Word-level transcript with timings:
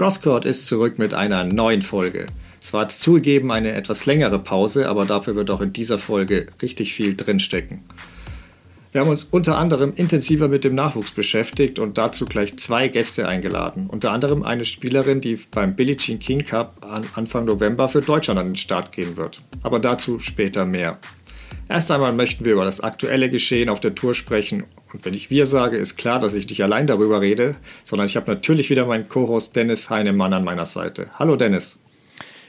Crosscourt 0.00 0.46
ist 0.46 0.64
zurück 0.64 0.98
mit 0.98 1.12
einer 1.12 1.44
neuen 1.44 1.82
Folge. 1.82 2.24
Es 2.58 2.72
war 2.72 2.88
zugegeben 2.88 3.52
eine 3.52 3.72
etwas 3.72 4.06
längere 4.06 4.38
Pause, 4.38 4.88
aber 4.88 5.04
dafür 5.04 5.36
wird 5.36 5.50
auch 5.50 5.60
in 5.60 5.74
dieser 5.74 5.98
Folge 5.98 6.46
richtig 6.62 6.94
viel 6.94 7.14
drinstecken. 7.14 7.84
Wir 8.92 9.02
haben 9.02 9.10
uns 9.10 9.24
unter 9.24 9.58
anderem 9.58 9.92
intensiver 9.94 10.48
mit 10.48 10.64
dem 10.64 10.74
Nachwuchs 10.74 11.10
beschäftigt 11.10 11.78
und 11.78 11.98
dazu 11.98 12.24
gleich 12.24 12.56
zwei 12.56 12.88
Gäste 12.88 13.28
eingeladen. 13.28 13.88
Unter 13.88 14.12
anderem 14.12 14.42
eine 14.42 14.64
Spielerin, 14.64 15.20
die 15.20 15.38
beim 15.50 15.76
Billie 15.76 15.98
Jean 15.98 16.18
King 16.18 16.46
Cup 16.46 16.78
Anfang 17.14 17.44
November 17.44 17.86
für 17.86 18.00
Deutschland 18.00 18.40
an 18.40 18.46
den 18.46 18.56
Start 18.56 18.92
gehen 18.92 19.18
wird. 19.18 19.42
Aber 19.62 19.80
dazu 19.80 20.18
später 20.18 20.64
mehr. 20.64 20.98
Erst 21.70 21.92
einmal 21.92 22.12
möchten 22.12 22.44
wir 22.44 22.54
über 22.54 22.64
das 22.64 22.80
aktuelle 22.80 23.30
Geschehen 23.30 23.68
auf 23.68 23.78
der 23.78 23.94
Tour 23.94 24.12
sprechen. 24.12 24.64
Und 24.92 25.04
wenn 25.04 25.14
ich 25.14 25.30
wir 25.30 25.46
sage, 25.46 25.76
ist 25.76 25.94
klar, 25.94 26.18
dass 26.18 26.34
ich 26.34 26.48
nicht 26.48 26.64
allein 26.64 26.88
darüber 26.88 27.20
rede, 27.20 27.54
sondern 27.84 28.06
ich 28.06 28.16
habe 28.16 28.28
natürlich 28.28 28.70
wieder 28.70 28.86
meinen 28.86 29.08
Co-Host 29.08 29.54
Dennis 29.54 29.88
Heinemann 29.88 30.32
an 30.32 30.42
meiner 30.42 30.66
Seite. 30.66 31.10
Hallo 31.16 31.36
Dennis. 31.36 31.78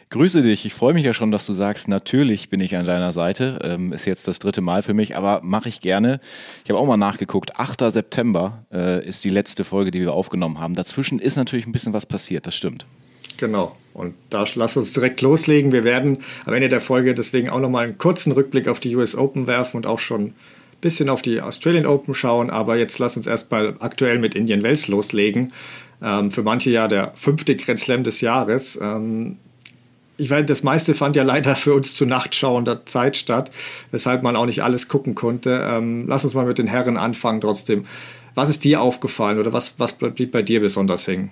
Grüße 0.10 0.42
dich. 0.42 0.66
Ich 0.66 0.74
freue 0.74 0.96
mich 0.96 1.06
ja 1.06 1.14
schon, 1.14 1.30
dass 1.30 1.46
du 1.46 1.54
sagst, 1.54 1.88
natürlich 1.88 2.50
bin 2.50 2.62
ich 2.62 2.76
an 2.76 2.88
deiner 2.88 3.12
Seite. 3.12 3.60
Ähm, 3.64 3.94
ist 3.94 4.06
jetzt 4.06 4.28
das 4.28 4.40
dritte 4.40 4.62
Mal 4.62 4.82
für 4.82 4.96
mich, 4.96 5.16
aber 5.16 5.42
mache 5.44 5.70
ich 5.70 5.82
gerne. 5.82 6.18
Ich 6.64 6.72
habe 6.72 6.80
auch 6.80 6.88
mal 6.88 6.98
nachgeguckt. 6.98 7.60
8. 7.60 7.92
September 7.92 8.66
äh, 8.74 9.08
ist 9.08 9.24
die 9.24 9.30
letzte 9.30 9.64
Folge, 9.64 9.92
die 9.92 10.02
wir 10.02 10.14
aufgenommen 10.14 10.60
haben. 10.60 10.74
Dazwischen 10.74 11.20
ist 11.20 11.36
natürlich 11.36 11.68
ein 11.68 11.74
bisschen 11.74 11.94
was 11.94 12.08
passiert, 12.08 12.48
das 12.48 12.56
stimmt. 12.56 12.88
Genau. 13.42 13.76
Und 13.94 14.14
da 14.30 14.46
lass 14.54 14.78
uns 14.78 14.94
direkt 14.94 15.22
loslegen. 15.22 15.72
Wir 15.72 15.84
werden 15.84 16.20
am 16.46 16.54
Ende 16.54 16.70
der 16.70 16.80
Folge 16.80 17.16
deswegen 17.16 17.50
auch 17.50 17.60
nochmal 17.60 17.86
einen 17.86 17.98
kurzen 17.98 18.32
Rückblick 18.32 18.68
auf 18.68 18.80
die 18.80 18.96
US 18.96 19.16
Open 19.16 19.48
werfen 19.48 19.78
und 19.78 19.88
auch 19.88 19.98
schon 19.98 20.26
ein 20.26 20.36
bisschen 20.80 21.10
auf 21.10 21.24
die 21.24 21.42
Australian 21.42 21.88
Open 21.88 22.14
schauen. 22.14 22.52
Aber 22.52 22.78
jetzt 22.78 23.00
lass 23.00 23.18
uns 23.18 23.26
erstmal 23.26 23.76
aktuell 23.80 24.20
mit 24.20 24.36
Indian 24.36 24.62
Wells 24.62 24.88
loslegen. 24.88 25.52
Ähm, 26.04 26.30
für 26.30 26.44
manche 26.44 26.70
ja 26.70 26.88
der 26.88 27.14
fünfte 27.16 27.56
Grand 27.56 27.80
Slam 27.80 28.04
des 28.04 28.22
Jahres. 28.22 28.80
Ähm, 28.80 29.38
ich 30.18 30.30
weiß, 30.30 30.46
das 30.46 30.62
meiste 30.62 30.94
fand 30.94 31.16
ja 31.16 31.24
leider 31.24 31.56
für 31.56 31.74
uns 31.74 31.96
zu 31.96 32.06
nachtschauender 32.06 32.86
Zeit 32.86 33.18
statt, 33.18 33.50
weshalb 33.90 34.22
man 34.22 34.36
auch 34.36 34.46
nicht 34.46 34.62
alles 34.62 34.88
gucken 34.88 35.16
konnte. 35.16 35.68
Ähm, 35.68 36.06
lass 36.08 36.24
uns 36.24 36.36
mal 36.36 36.46
mit 36.46 36.60
den 36.60 36.68
Herren 36.68 36.96
anfangen 36.96 37.42
trotzdem. 37.42 37.86
Was 38.36 38.52
ist 38.52 38.64
dir 38.64 38.82
aufgefallen 38.82 39.40
oder 39.40 39.52
was, 39.52 39.74
was 39.80 39.94
blieb 39.94 40.32
bei 40.32 40.44
dir 40.44 40.60
besonders 40.60 41.08
hängen? 41.08 41.32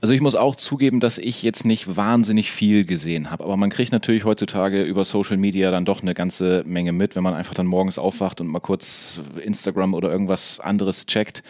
Also 0.00 0.14
ich 0.14 0.20
muss 0.20 0.36
auch 0.36 0.54
zugeben, 0.54 1.00
dass 1.00 1.18
ich 1.18 1.42
jetzt 1.42 1.66
nicht 1.66 1.96
wahnsinnig 1.96 2.52
viel 2.52 2.84
gesehen 2.84 3.32
habe, 3.32 3.42
aber 3.42 3.56
man 3.56 3.68
kriegt 3.68 3.90
natürlich 3.90 4.24
heutzutage 4.24 4.82
über 4.84 5.04
Social 5.04 5.38
Media 5.38 5.72
dann 5.72 5.84
doch 5.84 6.02
eine 6.02 6.14
ganze 6.14 6.62
Menge 6.66 6.92
mit, 6.92 7.16
wenn 7.16 7.24
man 7.24 7.34
einfach 7.34 7.54
dann 7.54 7.66
morgens 7.66 7.98
aufwacht 7.98 8.40
und 8.40 8.46
mal 8.46 8.60
kurz 8.60 9.20
Instagram 9.42 9.94
oder 9.94 10.10
irgendwas 10.10 10.60
anderes 10.60 11.06
checkt. 11.06 11.42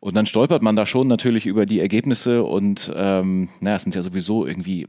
Und 0.00 0.16
dann 0.16 0.24
stolpert 0.24 0.62
man 0.62 0.76
da 0.76 0.86
schon 0.86 1.08
natürlich 1.08 1.44
über 1.44 1.66
die 1.66 1.80
Ergebnisse 1.80 2.42
und 2.42 2.90
ähm, 2.96 3.50
naja, 3.60 3.76
es 3.76 3.82
sind 3.82 3.94
ja 3.94 4.02
sowieso 4.02 4.46
irgendwie 4.46 4.86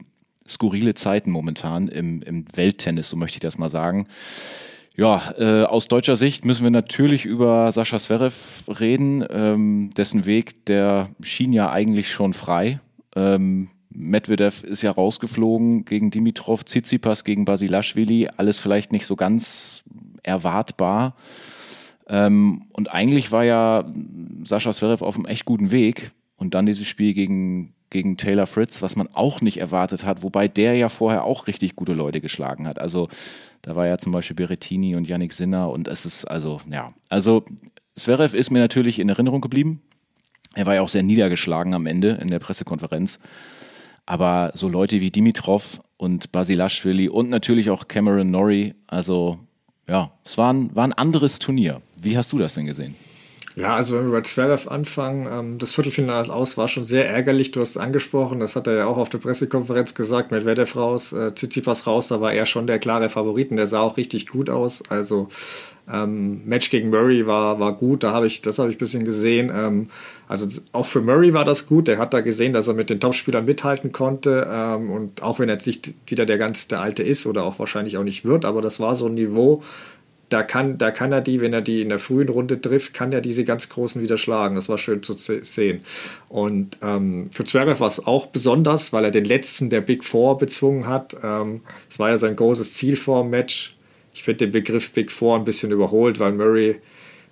skurrile 0.48 0.94
Zeiten 0.94 1.30
momentan 1.30 1.88
im, 1.88 2.22
im 2.22 2.44
Welttennis, 2.54 3.10
so 3.10 3.16
möchte 3.16 3.36
ich 3.36 3.40
das 3.40 3.58
mal 3.58 3.68
sagen. 3.68 4.06
Ja, 4.96 5.20
äh, 5.36 5.64
aus 5.64 5.88
deutscher 5.88 6.16
Sicht 6.16 6.46
müssen 6.46 6.62
wir 6.64 6.70
natürlich 6.70 7.26
über 7.26 7.70
Sascha 7.70 7.98
Zverev 7.98 8.64
reden. 8.80 9.22
Ähm, 9.28 9.90
dessen 9.94 10.24
Weg, 10.24 10.64
der 10.64 11.10
schien 11.20 11.52
ja 11.52 11.70
eigentlich 11.70 12.10
schon 12.10 12.32
frei. 12.32 12.80
Ähm, 13.16 13.68
Medvedev 13.90 14.62
ist 14.62 14.82
ja 14.82 14.90
rausgeflogen 14.90 15.84
gegen 15.84 16.10
Dimitrov, 16.10 16.64
Tsitsipas 16.64 17.24
gegen 17.24 17.44
Basilashvili. 17.44 18.28
Alles 18.36 18.58
vielleicht 18.58 18.92
nicht 18.92 19.06
so 19.06 19.16
ganz 19.16 19.84
erwartbar. 20.22 21.16
Ähm, 22.08 22.66
und 22.72 22.90
eigentlich 22.92 23.32
war 23.32 23.44
ja 23.44 23.84
Sascha 24.44 24.72
Zverev 24.72 25.02
auf 25.02 25.16
einem 25.16 25.26
echt 25.26 25.44
guten 25.44 25.70
Weg. 25.70 26.12
Und 26.36 26.54
dann 26.54 26.66
dieses 26.66 26.86
Spiel 26.86 27.14
gegen 27.14 27.72
gegen 27.90 28.16
Taylor 28.16 28.46
Fritz, 28.46 28.82
was 28.82 28.96
man 28.96 29.08
auch 29.12 29.40
nicht 29.40 29.58
erwartet 29.58 30.04
hat, 30.04 30.22
wobei 30.22 30.48
der 30.48 30.74
ja 30.74 30.88
vorher 30.88 31.24
auch 31.24 31.46
richtig 31.46 31.76
gute 31.76 31.92
Leute 31.92 32.20
geschlagen 32.20 32.66
hat. 32.66 32.78
Also 32.78 33.08
da 33.62 33.76
war 33.76 33.86
ja 33.86 33.98
zum 33.98 34.12
Beispiel 34.12 34.36
Berettini 34.36 34.96
und 34.96 35.06
Yannick 35.08 35.32
Sinner 35.32 35.70
und 35.70 35.88
es 35.88 36.04
ist 36.04 36.24
also, 36.24 36.60
ja, 36.70 36.92
also 37.08 37.44
Zverev 37.94 38.36
ist 38.36 38.50
mir 38.50 38.58
natürlich 38.58 38.98
in 38.98 39.08
Erinnerung 39.08 39.40
geblieben. 39.40 39.82
Er 40.56 40.64
war 40.64 40.74
ja 40.74 40.80
auch 40.80 40.88
sehr 40.88 41.02
niedergeschlagen 41.02 41.74
am 41.74 41.86
Ende 41.86 42.18
in 42.20 42.28
der 42.28 42.38
Pressekonferenz. 42.38 43.18
Aber 44.06 44.52
so 44.54 44.68
Leute 44.68 45.00
wie 45.00 45.10
Dimitrov 45.10 45.82
und 45.98 46.32
Basilashvili 46.32 47.08
und 47.08 47.28
natürlich 47.28 47.68
auch 47.68 47.88
Cameron 47.88 48.30
Norrie, 48.30 48.74
also 48.86 49.38
ja, 49.86 50.10
es 50.24 50.38
war 50.38 50.52
ein, 50.52 50.74
war 50.74 50.84
ein 50.84 50.94
anderes 50.94 51.38
Turnier. 51.38 51.82
Wie 52.00 52.16
hast 52.16 52.32
du 52.32 52.38
das 52.38 52.54
denn 52.54 52.66
gesehen? 52.66 52.94
Ja, 53.56 53.74
also 53.74 53.96
wenn 53.96 54.04
wir 54.04 54.12
bei 54.12 54.20
Zverev 54.20 54.68
anfangen, 54.68 55.26
ähm, 55.32 55.58
das 55.58 55.72
Viertelfinale 55.72 56.30
aus 56.30 56.58
war 56.58 56.68
schon 56.68 56.84
sehr 56.84 57.08
ärgerlich. 57.08 57.52
Du 57.52 57.60
hast 57.60 57.70
es 57.70 57.76
angesprochen, 57.78 58.38
das 58.38 58.54
hat 58.54 58.66
er 58.66 58.74
ja 58.74 58.86
auch 58.86 58.98
auf 58.98 59.08
der 59.08 59.16
Pressekonferenz 59.16 59.94
gesagt, 59.94 60.30
Medvedev 60.30 60.76
raus, 60.76 61.14
äh, 61.14 61.32
Tsitsipas 61.32 61.86
raus, 61.86 62.08
da 62.08 62.20
war 62.20 62.34
er 62.34 62.44
schon 62.44 62.66
der 62.66 62.78
klare 62.78 63.08
Favorit 63.08 63.50
und 63.50 63.56
der 63.56 63.66
sah 63.66 63.80
auch 63.80 63.96
richtig 63.96 64.26
gut 64.26 64.50
aus. 64.50 64.82
Also 64.90 65.28
ähm, 65.90 66.42
Match 66.44 66.68
gegen 66.68 66.90
Murray 66.90 67.26
war, 67.26 67.58
war 67.58 67.74
gut, 67.76 68.02
da 68.02 68.12
habe 68.12 68.26
ich, 68.26 68.42
das 68.42 68.58
habe 68.58 68.70
ich 68.70 68.76
ein 68.76 68.78
bisschen 68.78 69.04
gesehen. 69.06 69.50
Ähm, 69.54 69.88
also 70.28 70.46
auch 70.72 70.86
für 70.86 71.00
Murray 71.00 71.32
war 71.32 71.44
das 71.44 71.66
gut. 71.66 71.88
Der 71.88 71.96
hat 71.98 72.12
da 72.12 72.20
gesehen, 72.20 72.52
dass 72.52 72.68
er 72.68 72.74
mit 72.74 72.90
den 72.90 73.00
Topspielern 73.00 73.44
mithalten 73.44 73.92
konnte. 73.92 74.46
Ähm, 74.50 74.90
und 74.90 75.22
auch 75.22 75.38
wenn 75.38 75.48
er 75.48 75.54
jetzt 75.54 75.66
nicht 75.66 75.94
wieder 76.06 76.26
der 76.26 76.38
ganz 76.38 76.68
der 76.68 76.80
Alte 76.80 77.02
ist 77.02 77.24
oder 77.24 77.44
auch 77.44 77.58
wahrscheinlich 77.58 77.96
auch 77.96 78.04
nicht 78.04 78.24
wird, 78.26 78.44
aber 78.44 78.60
das 78.60 78.80
war 78.80 78.94
so 78.94 79.06
ein 79.06 79.14
Niveau, 79.14 79.62
da 80.28 80.42
kann, 80.42 80.76
da 80.76 80.90
kann 80.90 81.12
er 81.12 81.20
die, 81.20 81.40
wenn 81.40 81.52
er 81.52 81.60
die 81.60 81.82
in 81.82 81.88
der 81.88 81.98
frühen 81.98 82.28
Runde 82.28 82.60
trifft, 82.60 82.94
kann 82.94 83.12
er 83.12 83.20
diese 83.20 83.44
ganz 83.44 83.68
großen 83.68 84.02
wieder 84.02 84.18
schlagen. 84.18 84.56
Das 84.56 84.68
war 84.68 84.78
schön 84.78 85.02
zu 85.02 85.14
sehen. 85.16 85.80
Und 86.28 86.78
ähm, 86.82 87.30
für 87.30 87.44
Zverev 87.44 87.78
war 87.80 87.86
es 87.86 88.04
auch 88.04 88.26
besonders, 88.26 88.92
weil 88.92 89.04
er 89.04 89.10
den 89.12 89.24
letzten 89.24 89.70
der 89.70 89.82
Big 89.82 90.04
Four 90.04 90.38
bezwungen 90.38 90.86
hat. 90.86 91.16
Ähm, 91.22 91.60
es 91.88 91.98
war 91.98 92.10
ja 92.10 92.16
sein 92.16 92.34
großes 92.34 92.74
Ziel 92.74 92.96
vor 92.96 93.22
dem 93.22 93.30
Match. 93.30 93.76
Ich 94.14 94.24
finde 94.24 94.46
den 94.46 94.52
Begriff 94.52 94.90
Big 94.92 95.12
Four 95.12 95.36
ein 95.36 95.44
bisschen 95.44 95.70
überholt, 95.70 96.18
weil 96.18 96.32
Murray 96.32 96.80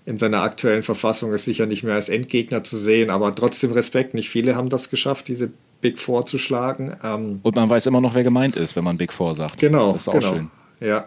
in 0.06 0.16
seiner 0.18 0.42
aktuellen 0.42 0.82
Verfassung 0.82 1.32
ist 1.32 1.46
sicher 1.46 1.66
nicht 1.66 1.82
mehr 1.82 1.94
als 1.94 2.10
Endgegner 2.10 2.62
zu 2.62 2.76
sehen, 2.76 3.10
aber 3.10 3.34
trotzdem 3.34 3.72
Respekt. 3.72 4.14
Nicht 4.14 4.28
viele 4.28 4.54
haben 4.54 4.68
das 4.68 4.90
geschafft, 4.90 5.28
diese 5.28 5.50
Big 5.80 5.98
Four 5.98 6.26
zu 6.26 6.38
schlagen. 6.38 6.94
Ähm, 7.02 7.40
Und 7.42 7.56
man 7.56 7.68
weiß 7.68 7.86
immer 7.86 8.00
noch, 8.00 8.14
wer 8.14 8.22
gemeint 8.22 8.54
ist, 8.54 8.76
wenn 8.76 8.84
man 8.84 8.98
Big 8.98 9.12
Four 9.12 9.34
sagt. 9.34 9.58
Genau. 9.58 9.92
Das 9.92 10.02
ist 10.02 10.08
auch 10.08 10.12
genau. 10.12 10.30
schön. 10.30 10.50
Ja. 10.80 11.06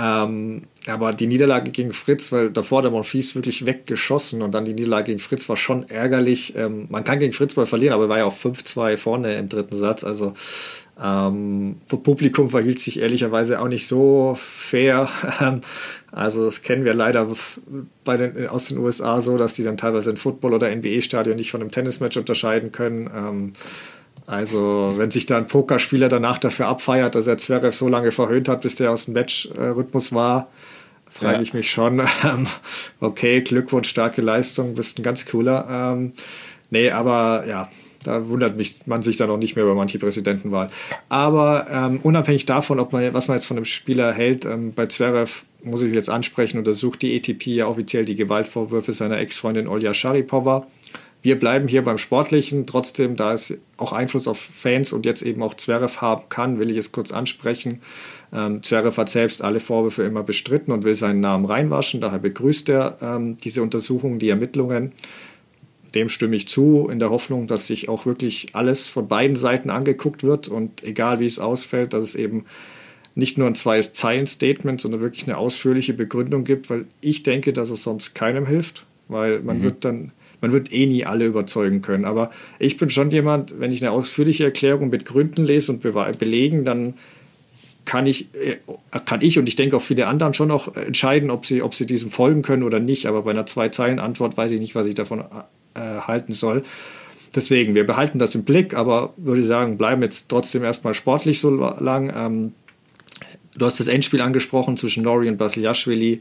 Ähm, 0.00 0.62
aber 0.86 1.12
die 1.12 1.26
Niederlage 1.26 1.70
gegen 1.70 1.92
Fritz, 1.92 2.32
weil 2.32 2.50
davor 2.50 2.80
der 2.80 2.90
Monfils 2.90 3.34
wirklich 3.34 3.66
weggeschossen 3.66 4.40
und 4.40 4.54
dann 4.54 4.64
die 4.64 4.72
Niederlage 4.72 5.06
gegen 5.06 5.18
Fritz 5.18 5.48
war 5.48 5.56
schon 5.56 5.88
ärgerlich. 5.90 6.56
Ähm, 6.56 6.86
man 6.88 7.04
kann 7.04 7.18
gegen 7.18 7.34
Fritz 7.34 7.54
mal 7.56 7.66
verlieren, 7.66 7.92
aber 7.92 8.04
er 8.04 8.08
war 8.08 8.18
ja 8.18 8.24
auch 8.24 8.36
5-2 8.36 8.96
vorne 8.96 9.34
im 9.34 9.48
dritten 9.48 9.76
Satz. 9.76 10.02
Also 10.02 10.32
ähm, 11.02 11.76
Publikum 11.86 12.48
verhielt 12.48 12.78
sich 12.78 13.00
ehrlicherweise 13.00 13.60
auch 13.60 13.68
nicht 13.68 13.86
so 13.86 14.38
fair. 14.40 15.08
also 16.12 16.44
das 16.46 16.62
kennen 16.62 16.84
wir 16.84 16.94
leider 16.94 17.26
bei 18.04 18.16
den, 18.16 18.46
aus 18.48 18.68
den 18.68 18.78
USA 18.78 19.20
so, 19.20 19.36
dass 19.36 19.54
die 19.54 19.64
dann 19.64 19.76
teilweise 19.76 20.10
ein 20.10 20.16
Football- 20.16 20.54
oder 20.54 20.74
NBA-Stadion 20.74 21.36
nicht 21.36 21.50
von 21.50 21.60
einem 21.60 21.70
Tennismatch 21.70 22.16
unterscheiden 22.16 22.72
können. 22.72 23.10
Ähm, 23.14 23.52
also, 24.30 24.92
wenn 24.96 25.10
sich 25.10 25.26
da 25.26 25.38
ein 25.38 25.48
Pokerspieler 25.48 26.08
danach 26.08 26.38
dafür 26.38 26.68
abfeiert, 26.68 27.16
dass 27.16 27.26
er 27.26 27.36
Zverev 27.36 27.76
so 27.76 27.88
lange 27.88 28.12
verhöhnt 28.12 28.48
hat, 28.48 28.60
bis 28.60 28.76
der 28.76 28.92
aus 28.92 29.06
dem 29.06 29.14
Match-Rhythmus 29.14 30.12
war, 30.12 30.46
frage 31.08 31.38
ja. 31.38 31.42
ich 31.42 31.52
mich 31.52 31.68
schon, 31.72 31.98
ähm, 32.24 32.46
okay, 33.00 33.40
Glückwunsch, 33.40 33.88
starke 33.88 34.22
Leistung, 34.22 34.76
bist 34.76 35.00
ein 35.00 35.02
ganz 35.02 35.26
cooler. 35.26 35.66
Ähm, 35.68 36.12
nee, 36.70 36.92
aber 36.92 37.44
ja, 37.48 37.68
da 38.04 38.28
wundert 38.28 38.56
mich 38.56 38.86
man 38.86 39.02
sich 39.02 39.16
dann 39.16 39.30
auch 39.30 39.36
nicht 39.36 39.56
mehr 39.56 39.64
über 39.64 39.74
manche 39.74 39.98
Präsidentenwahl. 39.98 40.70
Aber 41.08 41.66
ähm, 41.68 41.98
unabhängig 42.00 42.46
davon, 42.46 42.78
ob 42.78 42.92
man, 42.92 43.12
was 43.12 43.26
man 43.26 43.36
jetzt 43.36 43.46
von 43.46 43.56
dem 43.56 43.64
Spieler 43.64 44.12
hält, 44.12 44.44
ähm, 44.44 44.74
bei 44.74 44.86
Zverev 44.86 45.42
muss 45.64 45.82
ich 45.82 45.92
jetzt 45.92 46.08
ansprechen, 46.08 46.58
untersucht 46.58 47.02
die 47.02 47.16
ATP 47.16 47.48
ja 47.48 47.66
offiziell 47.66 48.04
die 48.04 48.14
Gewaltvorwürfe 48.14 48.92
seiner 48.92 49.18
Ex-Freundin 49.18 49.66
Olja 49.66 49.92
Sharipova. 49.92 50.68
Wir 51.22 51.38
bleiben 51.38 51.68
hier 51.68 51.82
beim 51.82 51.98
Sportlichen. 51.98 52.66
Trotzdem, 52.66 53.16
da 53.16 53.32
es 53.32 53.58
auch 53.76 53.92
Einfluss 53.92 54.26
auf 54.26 54.38
Fans 54.38 54.92
und 54.92 55.04
jetzt 55.04 55.22
eben 55.22 55.42
auch 55.42 55.54
Zverev 55.54 56.00
haben 56.00 56.24
kann, 56.30 56.58
will 56.58 56.70
ich 56.70 56.78
es 56.78 56.92
kurz 56.92 57.12
ansprechen. 57.12 57.82
Ähm, 58.32 58.62
Zverev 58.62 58.96
hat 58.96 59.10
selbst 59.10 59.42
alle 59.42 59.60
Vorwürfe 59.60 60.02
immer 60.02 60.22
bestritten 60.22 60.72
und 60.72 60.84
will 60.84 60.94
seinen 60.94 61.20
Namen 61.20 61.44
reinwaschen. 61.44 62.00
Daher 62.00 62.20
begrüßt 62.20 62.70
er 62.70 62.98
ähm, 63.02 63.36
diese 63.36 63.62
Untersuchungen, 63.62 64.18
die 64.18 64.30
Ermittlungen. 64.30 64.92
Dem 65.94 66.08
stimme 66.08 66.36
ich 66.36 66.48
zu, 66.48 66.88
in 66.90 67.00
der 67.00 67.10
Hoffnung, 67.10 67.48
dass 67.48 67.66
sich 67.66 67.88
auch 67.88 68.06
wirklich 68.06 68.54
alles 68.54 68.86
von 68.86 69.08
beiden 69.08 69.36
Seiten 69.36 69.70
angeguckt 69.70 70.22
wird 70.22 70.48
und 70.48 70.84
egal 70.84 71.20
wie 71.20 71.26
es 71.26 71.38
ausfällt, 71.38 71.92
dass 71.92 72.04
es 72.04 72.14
eben 72.14 72.46
nicht 73.14 73.38
nur 73.38 73.48
ein 73.48 73.56
Zwei-Zeilen-Statement, 73.56 74.80
sondern 74.80 75.00
wirklich 75.00 75.26
eine 75.26 75.36
ausführliche 75.36 75.92
Begründung 75.92 76.44
gibt, 76.44 76.70
weil 76.70 76.86
ich 77.00 77.24
denke, 77.24 77.52
dass 77.52 77.70
es 77.70 77.82
sonst 77.82 78.14
keinem 78.14 78.46
hilft, 78.46 78.86
weil 79.08 79.40
man 79.40 79.58
mhm. 79.58 79.62
wird 79.64 79.84
dann 79.84 80.12
man 80.40 80.52
wird 80.52 80.72
eh 80.72 80.86
nie 80.86 81.04
alle 81.04 81.26
überzeugen 81.26 81.82
können. 81.82 82.04
Aber 82.04 82.30
ich 82.58 82.76
bin 82.76 82.90
schon 82.90 83.10
jemand, 83.10 83.58
wenn 83.58 83.72
ich 83.72 83.82
eine 83.82 83.92
ausführliche 83.92 84.44
Erklärung 84.44 84.90
mit 84.90 85.04
Gründen 85.04 85.44
lese 85.44 85.72
und 85.72 85.80
belegen, 85.80 86.64
dann 86.64 86.94
kann 87.84 88.06
ich, 88.06 88.28
äh, 88.34 88.58
kann 89.04 89.22
ich 89.22 89.38
und 89.38 89.48
ich 89.48 89.56
denke 89.56 89.76
auch 89.76 89.82
viele 89.82 90.06
anderen 90.06 90.34
schon 90.34 90.48
noch 90.48 90.76
entscheiden, 90.76 91.30
ob 91.30 91.46
sie, 91.46 91.62
ob 91.62 91.74
sie 91.74 91.86
diesem 91.86 92.10
folgen 92.10 92.42
können 92.42 92.62
oder 92.62 92.78
nicht. 92.78 93.06
Aber 93.06 93.22
bei 93.22 93.30
einer 93.30 93.46
Zwei-Zeilen-Antwort 93.46 94.36
weiß 94.36 94.52
ich 94.52 94.60
nicht, 94.60 94.74
was 94.74 94.86
ich 94.86 94.94
davon 94.94 95.24
äh, 95.74 95.80
halten 95.80 96.32
soll. 96.32 96.62
deswegen, 97.34 97.74
wir 97.74 97.86
behalten 97.86 98.18
das 98.18 98.34
im 98.34 98.44
Blick, 98.44 98.74
aber 98.74 99.14
würde 99.16 99.42
sagen, 99.44 99.78
bleiben 99.78 100.02
jetzt 100.02 100.28
trotzdem 100.28 100.64
erstmal 100.64 100.94
sportlich 100.94 101.40
so 101.40 101.50
lang. 101.50 102.12
Ähm, 102.14 102.52
du 103.56 103.66
hast 103.66 103.80
das 103.80 103.86
Endspiel 103.86 104.20
angesprochen 104.20 104.76
zwischen 104.76 105.02
Nori 105.02 105.28
und 105.28 105.36
Basiliashvili. 105.36 106.20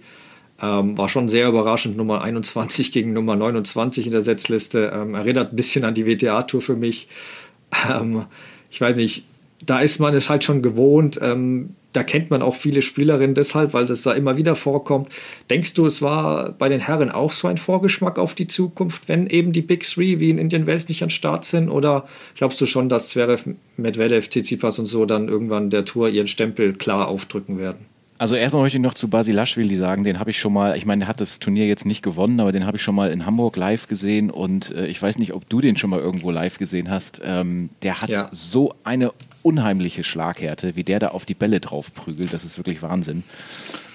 Ähm, 0.61 0.97
war 0.97 1.09
schon 1.09 1.29
sehr 1.29 1.47
überraschend, 1.47 1.97
Nummer 1.97 2.21
21 2.21 2.91
gegen 2.93 3.13
Nummer 3.13 3.35
29 3.35 4.05
in 4.05 4.11
der 4.11 4.21
Setzliste. 4.21 4.91
Ähm, 4.93 5.15
erinnert 5.15 5.53
ein 5.53 5.55
bisschen 5.55 5.85
an 5.85 5.93
die 5.93 6.05
WTA-Tour 6.05 6.61
für 6.61 6.75
mich. 6.75 7.07
Ähm, 7.89 8.25
ich 8.69 8.81
weiß 8.81 8.95
nicht, 8.95 9.25
da 9.65 9.79
ist 9.79 9.99
man 9.99 10.13
es 10.13 10.29
halt 10.29 10.43
schon 10.43 10.61
gewohnt. 10.61 11.19
Ähm, 11.21 11.75
da 11.91 12.03
kennt 12.03 12.29
man 12.29 12.41
auch 12.41 12.55
viele 12.55 12.81
Spielerinnen 12.81 13.33
deshalb, 13.33 13.73
weil 13.73 13.85
das 13.85 14.03
da 14.03 14.11
immer 14.13 14.37
wieder 14.37 14.55
vorkommt. 14.55 15.09
Denkst 15.49 15.73
du, 15.73 15.87
es 15.87 16.01
war 16.01 16.51
bei 16.51 16.69
den 16.69 16.79
Herren 16.79 17.09
auch 17.09 17.31
so 17.31 17.47
ein 17.47 17.57
Vorgeschmack 17.57 18.19
auf 18.19 18.35
die 18.35 18.47
Zukunft, 18.47 19.09
wenn 19.09 19.25
eben 19.27 19.53
die 19.53 19.63
Big 19.63 19.83
Three 19.83 20.19
wie 20.19 20.29
in 20.29 20.37
Indian 20.37 20.67
Wells 20.67 20.87
nicht 20.87 21.01
an 21.01 21.09
Start 21.09 21.45
sind? 21.45 21.69
Oder 21.69 22.05
glaubst 22.35 22.61
du 22.61 22.67
schon, 22.67 22.89
dass 22.89 23.09
Zverev, 23.09 23.49
Medvedev, 23.77 24.29
Tsitsipas 24.29 24.77
und 24.77 24.85
so 24.85 25.05
dann 25.05 25.29
irgendwann 25.29 25.71
der 25.71 25.85
Tour 25.85 26.09
ihren 26.09 26.27
Stempel 26.27 26.73
klar 26.73 27.07
aufdrücken 27.07 27.57
werden? 27.57 27.85
Also 28.19 28.35
erstmal 28.35 28.63
möchte 28.63 28.77
ich 28.77 28.83
noch 28.83 28.95
zu 28.95 29.07
Basilashvili 29.07 29.75
sagen, 29.75 30.03
den 30.03 30.19
habe 30.19 30.29
ich 30.29 30.41
schon 30.41 30.51
mal, 30.51 30.75
ich 30.75 30.85
meine, 30.85 30.99
der 30.99 31.07
hat 31.07 31.21
das 31.21 31.39
Turnier 31.39 31.67
jetzt 31.67 31.85
nicht 31.85 32.03
gewonnen, 32.03 32.41
aber 32.41 32.51
den 32.51 32.65
habe 32.65 32.75
ich 32.75 32.83
schon 32.83 32.93
mal 32.93 33.11
in 33.11 33.25
Hamburg 33.25 33.55
live 33.55 33.87
gesehen 33.87 34.29
und 34.29 34.71
äh, 34.71 34.87
ich 34.87 35.01
weiß 35.01 35.19
nicht, 35.19 35.33
ob 35.33 35.47
du 35.47 35.61
den 35.61 35.77
schon 35.77 35.89
mal 35.89 36.01
irgendwo 36.01 36.29
live 36.29 36.57
gesehen 36.57 36.89
hast. 36.89 37.21
Ähm, 37.23 37.69
der 37.81 38.01
hat 38.01 38.09
ja. 38.09 38.27
so 38.33 38.75
eine 38.83 39.13
unheimliche 39.41 40.03
Schlaghärte, 40.03 40.75
wie 40.75 40.83
der 40.83 40.99
da 40.99 41.07
auf 41.09 41.25
die 41.25 41.33
Bälle 41.33 41.61
drauf 41.61 41.93
prügelt. 41.93 42.33
Das 42.33 42.43
ist 42.43 42.57
wirklich 42.57 42.81
Wahnsinn. 42.81 43.23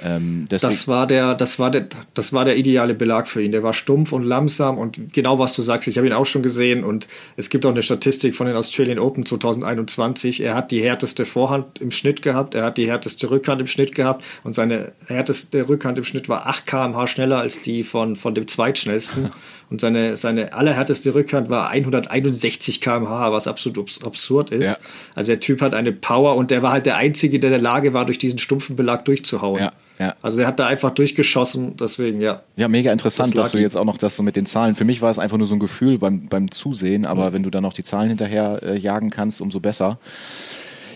Ähm, 0.03 0.47
das 0.49 0.89
war 0.89 1.07
der, 1.07 1.35
das 1.35 1.59
war 1.59 1.71
der, 1.71 1.85
das 2.15 2.33
war 2.33 2.45
der 2.45 2.57
ideale 2.57 2.95
Belag 2.95 3.29
für 3.29 3.43
ihn. 3.43 3.53
Der 3.53 3.63
war 3.63 3.75
stumpf 3.75 4.13
und 4.13 4.23
langsam 4.23 4.79
und 4.79 5.13
genau 5.13 5.39
was 5.39 5.55
du 5.55 5.63
sagst. 5.63 5.89
Ich 5.89 5.99
habe 5.99 6.07
ihn 6.07 6.13
auch 6.15 6.27
schon 6.27 6.43
gesehen 6.43 6.83
und 6.83 7.09
es 7.37 7.51
gibt 7.51 7.67
auch 7.67 7.71
eine 7.71 7.83
Statistik 7.83 8.35
von 8.35 8.47
den 8.47 8.57
Australian 8.57 8.99
Open 8.99 9.27
2021. 9.27 10.41
Er 10.41 10.55
hat 10.55 10.71
die 10.71 10.83
härteste 10.83 11.25
Vorhand 11.25 11.81
im 11.81 11.91
Schnitt 11.91 12.23
gehabt, 12.23 12.55
er 12.55 12.65
hat 12.65 12.79
die 12.79 12.87
härteste 12.87 13.31
Rückhand 13.31 13.61
im 13.61 13.67
Schnitt 13.67 13.95
gehabt 13.95 14.14
und 14.43 14.55
seine 14.55 14.93
härteste 15.07 15.69
Rückhand 15.69 15.99
im 15.99 16.05
Schnitt 16.05 16.29
war 16.29 16.47
8 16.47 16.67
km/h 16.67 17.07
schneller 17.07 17.39
als 17.39 17.61
die 17.61 17.83
von 17.83 18.17
von 18.17 18.35
dem 18.35 18.47
zweitschnellsten 18.47 19.31
und 19.71 19.81
seine 19.81 20.17
seine 20.17 20.53
allerhärteste 20.53 21.15
Rückhand 21.15 21.51
war 21.51 21.69
161 21.69 22.81
km/h, 22.81 23.33
was 23.33 23.47
absolut 23.47 24.05
absurd 24.05 24.51
ist. 24.51 24.67
Ja. 24.67 24.77
Also 25.15 25.33
der 25.33 25.41
Typ 25.41 25.61
hat 25.61 25.75
eine 25.75 25.93
Power 25.93 26.37
und 26.37 26.51
der 26.51 26.63
war 26.63 26.73
halt 26.73 26.87
der 26.87 26.97
einzige, 26.97 27.39
der 27.39 27.49
in 27.49 27.55
der 27.55 27.63
Lage 27.63 27.95
war, 27.95 28.05
durch 28.05 28.19
diesen 28.19 28.39
stumpfen 28.39 28.77
Belag 28.77 29.05
durchzuhauen. 29.05 29.61
Ja. 29.61 29.73
Ja. 29.99 30.17
Also 30.23 30.39
der 30.39 30.47
hat 30.47 30.59
da 30.59 30.67
einfach 30.67 30.91
durchgeschossen, 30.91 31.77
deswegen 31.77 32.21
ja. 32.21 32.43
Ja, 32.57 32.67
mega 32.67 32.91
interessant, 32.91 33.37
das 33.37 33.45
dass 33.45 33.53
du 33.53 33.59
jetzt 33.59 33.77
auch 33.77 33.85
noch 33.85 33.97
das 33.97 34.17
so 34.17 34.23
mit 34.23 34.35
den 34.35 34.47
Zahlen. 34.47 34.75
Für 34.75 34.85
mich 34.85 35.03
war 35.03 35.11
es 35.11 35.19
einfach 35.19 35.37
nur 35.37 35.47
so 35.47 35.55
ein 35.55 35.61
Gefühl 35.61 35.99
beim, 35.99 36.27
beim 36.27 36.51
Zusehen, 36.51 37.07
aber 37.07 37.31
mhm. 37.31 37.35
wenn 37.35 37.43
du 37.45 37.51
dann 37.51 37.63
noch 37.63 37.73
die 37.73 37.85
Zahlen 37.85 38.09
hinterher 38.09 38.61
äh, 38.63 38.77
jagen 38.77 39.11
kannst, 39.11 39.41
umso 39.41 39.61
besser. 39.61 39.99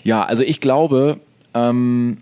Ja, 0.03 0.25
also 0.25 0.43
ich 0.43 0.61
glaube, 0.61 1.21
ähm, 1.55 2.19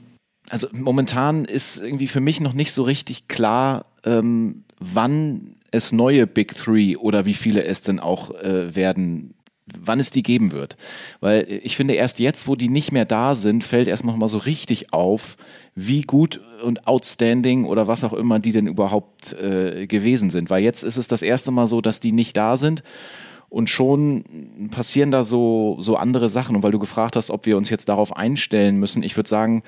also 0.51 0.69
momentan 0.73 1.45
ist 1.45 1.81
irgendwie 1.81 2.09
für 2.09 2.21
mich 2.21 2.41
noch 2.41 2.53
nicht 2.53 2.73
so 2.73 2.83
richtig 2.83 3.29
klar, 3.29 3.85
ähm, 4.05 4.65
wann 4.79 5.57
es 5.71 5.93
neue 5.93 6.27
Big 6.27 6.55
Three 6.55 6.97
oder 6.97 7.27
wie 7.27 7.35
viele 7.35 7.65
es 7.65 7.83
denn 7.83 8.01
auch 8.01 8.31
äh, 8.35 8.75
werden 8.75 9.35
wann 9.81 10.01
es 10.01 10.11
die 10.11 10.23
geben 10.23 10.53
wird. 10.53 10.77
Weil 11.21 11.47
ich 11.63 11.77
finde, 11.77 11.95
erst 11.95 12.21
jetzt, 12.21 12.47
wo 12.47 12.55
die 12.55 12.69
nicht 12.69 12.93
mehr 12.93 13.05
da 13.05 13.35
sind, 13.35 13.65
fällt 13.65 13.89
erst 13.89 14.05
noch 14.05 14.17
mal 14.17 14.29
so 14.29 14.39
richtig 14.39 14.93
auf, 14.93 15.37
wie 15.75 16.03
gut 16.03 16.41
und 16.63 16.87
outstanding 16.87 17.65
oder 17.65 17.87
was 17.89 18.05
auch 18.05 18.13
immer 18.13 18.39
die 18.39 18.53
denn 18.53 18.67
überhaupt 18.67 19.33
äh, 19.33 19.87
gewesen 19.87 20.31
sind. 20.31 20.51
Weil 20.51 20.63
jetzt 20.63 20.85
ist 20.85 20.97
es 20.97 21.09
das 21.09 21.23
erste 21.23 21.51
Mal 21.51 21.67
so, 21.67 21.81
dass 21.81 22.01
die 22.01 22.13
nicht 22.13 22.37
da 22.37 22.57
sind. 22.57 22.83
Und 23.49 23.71
schon 23.71 24.69
passieren 24.71 25.13
da 25.13 25.23
so, 25.23 25.77
so 25.81 25.97
andere 25.97 26.29
Sachen. 26.29 26.57
Und 26.57 26.63
weil 26.63 26.73
du 26.73 26.81
gefragt 26.81 27.17
hast, 27.17 27.31
ob 27.31 27.47
wir 27.47 27.57
uns 27.57 27.71
jetzt 27.71 27.89
darauf 27.89 28.17
einstellen 28.17 28.77
müssen, 28.77 29.03
ich 29.03 29.17
würde 29.17 29.29
sagen, 29.29 29.63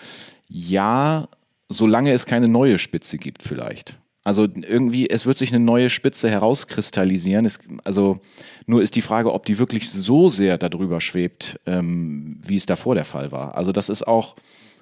ja, 0.48 1.28
solange 1.68 2.12
es 2.12 2.26
keine 2.26 2.48
neue 2.48 2.78
Spitze 2.78 3.18
gibt 3.18 3.42
vielleicht. 3.42 3.98
Also 4.24 4.42
irgendwie, 4.44 5.08
es 5.08 5.24
wird 5.24 5.38
sich 5.38 5.54
eine 5.54 5.64
neue 5.64 5.88
Spitze 5.88 6.28
herauskristallisieren. 6.28 7.46
Es, 7.46 7.60
also 7.84 8.18
nur 8.66 8.82
ist 8.82 8.94
die 8.96 9.00
Frage, 9.00 9.32
ob 9.32 9.46
die 9.46 9.58
wirklich 9.58 9.90
so 9.90 10.28
sehr 10.28 10.58
darüber 10.58 11.00
schwebt, 11.00 11.58
ähm, 11.64 12.38
wie 12.46 12.56
es 12.56 12.66
davor 12.66 12.94
der 12.94 13.06
Fall 13.06 13.32
war. 13.32 13.56
Also 13.56 13.72
das 13.72 13.88
ist 13.88 14.06
auch, 14.06 14.34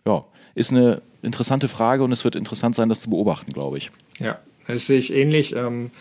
ja, 0.05 0.21
ist 0.57 0.73
eine 0.73 1.01
interessante 1.23 1.69
Frage 1.69 2.03
und 2.03 2.11
es 2.11 2.25
wird 2.25 2.35
interessant 2.35 2.75
sein, 2.75 2.89
das 2.89 3.01
zu 3.01 3.11
beobachten, 3.11 3.53
glaube 3.53 3.79
ich. 3.79 3.93
Ja, 4.19 4.41
das 4.67 4.87
sehe 4.87 4.99
ich 4.99 5.13
ähnlich. 5.13 5.55
Ähm, 5.55 5.93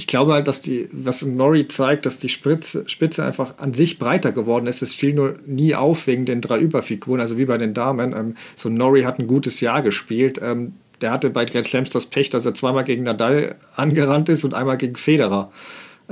ich 0.00 0.06
glaube 0.06 0.32
halt, 0.32 0.48
dass 0.48 0.62
die, 0.62 0.88
was 0.92 1.20
Nori 1.20 1.68
zeigt, 1.68 2.06
dass 2.06 2.16
die 2.16 2.30
Spitze, 2.30 2.84
Spitze 2.86 3.22
einfach 3.22 3.58
an 3.58 3.74
sich 3.74 3.98
breiter 3.98 4.32
geworden 4.32 4.66
ist. 4.66 4.80
Es 4.80 4.94
fiel 4.94 5.12
nur 5.12 5.36
nie 5.44 5.74
auf 5.74 6.06
wegen 6.06 6.24
den 6.24 6.40
drei 6.40 6.58
Überfiguren, 6.58 7.20
also 7.20 7.36
wie 7.36 7.44
bei 7.44 7.58
den 7.58 7.74
Damen. 7.74 8.14
Ähm, 8.14 8.34
so 8.56 8.70
Nori 8.70 9.02
hat 9.02 9.18
ein 9.18 9.26
gutes 9.26 9.60
Jahr 9.60 9.82
gespielt 9.82 10.40
der 11.00 11.12
hatte 11.12 11.30
bei 11.30 11.44
Grand 11.44 11.66
Slams 11.66 11.90
das 11.90 12.06
Pech, 12.06 12.30
dass 12.30 12.46
er 12.46 12.54
zweimal 12.54 12.84
gegen 12.84 13.04
Nadal 13.04 13.56
angerannt 13.76 14.28
ist 14.28 14.44
und 14.44 14.54
einmal 14.54 14.76
gegen 14.76 14.96
Federer. 14.96 15.50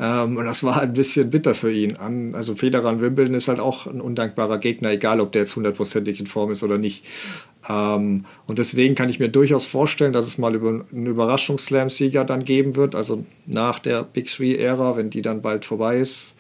Ähm, 0.01 0.37
und 0.37 0.45
das 0.45 0.63
war 0.63 0.81
ein 0.81 0.93
bisschen 0.93 1.31
bitter 1.31 1.55
für 1.55 1.73
ihn. 1.73 1.97
An, 1.97 2.35
also 2.35 2.55
Federer 2.55 2.91
in 2.93 3.01
Wimbledon 3.01 3.35
ist 3.35 3.49
halt 3.49 3.59
auch 3.59 3.87
ein 3.87 4.01
undankbarer 4.01 4.59
Gegner, 4.59 4.91
egal 4.91 5.21
ob 5.21 5.33
der 5.33 5.43
jetzt 5.43 5.57
hundertprozentig 5.57 6.21
in 6.21 6.27
Form 6.27 6.53
ist 6.53 6.63
oder 6.63 6.79
nicht. 6.79 7.05
Ähm, 7.69 8.25
und 8.47 8.59
deswegen 8.59 8.95
kann 8.95 9.09
ich 9.09 9.19
mir 9.19 9.29
durchaus 9.29 9.67
vorstellen, 9.67 10.13
dass 10.13 10.27
es 10.27 10.39
mal 10.39 10.55
über 10.55 10.69
einen 10.69 11.07
Überraschungsslam-Sieger 11.07 12.25
dann 12.25 12.45
geben 12.45 12.77
wird, 12.77 12.95
also 12.95 13.25
nach 13.47 13.81
der 13.81 14.05
Big 14.05 14.27
Three-Ära, 14.27 14.97
wenn 14.97 15.11
die 15.11 15.23
dann 15.23 15.43
bald 15.43 15.65
vorbei 15.65 15.99
ist. 15.99 16.35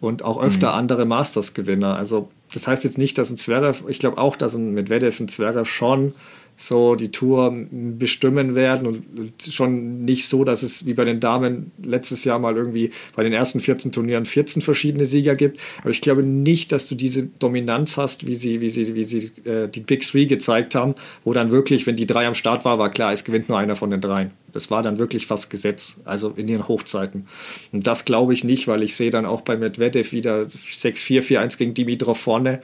Und 0.00 0.24
auch 0.24 0.42
öfter 0.42 0.72
mhm. 0.72 0.78
andere 0.78 1.04
Masters-Gewinner. 1.04 1.94
Also 1.94 2.30
das 2.52 2.66
heißt 2.66 2.82
jetzt 2.82 2.98
nicht, 2.98 3.18
dass 3.18 3.30
ein 3.30 3.36
Zverev, 3.36 3.84
ich 3.88 4.00
glaube 4.00 4.18
auch, 4.18 4.34
dass 4.36 4.54
ein 4.54 4.74
Medvedev 4.74 5.20
ein 5.20 5.28
Zverev 5.28 5.68
schon 5.68 6.14
so 6.56 6.94
die 6.94 7.10
Tour 7.10 7.54
bestimmen 7.70 8.54
werden 8.54 8.86
und 8.86 9.42
schon 9.42 10.04
nicht 10.04 10.26
so, 10.26 10.44
dass 10.44 10.62
es 10.62 10.86
wie 10.86 10.94
bei 10.94 11.04
den 11.04 11.18
Damen 11.18 11.72
letztes 11.82 12.24
Jahr 12.24 12.38
mal 12.38 12.56
irgendwie 12.56 12.90
bei 13.16 13.22
den 13.22 13.32
ersten 13.32 13.60
14 13.60 13.92
Turnieren 13.92 14.24
14 14.24 14.62
verschiedene 14.62 15.06
Sieger 15.06 15.34
gibt. 15.34 15.60
Aber 15.80 15.90
ich 15.90 16.00
glaube 16.00 16.22
nicht, 16.22 16.72
dass 16.72 16.88
du 16.88 16.94
diese 16.94 17.24
Dominanz 17.24 17.96
hast, 17.96 18.26
wie 18.26 18.34
sie, 18.34 18.60
wie 18.60 18.68
sie, 18.68 18.94
wie 18.94 19.04
sie 19.04 19.30
äh, 19.44 19.68
die 19.68 19.80
Big 19.80 20.02
Three 20.02 20.26
gezeigt 20.26 20.74
haben, 20.74 20.94
wo 21.24 21.32
dann 21.32 21.50
wirklich, 21.50 21.86
wenn 21.86 21.96
die 21.96 22.06
drei 22.06 22.26
am 22.26 22.34
Start 22.34 22.64
war, 22.64 22.78
war 22.78 22.90
klar, 22.90 23.12
es 23.12 23.24
gewinnt 23.24 23.48
nur 23.48 23.58
einer 23.58 23.76
von 23.76 23.90
den 23.90 24.00
dreien. 24.00 24.30
Das 24.52 24.70
war 24.70 24.82
dann 24.82 24.98
wirklich 24.98 25.26
fast 25.26 25.50
Gesetz, 25.50 26.00
also 26.04 26.34
in 26.36 26.46
ihren 26.48 26.68
Hochzeiten. 26.68 27.26
Und 27.72 27.86
das 27.86 28.04
glaube 28.04 28.34
ich 28.34 28.44
nicht, 28.44 28.68
weil 28.68 28.82
ich 28.82 28.94
sehe 28.94 29.10
dann 29.10 29.24
auch 29.24 29.40
bei 29.40 29.56
Medvedev 29.56 30.12
wieder 30.12 30.42
6-4, 30.42 31.22
4-1 31.22 31.58
gegen 31.58 31.74
Dimitrov 31.74 32.18
vorne 32.18 32.60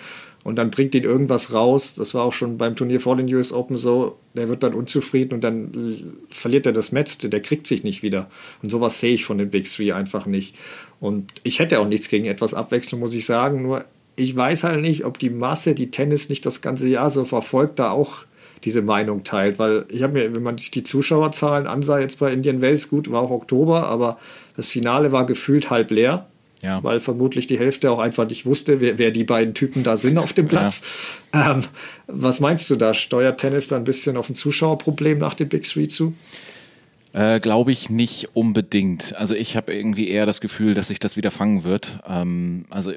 und 0.49 0.57
dann 0.57 0.71
bringt 0.71 0.95
ihn 0.95 1.05
irgendwas 1.05 1.53
raus. 1.53 1.93
Das 1.93 2.15
war 2.15 2.25
auch 2.25 2.33
schon 2.33 2.57
beim 2.57 2.75
Turnier 2.75 3.01
vor 3.01 3.19
den 3.19 3.33
US 3.35 3.53
Open 3.53 3.77
so. 3.77 4.17
Der 4.33 4.49
wird 4.49 4.63
dann 4.63 4.73
unzufrieden 4.73 5.35
und 5.35 5.45
dann 5.45 6.17
verliert 6.31 6.65
er 6.65 6.73
das 6.73 6.91
Match. 6.91 7.19
Der 7.19 7.43
kriegt 7.43 7.67
sich 7.67 7.85
nicht 7.85 8.03
wieder. 8.03 8.31
Und 8.63 8.71
sowas 8.71 8.99
sehe 8.99 9.13
ich 9.13 9.27
von 9.27 9.37
den 9.37 9.51
Big 9.51 9.71
Three 9.71 9.93
einfach 9.93 10.25
nicht. 10.25 10.55
Und 11.01 11.35
ich 11.43 11.59
hätte 11.59 11.79
auch 11.81 11.87
nichts 11.87 12.09
gegen 12.09 12.25
etwas 12.25 12.55
Abwechslung, 12.55 12.99
muss 12.99 13.15
ich 13.15 13.27
sagen. 13.27 13.61
Nur 13.61 13.85
ich 14.17 14.35
weiß 14.35 14.65
halt 14.65 14.81
nicht, 14.81 15.05
ob 15.05 15.19
die 15.19 15.29
Masse, 15.29 15.75
die 15.75 15.91
Tennis 15.91 16.31
nicht 16.31 16.47
das 16.47 16.63
ganze 16.63 16.89
Jahr 16.89 17.11
so 17.11 17.27
verfolgt, 17.27 17.79
da 17.79 17.91
auch 17.91 18.25
diese 18.65 18.81
Meinung 18.81 19.25
teilt. 19.25 19.59
Weil 19.59 19.85
ich 19.91 20.03
habe 20.03 20.15
mir, 20.15 20.35
wenn 20.35 20.43
man 20.43 20.57
sich 20.57 20.71
die 20.71 20.83
Zuschauerzahlen 20.83 21.67
ansah, 21.67 21.99
jetzt 21.99 22.21
bei 22.21 22.33
Indian 22.33 22.63
Wells, 22.63 22.89
gut, 22.89 23.11
war 23.11 23.21
auch 23.21 23.31
Oktober, 23.31 23.87
aber 23.87 24.19
das 24.57 24.71
Finale 24.71 25.13
war 25.13 25.27
gefühlt 25.27 25.69
halb 25.69 25.91
leer. 25.91 26.27
Ja. 26.63 26.83
Weil 26.83 26.99
vermutlich 26.99 27.47
die 27.47 27.59
Hälfte 27.59 27.91
auch 27.91 28.01
einfach 28.01 28.29
nicht 28.29 28.45
wusste, 28.45 28.81
wer, 28.81 28.99
wer 28.99 29.13
die 29.13 29.25
beiden 29.25 29.55
Typen 29.55 29.85
da 29.85 29.97
sind 29.97 30.19
auf 30.19 30.33
dem 30.33 30.49
Platz. 30.49 30.83
Ja. 31.33 31.53
Ähm, 31.53 31.65
was 32.09 32.41
meinst 32.41 32.69
du 32.71 32.77
da? 32.77 32.95
Steuert 32.95 33.41
Tennis 33.41 33.69
da 33.69 33.77
ein 33.77 33.85
bisschen 33.85 34.17
auf 34.17 34.29
ein 34.29 34.35
Zuschauerproblem 34.35 35.19
nach 35.19 35.35
dem 35.35 35.49
Big 35.49 35.65
Three 35.65 35.87
zu? 35.87 36.15
Äh, 37.13 37.39
Glaube 37.41 37.71
ich 37.71 37.91
nicht 37.91 38.31
unbedingt. 38.35 39.15
Also 39.17 39.35
ich 39.35 39.57
habe 39.57 39.73
irgendwie 39.73 40.09
eher 40.09 40.27
das 40.27 40.41
Gefühl, 40.41 40.75
dass 40.75 40.89
sich 40.89 40.99
das 40.99 41.17
wieder 41.17 41.31
fangen 41.31 41.65
wird. 41.65 42.01
Ähm, 42.09 42.67
also 42.71 42.93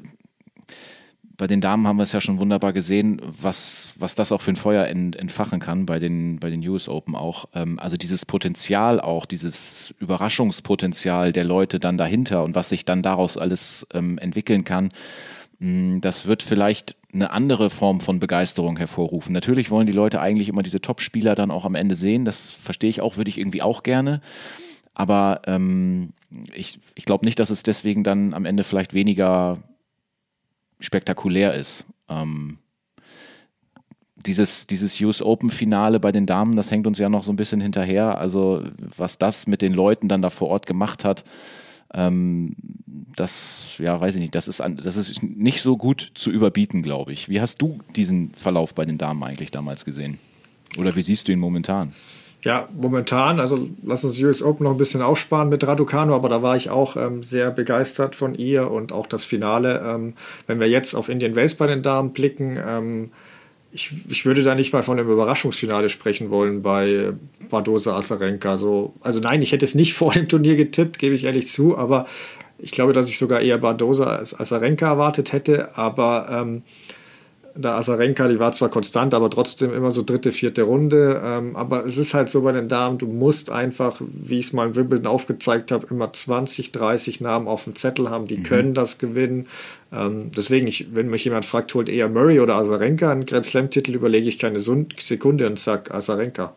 bei 1.42 1.48
den 1.48 1.60
Damen 1.60 1.88
haben 1.88 1.98
wir 1.98 2.04
es 2.04 2.12
ja 2.12 2.22
schon 2.22 2.40
wunderbar 2.40 2.72
gesehen, 2.72 3.20
was, 3.24 3.96
was 3.98 4.14
das 4.14 4.32
auch 4.32 4.42
für 4.42 4.52
ein 4.52 4.56
Feuer 4.56 4.86
entfachen 4.86 5.60
kann 5.60 5.88
bei 5.88 5.98
den, 5.98 6.40
bei 6.40 6.52
den 6.52 6.62
US 6.70 6.88
Open 6.88 7.16
auch. 7.16 7.46
Ähm, 7.56 7.80
also 7.80 7.98
dieses 7.98 8.28
Potenzial 8.28 9.00
auch, 9.02 9.26
dieses 9.26 9.92
Überraschungspotenzial 10.00 11.34
der 11.34 11.44
Leute 11.44 11.80
dann 11.80 11.98
dahinter 11.98 12.44
und 12.44 12.54
was 12.54 12.70
sich 12.70 12.86
dann 12.86 13.02
daraus 13.02 13.38
alles 13.40 13.88
ähm, 13.92 14.20
entwickeln 14.20 14.66
kann, 14.66 14.90
mh, 15.58 16.02
das 16.02 16.28
wird 16.28 16.44
vielleicht 16.44 16.96
eine 17.12 17.32
andere 17.32 17.72
Form 17.72 18.02
von 18.02 18.20
Begeisterung 18.20 18.78
hervorrufen. 18.78 19.34
Natürlich 19.34 19.72
wollen 19.72 19.88
die 19.88 19.94
Leute 19.94 20.22
eigentlich 20.22 20.48
immer 20.48 20.62
diese 20.62 20.80
Top-Spieler 20.80 21.34
dann 21.34 21.50
auch 21.50 21.66
am 21.66 21.74
Ende 21.74 21.96
sehen. 21.96 22.24
Das 22.24 22.52
verstehe 22.52 22.92
ich 22.92 23.02
auch, 23.02 23.18
würde 23.18 23.32
ich 23.32 23.40
irgendwie 23.40 23.64
auch 23.64 23.82
gerne. 23.82 24.22
Aber 24.94 25.42
ähm, 25.48 26.14
ich, 26.54 26.80
ich 26.94 27.06
glaube 27.06 27.26
nicht, 27.26 27.40
dass 27.40 27.50
es 27.50 27.64
deswegen 27.64 28.04
dann 28.04 28.36
am 28.36 28.46
Ende 28.46 28.64
vielleicht 28.64 28.94
weniger 28.94 29.58
spektakulär 30.82 31.54
ist. 31.54 31.86
Ähm, 32.10 32.58
dieses, 34.26 34.68
dieses 34.68 35.00
US 35.02 35.22
Open 35.22 35.50
Finale 35.50 36.00
bei 36.00 36.12
den 36.12 36.26
Damen, 36.26 36.56
das 36.56 36.70
hängt 36.70 36.86
uns 36.86 37.00
ja 37.00 37.10
noch 37.10 37.24
so 37.24 37.32
ein 37.32 37.38
bisschen 37.38 37.62
hinterher. 37.62 38.18
Also, 38.18 38.64
was 38.98 39.18
das 39.18 39.48
mit 39.48 39.62
den 39.62 39.74
Leuten 39.74 40.10
dann 40.10 40.22
da 40.22 40.30
vor 40.30 40.50
Ort 40.50 40.66
gemacht 40.66 41.06
hat, 41.06 41.24
Ähm, 41.94 42.56
das, 43.18 43.76
ja, 43.80 44.00
weiß 44.00 44.16
ich 44.16 44.22
nicht, 44.22 44.34
das 44.34 44.48
ist, 44.48 44.62
das 44.62 44.96
ist 44.96 45.22
nicht 45.22 45.62
so 45.62 45.76
gut 45.76 46.12
zu 46.16 46.32
überbieten, 46.32 46.84
glaube 46.84 47.12
ich. 47.12 47.28
Wie 47.28 47.42
hast 47.42 47.62
du 47.62 47.80
diesen 47.98 48.32
Verlauf 48.34 48.74
bei 48.74 48.86
den 48.86 48.98
Damen 48.98 49.22
eigentlich 49.24 49.52
damals 49.52 49.84
gesehen? 49.84 50.18
Oder 50.78 50.96
wie 50.96 51.02
siehst 51.02 51.28
du 51.28 51.34
ihn 51.34 51.40
momentan? 51.40 51.92
Ja, 52.44 52.68
momentan, 52.76 53.40
also 53.40 53.68
lass 53.84 54.04
uns 54.04 54.20
US 54.20 54.42
Open 54.42 54.64
noch 54.64 54.72
ein 54.72 54.78
bisschen 54.78 55.04
aufsparen 55.04 55.50
mit 55.50 55.66
Raducano, 55.66 56.16
aber 56.16 56.28
da 56.28 56.42
war 56.42 56.56
ich 56.56 56.72
auch 56.72 56.96
ähm, 56.98 57.22
sehr 57.22 57.52
begeistert 57.52 58.16
von 58.16 58.34
ihr 58.34 58.72
und 58.72 58.92
auch 58.92 59.06
das 59.06 59.26
Finale. 59.26 59.84
Ähm, 59.86 60.14
wenn 60.48 60.60
wir 60.60 60.68
jetzt 60.68 60.96
auf 60.96 61.08
Indian 61.08 61.36
Wells 61.36 61.54
bei 61.54 61.68
den 61.68 61.84
Damen 61.84 62.14
blicken, 62.14 62.58
ähm, 62.68 63.12
ich, 63.72 63.94
ich 64.10 64.26
würde 64.26 64.44
da 64.44 64.56
nicht 64.56 64.74
mal 64.74 64.82
von 64.82 65.00
einem 65.00 65.10
Überraschungsfinale 65.10 65.88
sprechen 65.90 66.32
wollen 66.32 66.64
bei 66.64 67.14
Bardosa 67.50 67.96
Asarenka. 67.96 68.58
So, 68.58 68.94
also 69.02 69.20
nein, 69.20 69.44
ich 69.44 69.52
hätte 69.52 69.66
es 69.66 69.76
nicht 69.76 69.94
vor 69.96 70.12
dem 70.14 70.28
Turnier 70.28 70.56
getippt, 70.56 70.98
gebe 70.98 71.14
ich 71.14 71.26
ehrlich 71.26 71.48
zu, 71.48 71.78
aber 71.78 72.08
ich 72.58 72.72
glaube, 72.72 72.94
dass 72.94 73.08
ich 73.08 73.20
sogar 73.20 73.42
eher 73.42 73.60
Bardosa 73.60 74.06
als 74.06 74.40
Asarenka 74.40 74.88
erwartet 74.88 75.32
hätte, 75.32 75.78
aber 75.78 76.28
ähm, 76.32 76.64
der 77.56 77.74
Asarenka, 77.74 78.28
die 78.28 78.40
war 78.40 78.52
zwar 78.52 78.70
konstant, 78.70 79.14
aber 79.14 79.30
trotzdem 79.30 79.74
immer 79.74 79.92
so 79.92 80.04
dritte, 80.04 80.32
vierte 80.32 80.64
Runde. 80.64 81.22
Ähm, 81.24 81.56
aber 81.56 81.86
es 81.86 81.98
ist 81.98 82.14
halt 82.14 82.30
so 82.30 82.42
bei 82.42 82.52
den 82.52 82.70
Damen, 82.70 82.98
du 82.98 83.08
musst 83.08 83.50
einfach, 83.50 84.00
wie 84.00 84.40
ich 84.40 84.48
es 84.48 84.54
mal 84.54 84.68
in 84.68 84.76
Wimbledon 84.76 85.08
aufgezeigt 85.08 85.72
habe, 85.72 85.88
immer 85.90 86.12
20, 86.12 86.72
30 86.72 87.22
Namen 87.22 87.48
auf 87.48 87.66
dem 87.66 87.76
Zettel 87.76 88.10
haben, 88.10 88.28
die 88.28 88.38
mhm. 88.38 88.44
können 88.44 88.74
das 88.74 88.98
gewinnen. 88.98 89.48
Ähm, 89.92 90.32
deswegen, 90.36 90.68
ich, 90.68 90.96
wenn 90.96 91.10
mich 91.10 91.26
jemand 91.26 91.46
fragt, 91.46 91.74
holt 91.74 91.90
eher 91.90 92.10
Murray 92.10 92.40
oder 92.40 92.56
Asarenka 92.56 93.12
einen 93.12 93.26
Grand 93.26 93.46
Slam-Titel, 93.46 93.94
überlege 93.94 94.28
ich 94.28 94.40
keine 94.40 94.60
Sekunde 94.60 95.48
und 95.48 95.60
sage 95.60 95.94
Asarenka. 95.94 96.56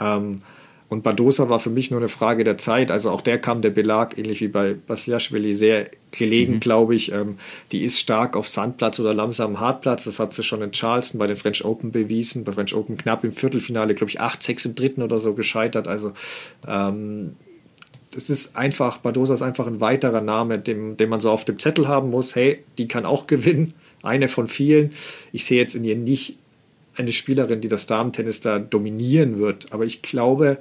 Ähm, 0.00 0.42
und 0.88 1.02
Badosa 1.02 1.48
war 1.48 1.58
für 1.58 1.70
mich 1.70 1.90
nur 1.90 1.98
eine 1.98 2.08
Frage 2.08 2.44
der 2.44 2.58
Zeit. 2.58 2.92
Also 2.92 3.10
auch 3.10 3.20
der 3.20 3.40
kam 3.40 3.60
der 3.60 3.70
Belag, 3.70 4.16
ähnlich 4.18 4.40
wie 4.40 4.48
bei 4.48 4.74
Basiliashvili, 4.74 5.52
sehr 5.52 5.90
gelegen, 6.12 6.54
mhm. 6.54 6.60
glaube 6.60 6.94
ich. 6.94 7.10
Ähm, 7.10 7.38
die 7.72 7.82
ist 7.82 7.98
stark 7.98 8.36
auf 8.36 8.46
Sandplatz 8.46 9.00
oder 9.00 9.12
langsamen 9.12 9.58
Hartplatz. 9.58 10.04
Das 10.04 10.20
hat 10.20 10.32
sie 10.32 10.44
schon 10.44 10.62
in 10.62 10.70
Charleston 10.70 11.18
bei 11.18 11.26
den 11.26 11.36
French 11.36 11.64
Open 11.64 11.90
bewiesen. 11.90 12.44
Bei 12.44 12.52
French 12.52 12.74
Open 12.74 12.96
knapp 12.96 13.24
im 13.24 13.32
Viertelfinale, 13.32 13.94
glaube 13.96 14.10
ich, 14.10 14.20
8-6 14.20 14.66
im 14.66 14.74
dritten 14.76 15.02
oder 15.02 15.18
so 15.18 15.34
gescheitert. 15.34 15.88
Also 15.88 16.12
ähm, 16.68 17.34
es 18.16 18.30
ist 18.30 18.54
einfach, 18.54 18.98
Badosa 18.98 19.34
ist 19.34 19.42
einfach 19.42 19.66
ein 19.66 19.80
weiterer 19.80 20.20
Name, 20.20 20.60
dem, 20.60 20.96
den 20.96 21.08
man 21.08 21.18
so 21.18 21.32
auf 21.32 21.44
dem 21.44 21.58
Zettel 21.58 21.88
haben 21.88 22.10
muss. 22.10 22.36
Hey, 22.36 22.62
die 22.78 22.86
kann 22.86 23.04
auch 23.04 23.26
gewinnen. 23.26 23.74
Eine 24.04 24.28
von 24.28 24.46
vielen. 24.46 24.92
Ich 25.32 25.46
sehe 25.46 25.60
jetzt 25.60 25.74
in 25.74 25.84
ihr 25.84 25.96
nicht 25.96 26.38
eine 26.96 27.12
Spielerin, 27.12 27.60
die 27.60 27.68
das 27.68 27.86
Damentennis 27.86 28.40
da 28.40 28.58
dominieren 28.58 29.38
wird. 29.38 29.72
Aber 29.72 29.84
ich 29.84 30.02
glaube, 30.02 30.58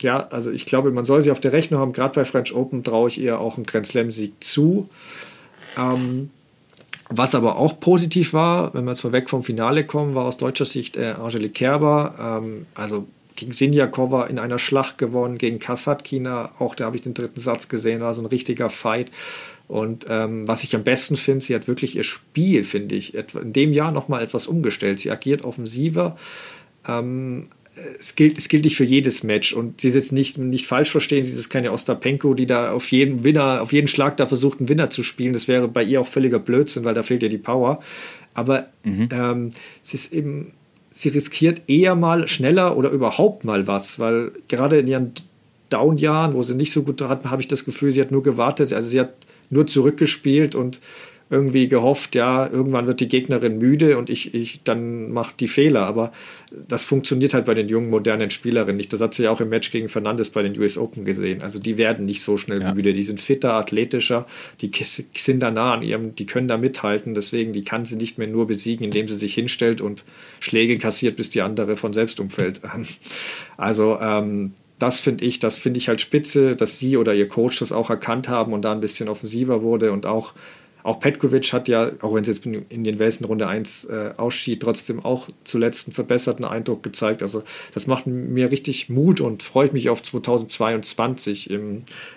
ja, 0.00 0.26
also 0.28 0.50
ich 0.50 0.66
glaube, 0.66 0.90
man 0.90 1.04
soll 1.04 1.22
sie 1.22 1.30
auf 1.30 1.40
der 1.40 1.52
Rechnung 1.52 1.80
haben. 1.80 1.92
Gerade 1.92 2.14
bei 2.14 2.24
French 2.24 2.54
Open 2.54 2.84
traue 2.84 3.08
ich 3.08 3.20
ihr 3.20 3.40
auch 3.40 3.56
einen 3.56 3.66
Grand 3.66 3.86
Slam-Sieg 3.86 4.42
zu. 4.42 4.88
Ähm, 5.78 6.30
was 7.08 7.34
aber 7.34 7.56
auch 7.56 7.80
positiv 7.80 8.32
war, 8.32 8.72
wenn 8.74 8.84
wir 8.84 8.92
jetzt 8.92 9.04
mal 9.04 9.12
weg 9.12 9.28
vom 9.28 9.42
Finale 9.42 9.84
kommen, 9.84 10.14
war 10.14 10.24
aus 10.24 10.36
deutscher 10.36 10.64
Sicht 10.64 10.96
äh, 10.96 11.14
Angelique 11.18 11.54
Kerber. 11.54 12.14
Ähm, 12.18 12.66
also 12.74 13.06
gegen 13.36 13.52
Sinjakova 13.52 14.26
in 14.26 14.38
einer 14.38 14.58
Schlacht 14.58 14.98
gewonnen, 14.98 15.38
gegen 15.38 15.58
Kasatkina, 15.58 16.52
auch 16.58 16.74
da 16.74 16.86
habe 16.86 16.96
ich 16.96 17.02
den 17.02 17.14
dritten 17.14 17.40
Satz 17.40 17.68
gesehen, 17.68 18.00
war 18.00 18.14
so 18.14 18.22
ein 18.22 18.26
richtiger 18.26 18.70
Fight. 18.70 19.10
Und 19.66 20.06
ähm, 20.08 20.46
was 20.46 20.62
ich 20.62 20.74
am 20.76 20.84
besten 20.84 21.16
finde, 21.16 21.44
sie 21.44 21.54
hat 21.54 21.68
wirklich 21.68 21.96
ihr 21.96 22.04
Spiel, 22.04 22.64
finde 22.64 22.96
ich, 22.96 23.14
in 23.14 23.52
dem 23.52 23.72
Jahr 23.72 23.92
nochmal 23.92 24.22
etwas 24.22 24.46
umgestellt. 24.46 24.98
Sie 24.98 25.10
agiert 25.10 25.42
offensiver. 25.44 26.16
Ähm, 26.86 27.48
es 27.98 28.14
gilt, 28.14 28.38
es 28.38 28.48
gilt 28.48 28.64
nicht 28.64 28.76
für 28.76 28.84
jedes 28.84 29.22
Match 29.22 29.52
und 29.52 29.80
sie 29.80 29.88
ist 29.88 29.94
jetzt 29.94 30.12
nicht, 30.12 30.38
nicht 30.38 30.66
falsch 30.66 30.90
verstehen, 30.90 31.24
sie 31.24 31.36
ist 31.36 31.48
keine 31.48 31.72
Ostapenko, 31.72 32.34
die 32.34 32.46
da 32.46 32.70
auf 32.70 32.92
jeden 32.92 33.24
Winner, 33.24 33.62
auf 33.62 33.72
jeden 33.72 33.88
Schlag 33.88 34.16
da 34.16 34.26
versucht, 34.26 34.60
einen 34.60 34.68
Winner 34.68 34.90
zu 34.90 35.02
spielen. 35.02 35.32
Das 35.32 35.48
wäre 35.48 35.66
bei 35.66 35.82
ihr 35.82 36.00
auch 36.00 36.06
völliger 36.06 36.38
Blödsinn, 36.38 36.84
weil 36.84 36.94
da 36.94 37.02
fehlt 37.02 37.22
ihr 37.22 37.28
die 37.28 37.38
Power. 37.38 37.80
Aber 38.34 38.66
mhm. 38.84 39.08
ähm, 39.10 39.50
sie 39.82 39.96
ist 39.96 40.12
eben, 40.12 40.52
sie 40.90 41.08
riskiert 41.08 41.62
eher 41.66 41.94
mal 41.94 42.28
schneller 42.28 42.76
oder 42.76 42.90
überhaupt 42.90 43.44
mal 43.44 43.66
was, 43.66 43.98
weil 43.98 44.32
gerade 44.48 44.78
in 44.78 44.86
ihren 44.86 45.12
Down-Jahren, 45.70 46.34
wo 46.34 46.42
sie 46.42 46.54
nicht 46.54 46.70
so 46.70 46.82
gut 46.82 47.00
hat, 47.00 47.24
habe 47.24 47.42
ich 47.42 47.48
das 47.48 47.64
Gefühl, 47.64 47.90
sie 47.90 48.00
hat 48.00 48.12
nur 48.12 48.22
gewartet. 48.22 48.72
Also 48.72 48.88
sie 48.88 49.00
hat 49.00 49.14
nur 49.50 49.66
zurückgespielt 49.66 50.54
und 50.54 50.80
irgendwie 51.30 51.68
gehofft, 51.68 52.14
ja, 52.14 52.46
irgendwann 52.46 52.86
wird 52.86 53.00
die 53.00 53.08
Gegnerin 53.08 53.58
müde 53.58 53.96
und 53.96 54.10
ich, 54.10 54.34
ich 54.34 54.62
dann 54.62 55.10
mache 55.10 55.34
die 55.38 55.48
Fehler. 55.48 55.86
Aber 55.86 56.12
das 56.68 56.84
funktioniert 56.84 57.32
halt 57.32 57.46
bei 57.46 57.54
den 57.54 57.68
jungen, 57.68 57.88
modernen 57.88 58.30
Spielerinnen 58.30 58.76
nicht. 58.76 58.92
Das 58.92 59.00
hat 59.00 59.14
sie 59.14 59.24
ja 59.24 59.30
auch 59.30 59.40
im 59.40 59.48
Match 59.48 59.70
gegen 59.70 59.88
Fernandes 59.88 60.30
bei 60.30 60.42
den 60.42 60.58
US 60.58 60.76
Open 60.76 61.04
gesehen. 61.04 61.42
Also 61.42 61.58
die 61.58 61.78
werden 61.78 62.04
nicht 62.04 62.22
so 62.22 62.36
schnell 62.36 62.60
ja. 62.60 62.74
müde. 62.74 62.92
Die 62.92 63.02
sind 63.02 63.20
fitter, 63.20 63.54
athletischer, 63.54 64.26
die 64.60 64.70
sind 65.14 65.40
da 65.40 65.50
nah 65.50 65.74
an 65.74 65.82
ihrem, 65.82 66.14
die 66.14 66.26
können 66.26 66.46
da 66.46 66.58
mithalten. 66.58 67.14
Deswegen, 67.14 67.52
die 67.54 67.64
kann 67.64 67.86
sie 67.86 67.96
nicht 67.96 68.18
mehr 68.18 68.28
nur 68.28 68.46
besiegen, 68.46 68.84
indem 68.84 69.08
sie 69.08 69.16
sich 69.16 69.34
hinstellt 69.34 69.80
und 69.80 70.04
Schläge 70.40 70.78
kassiert, 70.78 71.16
bis 71.16 71.30
die 71.30 71.40
andere 71.40 71.76
von 71.76 71.92
selbst 71.92 72.20
umfällt. 72.20 72.60
Also 73.56 73.98
ähm, 74.00 74.52
das 74.84 75.00
finde 75.00 75.24
ich, 75.24 75.38
das 75.38 75.56
finde 75.56 75.78
ich 75.78 75.88
halt 75.88 76.02
spitze, 76.02 76.56
dass 76.56 76.78
sie 76.78 76.98
oder 76.98 77.14
ihr 77.14 77.26
Coach 77.26 77.60
das 77.60 77.72
auch 77.72 77.88
erkannt 77.88 78.28
haben 78.28 78.52
und 78.52 78.62
da 78.66 78.72
ein 78.72 78.80
bisschen 78.80 79.08
offensiver 79.08 79.62
wurde 79.62 79.92
und 79.92 80.04
auch 80.04 80.34
auch 80.82 81.00
Petkovic 81.00 81.54
hat 81.54 81.66
ja, 81.66 81.92
auch 82.02 82.12
wenn 82.12 82.20
es 82.20 82.28
jetzt 82.28 82.44
in 82.44 82.84
den 82.84 82.98
Welsen 82.98 83.24
Runde 83.24 83.48
1 83.48 83.86
äh, 83.86 84.10
ausschied, 84.18 84.60
trotzdem 84.60 85.02
auch 85.02 85.30
zuletzt 85.42 85.88
einen 85.88 85.94
verbesserten 85.94 86.44
Eindruck 86.44 86.82
gezeigt. 86.82 87.22
Also 87.22 87.42
das 87.72 87.86
macht 87.86 88.06
mir 88.06 88.50
richtig 88.50 88.90
Mut 88.90 89.22
und 89.22 89.42
freut 89.42 89.72
mich 89.72 89.88
auf 89.88 90.02
2022. 90.02 91.58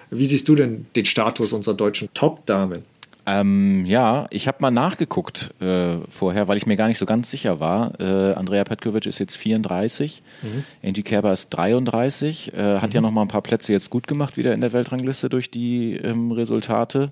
Wie 0.09 0.25
siehst 0.25 0.49
du 0.49 0.55
denn 0.55 0.85
den 0.97 1.05
Status 1.05 1.53
unserer 1.53 1.75
deutschen 1.75 2.09
Top-Damen? 2.13 2.83
Ähm, 3.29 3.85
ja, 3.85 4.25
ich 4.29 4.47
habe 4.47 4.59
mal 4.61 4.71
nachgeguckt 4.71 5.53
äh, 5.61 5.97
vorher, 6.07 6.47
weil 6.47 6.55
ich 6.55 6.65
mir 6.65 6.77
gar 6.77 6.87
nicht 6.87 6.97
so 6.97 7.05
ganz 7.05 7.29
sicher 7.29 7.59
war. 7.59 7.99
Äh, 7.99 8.33
Andrea 8.35 8.63
Petkovic 8.63 9.05
ist 9.05 9.19
jetzt 9.19 9.35
34, 9.35 10.21
mhm. 10.41 10.63
Angie 10.81 11.03
Kerber 11.03 11.33
ist 11.33 11.49
33, 11.49 12.53
äh, 12.53 12.79
hat 12.79 12.91
mhm. 12.91 12.95
ja 12.95 13.01
noch 13.01 13.11
mal 13.11 13.23
ein 13.23 13.27
paar 13.27 13.41
Plätze 13.41 13.73
jetzt 13.73 13.89
gut 13.89 14.07
gemacht 14.07 14.37
wieder 14.37 14.53
in 14.53 14.61
der 14.61 14.71
Weltrangliste 14.71 15.27
durch 15.27 15.51
die 15.51 15.97
ähm, 15.97 16.31
Resultate. 16.31 17.11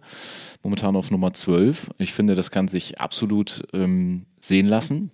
Momentan 0.63 0.95
auf 0.95 1.11
Nummer 1.11 1.33
12. 1.33 1.89
Ich 1.97 2.13
finde, 2.13 2.35
das 2.35 2.49
kann 2.49 2.69
sich 2.69 3.01
absolut 3.01 3.67
ähm, 3.73 4.25
sehen 4.39 4.67
lassen. 4.67 5.11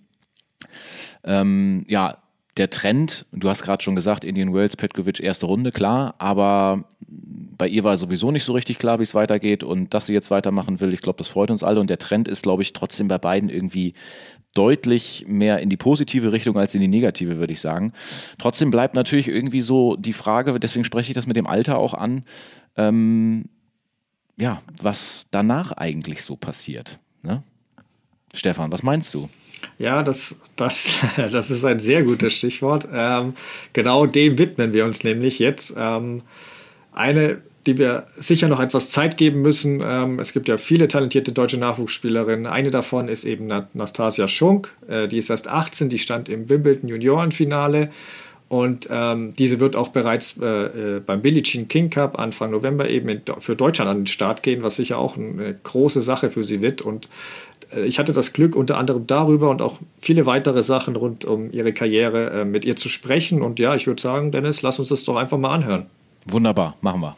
Ähm, 1.23 1.83
ja, 1.89 2.19
der 2.57 2.69
Trend, 2.69 3.25
du 3.31 3.49
hast 3.49 3.63
gerade 3.63 3.81
schon 3.81 3.95
gesagt, 3.95 4.23
Indian 4.23 4.53
Wells, 4.53 4.75
Petkovic, 4.75 5.19
erste 5.21 5.45
Runde, 5.45 5.71
klar, 5.71 6.15
aber 6.17 6.83
bei 6.99 7.67
ihr 7.67 7.83
war 7.83 7.95
sowieso 7.97 8.31
nicht 8.31 8.43
so 8.43 8.53
richtig 8.53 8.79
klar, 8.79 8.99
wie 8.99 9.03
es 9.03 9.15
weitergeht 9.15 9.63
und 9.63 9.93
dass 9.93 10.07
sie 10.07 10.13
jetzt 10.13 10.31
weitermachen 10.31 10.79
will, 10.79 10.93
ich 10.93 11.01
glaube, 11.01 11.17
das 11.17 11.27
freut 11.27 11.51
uns 11.51 11.63
alle 11.63 11.79
und 11.79 11.89
der 11.89 11.97
Trend 11.97 12.27
ist, 12.27 12.43
glaube 12.43 12.63
ich, 12.63 12.73
trotzdem 12.73 13.07
bei 13.07 13.17
beiden 13.17 13.49
irgendwie 13.49 13.93
deutlich 14.53 15.25
mehr 15.27 15.59
in 15.59 15.69
die 15.69 15.77
positive 15.77 16.31
Richtung 16.33 16.57
als 16.57 16.75
in 16.75 16.81
die 16.81 16.87
negative, 16.87 17.37
würde 17.37 17.53
ich 17.53 17.61
sagen. 17.61 17.93
Trotzdem 18.37 18.69
bleibt 18.69 18.95
natürlich 18.95 19.29
irgendwie 19.29 19.61
so 19.61 19.95
die 19.95 20.13
Frage, 20.13 20.59
deswegen 20.59 20.83
spreche 20.83 21.11
ich 21.11 21.15
das 21.15 21.27
mit 21.27 21.37
dem 21.37 21.47
Alter 21.47 21.77
auch 21.77 21.93
an, 21.93 22.25
ähm, 22.75 23.45
ja, 24.37 24.61
was 24.81 25.27
danach 25.31 25.71
eigentlich 25.71 26.23
so 26.23 26.35
passiert. 26.35 26.97
Ne? 27.21 27.43
Stefan, 28.33 28.71
was 28.71 28.83
meinst 28.83 29.13
du? 29.13 29.29
Ja, 29.77 30.03
das, 30.03 30.35
das, 30.55 30.97
das 31.17 31.49
ist 31.49 31.65
ein 31.65 31.79
sehr 31.79 32.03
gutes 32.03 32.33
Stichwort. 32.33 32.87
Ähm, 32.93 33.33
genau 33.73 34.05
dem 34.05 34.37
widmen 34.37 34.73
wir 34.73 34.85
uns 34.85 35.03
nämlich 35.03 35.39
jetzt. 35.39 35.73
Ähm, 35.77 36.21
eine, 36.93 37.41
die 37.65 37.77
wir 37.77 38.05
sicher 38.17 38.47
noch 38.47 38.59
etwas 38.59 38.91
Zeit 38.91 39.17
geben 39.17 39.41
müssen. 39.41 39.81
Ähm, 39.83 40.19
es 40.19 40.33
gibt 40.33 40.47
ja 40.47 40.57
viele 40.57 40.87
talentierte 40.87 41.31
deutsche 41.31 41.57
Nachwuchsspielerinnen. 41.57 42.47
Eine 42.47 42.71
davon 42.71 43.07
ist 43.07 43.23
eben 43.23 43.47
Nastasia 43.73 44.27
Schunk. 44.27 44.73
Äh, 44.87 45.07
die 45.07 45.17
ist 45.17 45.29
erst 45.29 45.47
18, 45.47 45.89
die 45.89 45.99
stand 45.99 46.29
im 46.29 46.49
Wimbledon 46.49 46.89
Juniorenfinale. 46.89 47.89
Und 48.51 48.89
ähm, 48.91 49.33
diese 49.33 49.61
wird 49.61 49.77
auch 49.77 49.87
bereits 49.87 50.35
äh, 50.37 50.97
äh, 50.97 50.99
beim 50.99 51.21
Billie 51.21 51.41
Jean 51.41 51.69
King 51.69 51.89
Cup 51.89 52.19
Anfang 52.19 52.51
November 52.51 52.89
eben 52.89 53.07
in, 53.07 53.21
für 53.37 53.55
Deutschland 53.55 53.89
an 53.89 53.99
den 53.99 54.07
Start 54.07 54.43
gehen, 54.43 54.61
was 54.61 54.75
sicher 54.75 54.99
auch 54.99 55.15
eine 55.15 55.55
große 55.63 56.01
Sache 56.01 56.29
für 56.29 56.43
sie 56.43 56.61
wird. 56.61 56.81
Und 56.81 57.07
äh, 57.73 57.85
ich 57.85 57.97
hatte 57.97 58.11
das 58.11 58.33
Glück, 58.33 58.57
unter 58.57 58.77
anderem 58.77 59.07
darüber 59.07 59.51
und 59.51 59.61
auch 59.61 59.79
viele 59.99 60.25
weitere 60.25 60.63
Sachen 60.63 60.97
rund 60.97 61.23
um 61.23 61.49
ihre 61.53 61.71
Karriere 61.71 62.41
äh, 62.41 62.43
mit 62.43 62.65
ihr 62.65 62.75
zu 62.75 62.89
sprechen. 62.89 63.41
Und 63.41 63.57
ja, 63.57 63.73
ich 63.73 63.87
würde 63.87 64.01
sagen, 64.01 64.33
Dennis, 64.33 64.61
lass 64.61 64.79
uns 64.79 64.89
das 64.89 65.05
doch 65.05 65.15
einfach 65.15 65.37
mal 65.37 65.53
anhören. 65.53 65.85
Wunderbar, 66.25 66.75
machen 66.81 66.99
wir. 66.99 67.15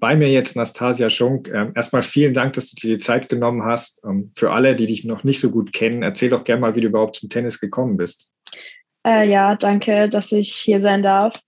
Bei 0.00 0.16
mir 0.16 0.28
jetzt 0.28 0.56
Nastasia 0.56 1.10
Schunk. 1.10 1.48
Ähm, 1.52 1.72
erstmal 1.76 2.02
vielen 2.02 2.32
Dank, 2.32 2.54
dass 2.54 2.70
du 2.70 2.76
dir 2.76 2.94
die 2.94 2.98
Zeit 2.98 3.28
genommen 3.28 3.64
hast. 3.64 4.02
Ähm, 4.04 4.32
für 4.34 4.50
alle, 4.50 4.74
die 4.74 4.86
dich 4.86 5.04
noch 5.04 5.24
nicht 5.24 5.40
so 5.40 5.50
gut 5.50 5.74
kennen, 5.74 6.02
erzähl 6.02 6.30
doch 6.30 6.44
gerne 6.44 6.62
mal, 6.62 6.74
wie 6.74 6.80
du 6.80 6.88
überhaupt 6.88 7.16
zum 7.16 7.28
Tennis 7.28 7.60
gekommen 7.60 7.98
bist. 7.98 8.30
Äh, 9.06 9.28
ja, 9.28 9.56
danke, 9.56 10.08
dass 10.08 10.32
ich 10.32 10.54
hier 10.54 10.80
sein 10.80 11.02
darf. 11.02 11.38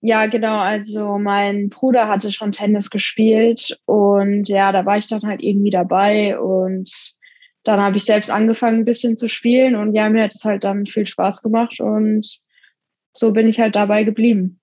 Ja, 0.00 0.26
genau. 0.26 0.58
Also 0.58 1.18
mein 1.18 1.70
Bruder 1.70 2.08
hatte 2.08 2.30
schon 2.30 2.52
Tennis 2.52 2.90
gespielt 2.90 3.80
und 3.86 4.48
ja, 4.48 4.70
da 4.70 4.84
war 4.84 4.98
ich 4.98 5.08
dann 5.08 5.22
halt 5.22 5.42
irgendwie 5.42 5.70
dabei 5.70 6.38
und 6.38 6.90
dann 7.64 7.80
habe 7.80 7.96
ich 7.96 8.04
selbst 8.04 8.30
angefangen, 8.30 8.80
ein 8.80 8.84
bisschen 8.84 9.16
zu 9.16 9.28
spielen 9.28 9.74
und 9.74 9.94
ja, 9.94 10.08
mir 10.08 10.24
hat 10.24 10.34
es 10.34 10.44
halt 10.44 10.62
dann 10.62 10.86
viel 10.86 11.06
Spaß 11.06 11.42
gemacht 11.42 11.80
und 11.80 12.40
so 13.12 13.32
bin 13.32 13.48
ich 13.48 13.58
halt 13.58 13.74
dabei 13.74 14.04
geblieben. 14.04 14.60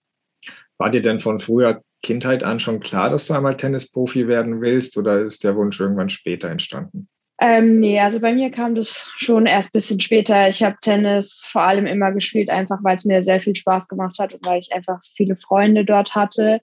War 0.77 0.89
dir 0.89 1.01
denn 1.01 1.19
von 1.19 1.39
früher 1.39 1.81
Kindheit 2.05 2.43
an 2.43 2.59
schon 2.59 2.81
klar, 2.81 3.09
dass 3.09 3.25
du 3.25 3.33
einmal 3.33 3.57
Tennisprofi 3.57 4.27
werden 4.27 4.61
willst 4.61 4.95
oder 4.95 5.21
ist 5.21 5.43
der 5.43 5.55
Wunsch 5.55 5.79
irgendwann 5.79 6.09
später 6.09 6.49
entstanden? 6.49 7.09
Ähm, 7.41 7.79
nee, 7.79 7.99
also 7.99 8.21
bei 8.21 8.31
mir 8.31 8.51
kam 8.51 8.75
das 8.75 9.09
schon 9.17 9.47
erst 9.47 9.69
ein 9.69 9.77
bisschen 9.77 9.99
später. 9.99 10.47
Ich 10.47 10.61
habe 10.61 10.77
Tennis 10.81 11.47
vor 11.51 11.63
allem 11.63 11.87
immer 11.87 12.11
gespielt, 12.11 12.49
einfach 12.49 12.77
weil 12.83 12.93
es 12.93 13.05
mir 13.05 13.23
sehr 13.23 13.39
viel 13.39 13.55
Spaß 13.55 13.87
gemacht 13.87 14.19
hat 14.19 14.35
und 14.35 14.45
weil 14.45 14.59
ich 14.59 14.71
einfach 14.71 14.99
viele 15.15 15.35
Freunde 15.35 15.83
dort 15.83 16.13
hatte. 16.13 16.61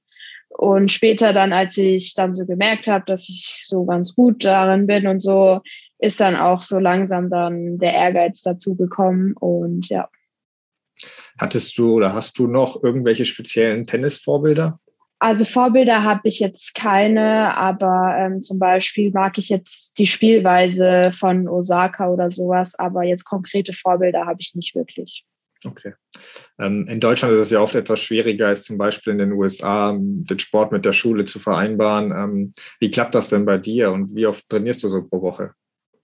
Und 0.49 0.93
später 0.93 1.33
dann, 1.33 1.53
als 1.53 1.77
ich 1.77 2.15
dann 2.15 2.35
so 2.35 2.47
gemerkt 2.47 2.87
habe, 2.87 3.05
dass 3.05 3.29
ich 3.29 3.65
so 3.67 3.85
ganz 3.85 4.15
gut 4.15 4.45
darin 4.45 4.87
bin 4.87 5.09
und 5.09 5.19
so, 5.19 5.61
ist 5.99 6.21
dann 6.21 6.37
auch 6.37 6.63
so 6.63 6.79
langsam 6.79 7.31
dann 7.31 7.79
der 7.79 7.95
Ehrgeiz 7.95 8.43
dazu 8.43 8.77
gekommen 8.77 9.35
und 9.41 9.89
ja. 9.89 10.09
Hattest 11.37 11.77
du 11.77 11.95
oder 11.95 12.15
hast 12.15 12.39
du 12.39 12.47
noch 12.47 12.81
irgendwelche 12.83 13.25
speziellen 13.25 13.87
Tennisvorbilder? 13.87 14.79
Also 15.23 15.45
Vorbilder 15.45 16.03
habe 16.03 16.23
ich 16.25 16.41
jetzt 16.41 16.75
keine, 16.75 17.57
aber 17.57 18.17
ähm, 18.19 18.43
zum 18.43 18.59
Beispiel 18.59 19.13
mag 19.13 19.39
ich 19.39 19.51
jetzt 19.51 19.97
die 20.01 20.09
Spielweise 20.09 21.13
von 21.13 21.47
Osaka 21.47 22.09
oder 22.09 22.29
sowas, 22.33 22.77
aber 22.77 23.05
jetzt 23.05 23.25
konkrete 23.25 23.73
Vorbilder 23.73 24.27
habe 24.27 24.39
ich 24.41 24.57
nicht 24.57 24.75
wirklich. 24.75 25.25
Okay. 25.65 25.93
Ähm, 26.59 26.89
in 26.89 26.99
Deutschland 26.99 27.33
ist 27.35 27.39
es 27.39 27.51
ja 27.53 27.61
oft 27.61 27.77
etwas 27.77 28.01
schwieriger 28.01 28.49
als 28.49 28.65
zum 28.65 28.79
Beispiel 28.79 29.13
in 29.13 29.21
den 29.21 29.31
USA, 29.31 29.97
den 29.97 30.39
Sport 30.41 30.73
mit 30.73 30.85
der 30.85 30.93
Schule 30.93 31.25
zu 31.25 31.39
vereinbaren. 31.39 32.11
Ähm, 32.11 32.53
wie 32.81 32.91
klappt 32.91 33.15
das 33.15 33.29
denn 33.29 33.45
bei 33.45 33.59
dir 33.59 33.93
und 33.93 34.17
wie 34.17 34.27
oft 34.27 34.49
trainierst 34.49 34.83
du 34.83 34.89
so 34.89 35.05
pro 35.05 35.23
Woche? 35.23 35.53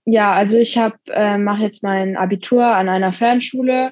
Ja, 0.04 0.30
also 0.30 0.58
ich 0.58 0.78
habe 0.78 0.96
äh, 1.08 1.38
mache 1.38 1.64
jetzt 1.64 1.82
mein 1.82 2.16
Abitur 2.16 2.64
an 2.64 2.88
einer 2.88 3.12
Fernschule 3.12 3.90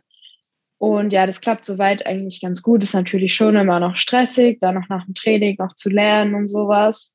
und 0.78 1.12
ja, 1.12 1.26
das 1.26 1.40
klappt 1.40 1.64
soweit 1.64 2.04
eigentlich 2.06 2.40
ganz 2.40 2.62
gut. 2.62 2.84
Ist 2.84 2.94
natürlich 2.94 3.34
schon 3.34 3.56
immer 3.56 3.80
noch 3.80 3.96
stressig, 3.96 4.58
da 4.60 4.72
noch 4.72 4.88
nach 4.88 5.04
dem 5.06 5.14
Training 5.14 5.56
noch 5.58 5.74
zu 5.74 5.88
lernen 5.88 6.34
und 6.34 6.48
sowas. 6.48 7.14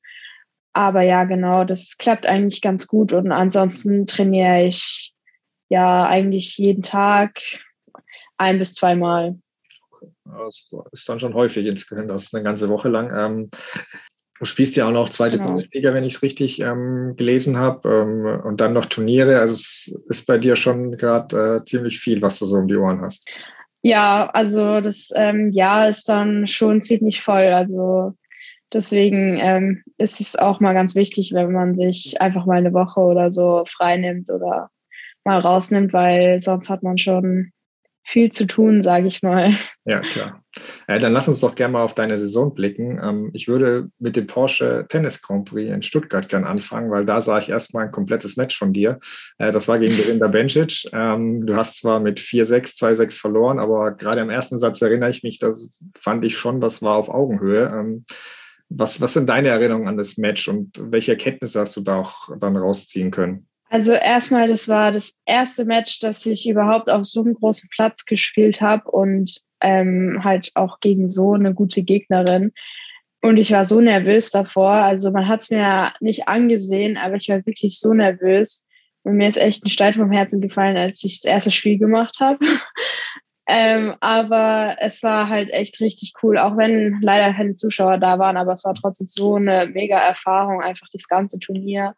Aber 0.74 1.02
ja, 1.04 1.26
genau, 1.26 1.64
das 1.64 1.98
klappt 1.98 2.26
eigentlich 2.26 2.62
ganz 2.62 2.88
gut. 2.88 3.14
Und 3.14 3.32
ansonsten 3.32 4.08
trainiere 4.08 4.66
ich 4.66 5.14
ja 5.70 6.06
eigentlich 6.06 6.58
jeden 6.58 6.82
Tag 6.82 7.40
ein 8.38 8.58
bis 8.58 8.74
zweimal. 8.74 9.38
Das 10.26 10.72
ist 10.92 11.08
dann 11.08 11.20
schon 11.20 11.34
häufig 11.34 11.66
insgesamt, 11.68 12.10
das 12.10 12.34
eine 12.34 12.44
ganze 12.44 12.70
Woche 12.70 12.90
lang. 12.90 13.50
Du 14.42 14.46
spielst 14.46 14.76
ja 14.76 14.88
auch 14.88 14.92
noch 14.92 15.12
zweite 15.12 15.38
genau. 15.38 15.50
Bundesliga, 15.50 15.94
wenn 15.94 16.04
ich 16.04 16.16
es 16.16 16.24
richtig 16.24 16.62
ähm, 16.62 17.14
gelesen 17.16 17.58
habe, 17.58 17.88
ähm, 17.88 18.42
und 18.44 18.60
dann 18.60 18.74
noch 18.74 18.86
Turniere. 18.86 19.40
Also 19.40 19.54
es 19.54 19.96
ist 20.10 20.26
bei 20.26 20.40
dir 20.40 20.56
schon 20.56 20.98
gerade 20.98 21.62
äh, 21.62 21.66
ziemlich 21.66 22.00
viel, 22.00 22.24
was 22.24 22.40
du 22.40 22.48
so 22.48 22.56
um 22.56 22.68
die 22.68 22.76
Ohren 22.76 23.02
hast. 23.02 23.30
Ja, 23.84 24.32
also 24.34 24.82
das 24.82 25.10
ähm, 25.16 25.50
Jahr 25.50 25.90
ist 25.90 26.10
dann 26.10 26.48
schon 26.48 26.82
ziemlich 26.82 27.22
voll. 27.22 27.54
Also 27.54 28.16
deswegen 28.74 29.38
ähm, 29.40 29.84
ist 30.00 30.20
es 30.20 30.36
auch 30.36 30.60
mal 30.60 30.74
ganz 30.74 30.96
wichtig, 30.96 31.34
wenn 31.34 31.52
man 31.52 31.76
sich 31.76 32.20
einfach 32.20 32.48
mal 32.48 32.58
eine 32.58 32.74
Woche 32.74 33.00
oder 33.00 33.30
so 33.30 33.64
frei 33.68 33.98
nimmt 33.98 34.32
oder 34.32 34.72
mal 35.24 35.40
rausnimmt, 35.40 35.94
weil 35.94 36.40
sonst 36.40 36.68
hat 36.68 36.82
man 36.82 36.98
schon 36.98 37.52
viel 38.04 38.32
zu 38.32 38.48
tun, 38.48 38.82
sage 38.82 39.06
ich 39.06 39.22
mal. 39.22 39.54
Ja, 39.86 40.00
klar. 40.00 40.41
Äh, 40.88 41.00
dann 41.00 41.14
lass 41.14 41.28
uns 41.28 41.40
doch 41.40 41.56
gerne 41.56 41.74
mal 41.74 41.84
auf 41.84 41.94
deine 41.94 42.18
Saison 42.18 42.54
blicken. 42.54 43.00
Ähm, 43.02 43.30
ich 43.34 43.48
würde 43.48 43.90
mit 44.00 44.16
dem 44.16 44.28
Porsche 44.28 44.86
Tennis 44.90 45.22
Grand 45.22 45.50
Prix 45.50 45.72
in 45.72 45.82
Stuttgart 45.82 46.28
gern 46.28 46.44
anfangen, 46.44 46.92
weil 46.92 47.06
da 47.06 47.22
sah 47.22 47.38
ich 47.38 47.50
erstmal 47.50 47.86
ein 47.86 47.92
komplettes 47.92 48.36
Match 48.38 48.58
von 48.58 48.74
dir. 48.74 49.00
Äh, 49.38 49.52
das 49.52 49.68
war 49.68 49.80
gegen 49.80 49.96
Belinda 49.96 50.28
Bencic. 50.28 50.90
Ähm, 50.94 51.46
du 51.46 51.56
hast 51.56 51.78
zwar 51.80 52.00
mit 52.00 52.20
4-6, 52.20 52.78
2-6 52.78 53.20
verloren, 53.20 53.60
aber 53.60 53.92
gerade 53.92 54.22
im 54.22 54.30
ersten 54.30 54.58
Satz 54.58 54.82
erinnere 54.82 55.10
ich 55.10 55.24
mich, 55.24 55.40
das 55.40 55.86
fand 55.98 56.26
ich 56.26 56.38
schon, 56.38 56.60
das 56.60 56.82
war 56.82 56.96
auf 56.96 57.10
Augenhöhe. 57.10 57.72
Ähm, 57.74 58.06
was, 58.70 59.02
was 59.02 59.14
sind 59.14 59.28
deine 59.28 59.50
Erinnerungen 59.50 59.88
an 59.88 59.98
das 59.98 60.18
Match 60.18 60.48
und 60.48 60.82
welche 60.92 61.12
Erkenntnisse 61.12 61.60
hast 61.60 61.76
du 61.76 61.82
da 61.82 61.98
auch 61.98 62.30
dann 62.40 62.56
rausziehen 62.56 63.12
können? 63.12 63.48
Also 63.70 63.94
erstmal, 63.94 64.50
das 64.50 64.68
war 64.68 64.92
das 64.92 65.20
erste 65.26 65.64
Match, 65.64 66.00
das 66.00 66.26
ich 66.26 66.50
überhaupt 66.50 66.90
auf 66.90 67.06
so 67.06 67.22
einem 67.22 67.36
großen 67.36 67.70
Platz 67.74 68.06
gespielt 68.06 68.60
habe 68.60 68.92
und 68.92 69.42
ähm, 69.62 70.22
halt 70.24 70.52
auch 70.56 70.80
gegen 70.80 71.08
so 71.08 71.34
eine 71.34 71.54
gute 71.54 71.84
Gegnerin. 71.84 72.52
Und 73.22 73.38
ich 73.38 73.52
war 73.52 73.66
so 73.66 73.80
nervös 73.80 74.32
davor. 74.32 74.72
Also 74.72 75.12
man 75.12 75.28
hat 75.28 75.42
es 75.42 75.52
mir 75.52 75.94
nicht 76.00 76.28
angesehen, 76.28 76.98
aber 76.98 77.16
ich 77.16 77.30
war 77.30 77.46
wirklich 77.46 77.80
so 77.80 77.94
nervös. 77.94 78.68
Und 79.04 79.18
mir 79.18 79.28
ist 79.28 79.38
echt 79.38 79.64
ein 79.64 79.70
Stein 79.70 79.94
vom 79.94 80.12
Herzen 80.12 80.42
gefallen, 80.42 80.78
als 80.78 81.04
ich 81.04 81.22
das 81.22 81.32
erste 81.32 81.52
Spiel 81.52 81.78
gemacht 81.78 82.18
habe. 82.20 82.40
ähm, 83.48 83.96
aber 84.00 84.76
es 84.80 85.02
war 85.04 85.30
halt 85.30 85.50
echt 85.52 85.80
richtig 85.82 86.14
cool, 86.22 86.38
auch 86.38 86.58
wenn 86.58 87.00
leider 87.02 87.34
keine 87.34 87.54
Zuschauer 87.54 87.98
da 87.98 88.20
waren, 88.20 88.38
aber 88.38 88.54
es 88.54 88.64
war 88.64 88.76
trotzdem 88.76 89.08
so 89.08 89.36
eine 89.36 89.68
mega 89.68 89.98
Erfahrung, 89.98 90.62
einfach 90.62 90.88
das 90.94 91.08
ganze 91.08 91.40
Turnier. 91.40 91.96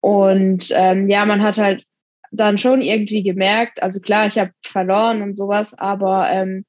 Und 0.00 0.70
ähm, 0.74 1.08
ja, 1.08 1.24
man 1.24 1.42
hat 1.42 1.58
halt 1.58 1.84
dann 2.30 2.58
schon 2.58 2.80
irgendwie 2.80 3.22
gemerkt, 3.22 3.82
also 3.82 4.00
klar, 4.00 4.26
ich 4.26 4.38
habe 4.38 4.52
verloren 4.62 5.22
und 5.22 5.34
sowas, 5.34 5.78
aber 5.78 6.28
ähm, 6.30 6.64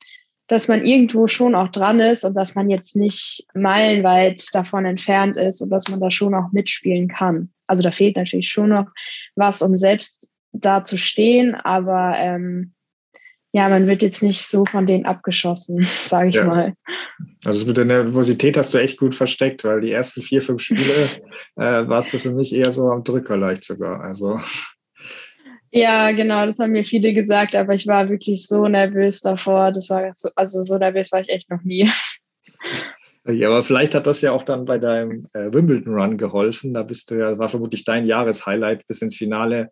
dass 0.48 0.67
man 0.67 0.84
irgendwo 0.84 1.28
schon 1.28 1.54
auch 1.54 1.69
dran 1.69 2.00
ist 2.00 2.24
und 2.24 2.34
dass 2.34 2.56
man 2.56 2.69
jetzt 2.69 2.95
nicht 2.95 3.45
meilenweit 3.54 4.43
davon 4.52 4.86
entfernt 4.86 5.38
ist 5.38 5.62
und 5.62 5.69
dass 5.69 5.88
man 5.89 6.00
da 6.00 6.10
schon 6.10 6.34
auch 6.34 6.52
mitspielen 6.52 7.08
kann. 7.08 7.52
Also 7.67 7.84
da 7.84 7.91
fehlt 7.91 8.15
natürlich 8.15 8.50
schon 8.50 8.69
noch 8.69 8.88
was, 9.36 9.62
um 9.62 9.78
selbst 9.78 10.32
da 10.52 10.84
zu 10.84 10.98
stehen, 10.98 11.54
aber 11.54 12.13
ähm, 12.17 12.74
ja, 13.52 13.69
man 13.69 13.88
wird 13.88 14.02
jetzt 14.02 14.24
nicht 14.24 14.41
so 14.41 14.65
von 14.65 14.88
denen 14.88 15.06
abgeschossen, 15.06 15.84
sage 16.04 16.30
ich 16.30 16.36
ja. 16.36 16.45
mal. 16.45 16.74
Also 17.45 17.67
mit 17.67 17.78
der 17.78 17.86
Nervosität 17.86 18.58
hast 18.58 18.74
du 18.74 18.80
echt 18.80 18.98
gut 18.98 19.13
versteckt, 19.13 19.63
weil 19.63 19.82
die 19.82 19.91
ersten 19.91 20.24
vier, 20.24 20.41
fünf 20.41 20.62
Spiele 20.62 21.08
äh, 21.58 21.88
warst 21.88 22.12
du 22.13 22.17
für 22.17 22.32
mich 22.32 22.54
eher 22.54 22.72
so 22.72 22.89
am 22.89 23.04
Drücker 23.04 23.38
leicht 23.38 23.63
sogar. 23.63 24.02
Also. 24.02 24.39
Ja, 25.72 26.12
genau, 26.12 26.46
das 26.46 26.60
haben 26.60 26.72
mir 26.72 26.84
viele 26.84 27.14
gesagt, 27.14 27.56
aber 27.56 27.74
ich 27.74 27.86
war 27.86 28.10
wirklich 28.10 28.48
so 28.48 28.68
nervös 28.68 29.22
davor. 29.22 29.72
Das 29.72 29.90
war 29.90 30.12
so, 30.16 30.30
also 30.36 30.64
so 30.64 30.78
nervös 30.78 31.12
war 31.12 31.20
ich 31.22 31.30
echt 31.30 31.50
noch 31.50 31.62
nie. 31.64 31.90
Ja, 33.28 33.50
aber 33.50 33.64
vielleicht 33.64 33.94
hat 33.94 34.08
das 34.08 34.22
ja 34.22 34.32
auch 34.32 34.44
dann 34.44 34.66
bei 34.66 34.78
deinem 34.80 35.28
äh, 35.34 35.54
Wimbledon-Run 35.54 36.18
geholfen. 36.18 36.74
Da 36.74 36.84
bist 36.84 37.12
du 37.12 37.16
ja, 37.16 37.38
war 37.38 37.50
vermutlich 37.50 37.84
dein 37.84 38.06
Jahreshighlight 38.06 38.88
bis 38.88 39.02
ins 39.02 39.18
Finale 39.18 39.72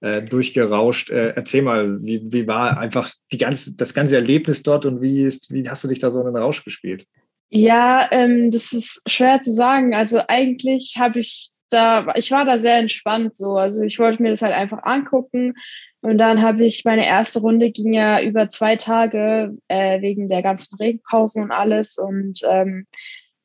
äh, 0.00 0.22
durchgerauscht. 0.22 1.10
Äh, 1.10 1.30
erzähl 1.30 1.62
mal, 1.62 1.98
wie, 2.02 2.20
wie 2.30 2.46
war 2.46 2.78
einfach 2.78 3.10
die 3.32 3.38
ganze, 3.38 3.74
das 3.76 3.94
ganze 3.94 4.16
Erlebnis 4.16 4.62
dort 4.62 4.84
und 4.84 5.00
wie, 5.00 5.22
ist, 5.22 5.50
wie 5.52 5.68
hast 5.68 5.84
du 5.84 5.88
dich 5.88 5.98
da 5.98 6.10
so 6.10 6.20
in 6.20 6.26
den 6.26 6.36
Rausch 6.36 6.64
gespielt? 6.64 7.06
Ja, 7.48 8.08
ähm, 8.10 8.50
das 8.50 8.72
ist 8.72 9.02
schwer 9.06 9.40
zu 9.40 9.52
sagen. 9.52 9.94
Also 9.94 10.20
eigentlich 10.26 10.96
habe 10.98 11.20
ich 11.20 11.52
da, 11.70 12.14
ich 12.16 12.30
war 12.30 12.44
da 12.44 12.58
sehr 12.58 12.78
entspannt 12.78 13.34
so. 13.34 13.56
Also 13.56 13.82
ich 13.82 13.98
wollte 13.98 14.22
mir 14.22 14.30
das 14.30 14.42
halt 14.42 14.54
einfach 14.54 14.82
angucken. 14.82 15.54
Und 16.00 16.18
dann 16.18 16.42
habe 16.42 16.64
ich 16.64 16.84
meine 16.84 17.06
erste 17.06 17.40
Runde 17.40 17.70
ging 17.70 17.94
ja 17.94 18.20
über 18.22 18.48
zwei 18.48 18.76
Tage 18.76 19.56
äh, 19.68 20.02
wegen 20.02 20.28
der 20.28 20.42
ganzen 20.42 20.76
Regenpausen 20.76 21.44
und 21.44 21.50
alles. 21.50 21.96
Und 21.96 22.40
ähm, 22.48 22.86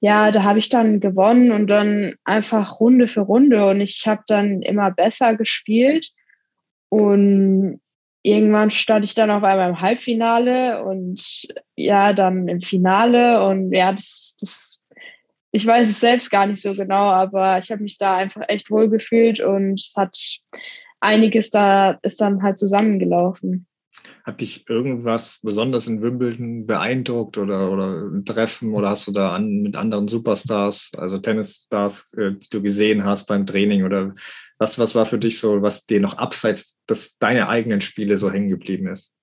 ja, 0.02 0.32
da 0.32 0.44
habe 0.44 0.60
ich 0.60 0.70
dann 0.70 1.00
gewonnen 1.00 1.52
und 1.52 1.68
dann 1.68 2.16
einfach 2.26 2.80
Runde 2.80 3.08
für 3.08 3.22
Runde. 3.22 3.66
Und 3.68 3.82
ich 3.82 4.06
habe 4.06 4.24
dann 4.28 4.62
immer 4.62 4.92
besser 4.92 5.36
gespielt. 5.36 6.12
Und 6.90 7.80
irgendwann 8.24 8.70
stand 8.72 9.06
ich 9.06 9.16
dann 9.16 9.32
auf 9.32 9.44
einmal 9.44 9.70
im 9.70 9.82
Halbfinale 9.82 10.84
und 10.84 11.48
ja, 11.76 12.14
dann 12.14 12.48
im 12.48 12.62
Finale. 12.62 13.48
Und 13.48 13.74
ja, 13.74 13.92
das, 13.92 14.36
das 14.40 14.79
ich 15.52 15.66
weiß 15.66 15.90
es 15.90 16.00
selbst 16.00 16.30
gar 16.30 16.46
nicht 16.46 16.62
so 16.62 16.76
genau, 16.76 17.10
aber 17.10 17.58
ich 17.58 17.72
habe 17.72 17.84
mich 17.84 17.98
da 17.98 18.16
einfach 18.16 18.44
echt 18.48 18.70
wohl 18.70 18.90
gefühlt 18.90 19.40
und 19.40 19.82
es 19.82 19.94
hat 19.98 20.18
einiges 21.00 21.50
da 21.50 21.98
ist 22.02 22.22
dann 22.22 22.44
halt 22.44 22.58
zusammengelaufen. 22.58 23.66
Hat 24.24 24.42
dich 24.42 24.70
irgendwas 24.70 25.40
besonders 25.42 25.88
in 25.88 26.02
Wimbledon 26.02 26.66
beeindruckt 26.66 27.38
oder, 27.38 27.72
oder 27.72 28.04
ein 28.04 28.26
Treffen 28.26 28.74
oder 28.74 28.90
hast 28.90 29.08
du 29.08 29.12
da 29.12 29.34
an, 29.34 29.62
mit 29.62 29.76
anderen 29.76 30.08
Superstars, 30.08 30.92
also 30.98 31.18
Tennisstars, 31.18 32.14
äh, 32.14 32.34
die 32.34 32.50
du 32.50 32.62
gesehen 32.62 33.04
hast 33.04 33.26
beim 33.26 33.46
Training 33.46 33.84
oder 33.84 34.14
was, 34.58 34.78
was 34.78 34.94
war 34.94 35.06
für 35.06 35.20
dich 35.20 35.40
so, 35.40 35.62
was 35.62 35.86
dir 35.86 36.00
noch 36.00 36.18
abseits 36.18 36.80
des, 36.86 37.18
deiner 37.18 37.50
eigenen 37.50 37.82
Spiele 37.82 38.18
so 38.18 38.32
hängen 38.32 38.50
geblieben 38.50 38.88
ist? 38.88 39.16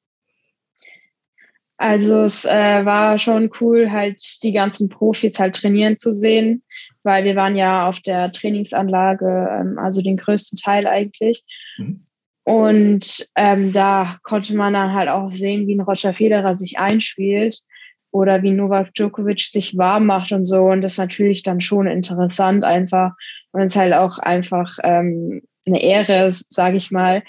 Also 1.79 2.23
es 2.23 2.45
äh, 2.45 2.85
war 2.85 3.19
schon 3.19 3.51
cool, 3.61 3.91
halt 3.91 4.23
die 4.43 4.53
ganzen 4.53 4.89
Profis 4.89 5.39
halt 5.39 5.57
trainieren 5.57 5.99
zu 5.99 6.13
sehen, 6.13 6.63
weil 7.03 7.25
wir 7.25 7.37
waren 7.37 7.55
ja 7.55 7.87
auf 7.87 8.01
der 8.01 8.33
Trainingsanlage, 8.33 9.49
ähm, 9.51 9.79
also 9.79 10.01
den 10.01 10.17
größten 10.17 10.59
Teil 10.59 10.87
eigentlich. 10.87 11.45
Mhm. 11.77 12.07
Und 12.45 13.27
ähm, 13.35 13.73
da 13.73 14.17
konnte 14.23 14.57
man 14.57 14.73
dann 14.73 14.95
halt 14.95 15.09
auch 15.09 15.29
sehen, 15.29 15.67
wie 15.67 15.75
ein 15.75 15.81
Roger 15.81 16.15
Federer 16.15 16.55
sich 16.55 16.79
einspielt 16.79 17.61
oder 18.13 18.43
wie 18.43 18.53
Novak 18.53 18.95
Djokovic 18.95 19.41
sich 19.41 19.77
warm 19.77 20.07
macht 20.07 20.33
und 20.33 20.45
so. 20.45 20.63
Und 20.63 20.81
das 20.81 20.93
ist 20.93 20.99
natürlich 20.99 21.43
dann 21.43 21.61
schon 21.61 21.87
interessant 21.89 22.65
einfach. 22.65 23.13
Und 23.51 23.63
es 23.63 23.73
ist 23.73 23.81
halt 23.81 23.95
auch 23.95 24.19
einfach 24.19 24.79
ähm, 24.85 25.43
eine 25.67 25.83
Ehre, 25.83 26.31
sage 26.31 26.77
ich 26.77 26.91
mal, 26.91 27.23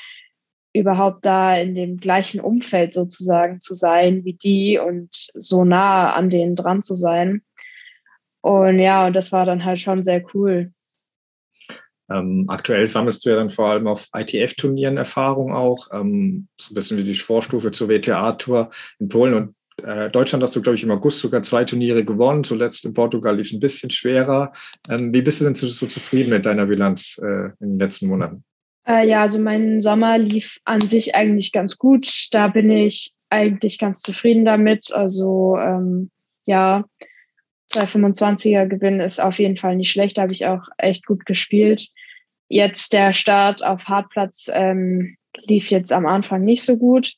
überhaupt 0.78 1.26
da 1.26 1.58
in 1.58 1.76
dem 1.76 1.98
gleichen 1.98 2.40
Umfeld 2.40 2.94
sozusagen 2.94 3.60
zu 3.60 3.74
sein 3.74 4.24
wie 4.24 4.34
die 4.34 4.80
und 4.80 5.10
so 5.12 5.66
nah 5.66 6.14
an 6.14 6.30
denen 6.30 6.56
dran 6.56 6.82
zu 6.82 6.94
sein. 6.94 7.42
Und 8.42 8.80
ja, 8.80 9.08
und 9.08 9.16
das 9.16 9.32
war 9.32 9.46
dann 9.46 9.66
halt 9.66 9.80
schon 9.80 10.04
sehr 10.04 10.24
cool. 10.34 10.72
Ähm, 12.10 12.46
aktuell 12.48 12.88
sammelst 12.88 13.26
du 13.26 13.30
ja 13.30 13.36
dann 13.36 13.50
vor 13.50 13.70
allem 13.70 13.88
auf 13.88 14.08
ITF-Turnieren 14.16 14.98
Erfahrung 14.98 15.54
auch, 15.54 15.90
ähm, 15.92 16.48
so 16.60 16.72
ein 16.72 16.76
bisschen 16.76 16.98
wie 16.98 17.04
die 17.04 17.14
Vorstufe 17.14 17.72
zur 17.72 17.90
WTA-Tour 17.90 18.70
in 19.00 19.10
Polen 19.10 19.34
und 19.34 19.56
äh, 19.84 20.10
Deutschland 20.10 20.44
hast 20.44 20.56
du, 20.56 20.62
glaube 20.62 20.76
ich, 20.76 20.84
im 20.84 20.92
August 20.92 21.20
sogar 21.20 21.44
zwei 21.44 21.64
Turniere 21.64 22.04
gewonnen. 22.04 22.44
Zuletzt 22.44 22.86
in 22.86 22.94
Portugal 22.94 23.36
lief 23.36 23.48
es 23.48 23.54
ein 23.54 23.60
bisschen 23.60 23.92
schwerer. 23.92 24.52
Ähm, 24.90 25.14
wie 25.14 25.22
bist 25.22 25.40
du 25.40 25.46
denn 25.46 25.56
so, 25.56 25.68
so 25.68 25.86
zufrieden 25.86 26.32
mit 26.32 26.46
deiner 26.46 26.66
Bilanz 26.66 27.20
äh, 27.22 27.52
in 27.60 27.72
den 27.72 27.80
letzten 27.80 28.08
Monaten? 28.08 28.44
Äh, 28.88 29.08
ja, 29.08 29.22
also 29.22 29.40
mein 29.40 29.82
Sommer 29.82 30.18
lief 30.18 30.60
an 30.64 30.82
sich 30.82 31.14
eigentlich 31.16 31.52
ganz 31.52 31.78
gut. 31.78 32.08
Da 32.32 32.48
bin 32.48 32.70
ich 32.72 33.12
eigentlich 33.30 33.80
ganz 33.80 34.02
zufrieden 34.02 34.46
damit. 34.46 34.94
Also 34.94 35.58
ähm, 35.58 36.10
ja, 36.46 36.86
225er 37.74 38.66
Gewinn 38.68 39.02
ist 39.02 39.20
auf 39.20 39.40
jeden 39.40 39.58
Fall 39.58 39.76
nicht 39.76 39.92
schlecht. 39.92 40.18
Da 40.18 40.24
habe 40.24 40.32
ich 40.32 40.46
auch 40.46 40.64
echt 40.78 41.06
gut 41.06 41.26
gespielt. 41.26 41.90
Jetzt 42.48 42.94
der 42.94 43.12
Start 43.12 43.64
auf 43.64 43.86
Hartplatz 43.86 44.50
ähm, 44.54 45.18
lief 45.36 45.70
jetzt 45.70 45.92
am 45.92 46.06
Anfang 46.06 46.42
nicht 46.42 46.64
so 46.64 46.78
gut. 46.78 47.14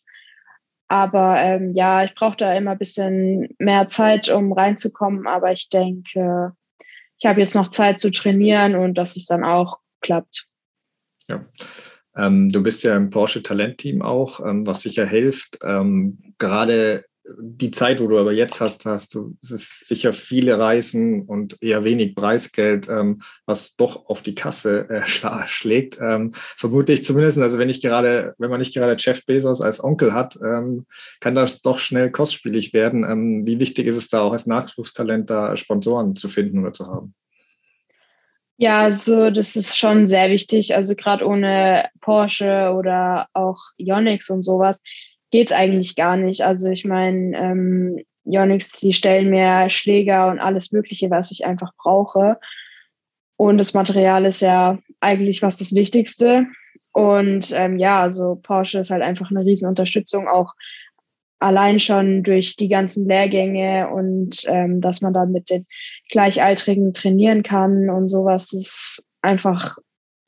Aber 0.87 1.39
ähm, 1.39 1.73
ja, 1.75 2.03
ich 2.03 2.15
brauche 2.15 2.37
da 2.37 2.51
immer 2.55 2.71
ein 2.71 2.79
bisschen 2.79 3.47
mehr 3.59 3.87
Zeit, 3.87 4.27
um 4.29 4.51
reinzukommen. 4.53 5.27
Aber 5.27 5.51
ich 5.51 5.69
denke, 5.69 6.53
ich 7.19 7.25
habe 7.27 7.41
jetzt 7.41 7.53
noch 7.53 7.67
Zeit 7.67 7.99
zu 7.99 8.09
trainieren 8.09 8.75
und 8.75 8.97
dass 8.97 9.15
es 9.15 9.27
dann 9.27 9.43
auch 9.43 9.77
klappt. 10.01 10.48
Ja. 11.29 11.45
Ähm, 12.15 12.49
du 12.49 12.61
bist 12.61 12.83
ja 12.83 12.95
im 12.95 13.09
Porsche 13.09 13.43
Talentteam 13.43 14.01
auch, 14.01 14.39
ähm, 14.45 14.65
was 14.65 14.81
sicher 14.81 15.05
hilft. 15.05 15.59
Ähm, 15.63 16.33
gerade 16.37 17.05
die 17.37 17.71
Zeit, 17.71 18.01
wo 18.01 18.07
du 18.07 18.17
aber 18.17 18.33
jetzt 18.33 18.59
hast, 18.59 18.85
hast 18.85 19.13
du 19.13 19.37
es 19.43 19.51
ist 19.51 19.87
sicher 19.87 20.13
viele 20.13 20.57
Reisen 20.57 21.23
und 21.23 21.57
eher 21.61 21.83
wenig 21.83 22.15
Preisgeld, 22.15 22.89
ähm, 22.89 23.21
was 23.45 23.75
doch 23.75 24.07
auf 24.07 24.21
die 24.21 24.35
Kasse 24.35 24.89
äh, 24.89 25.01
schlägt. 25.47 25.99
Ähm, 26.01 26.31
vermute 26.33 26.93
ich 26.93 27.03
zumindest. 27.03 27.39
Also 27.39 27.57
wenn 27.57 27.69
ich 27.69 27.81
gerade, 27.81 28.33
wenn 28.37 28.49
man 28.49 28.59
nicht 28.59 28.73
gerade 28.73 28.95
Jeff 28.99 29.25
Bezos 29.25 29.61
als 29.61 29.83
Onkel 29.83 30.13
hat, 30.13 30.37
ähm, 30.43 30.85
kann 31.19 31.35
das 31.35 31.61
doch 31.61 31.79
schnell 31.79 32.11
kostspielig 32.11 32.73
werden. 32.73 33.45
Wie 33.45 33.59
wichtig 33.59 33.87
ist 33.87 33.97
es 33.97 34.07
da 34.07 34.21
auch 34.21 34.31
als 34.31 34.47
Nachwuchstalent 34.47 35.29
da 35.29 35.55
Sponsoren 35.55 36.15
zu 36.15 36.29
finden 36.29 36.59
oder 36.59 36.73
zu 36.73 36.87
haben? 36.87 37.13
Ja, 38.61 38.81
also 38.81 39.29
das 39.29 39.55
ist 39.55 39.77
schon 39.77 40.05
sehr 40.05 40.29
wichtig. 40.29 40.75
Also 40.75 40.93
gerade 40.93 41.25
ohne 41.25 41.85
Porsche 42.01 42.73
oder 42.77 43.27
auch 43.33 43.57
Yonex 43.77 44.29
und 44.29 44.43
sowas 44.43 44.81
geht's 45.31 45.53
eigentlich 45.53 45.95
gar 45.95 46.17
nicht. 46.17 46.41
Also 46.41 46.69
ich 46.69 46.83
meine, 46.83 47.37
ähm, 47.37 48.03
Yonex, 48.25 48.73
die 48.73 48.91
stellen 48.91 49.29
mir 49.29 49.69
Schläger 49.69 50.27
und 50.27 50.39
alles 50.39 50.73
Mögliche, 50.73 51.09
was 51.09 51.31
ich 51.31 51.45
einfach 51.45 51.71
brauche. 51.77 52.37
Und 53.37 53.59
das 53.59 53.73
Material 53.73 54.25
ist 54.25 54.41
ja 54.41 54.77
eigentlich 54.99 55.41
was 55.41 55.55
das 55.55 55.73
Wichtigste. 55.73 56.45
Und 56.91 57.53
ähm, 57.53 57.79
ja, 57.79 58.01
also 58.01 58.35
Porsche 58.43 58.79
ist 58.79 58.89
halt 58.89 59.03
einfach 59.03 59.31
eine 59.31 59.45
Riesenunterstützung, 59.45 60.27
auch 60.27 60.53
allein 61.39 61.79
schon 61.79 62.23
durch 62.23 62.55
die 62.55 62.67
ganzen 62.67 63.07
Lehrgänge 63.07 63.89
und 63.89 64.41
ähm, 64.47 64.81
dass 64.81 65.01
man 65.01 65.13
dann 65.13 65.31
mit 65.31 65.49
den 65.49 65.65
Gleichaltrigen 66.09 66.93
trainieren 66.93 67.43
kann 67.43 67.89
und 67.89 68.09
sowas, 68.09 68.53
ist 68.53 69.05
einfach 69.21 69.77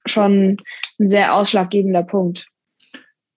schon 0.05 0.57
ein 0.99 1.07
sehr 1.07 1.35
ausschlaggebender 1.35 2.03
Punkt. 2.03 2.47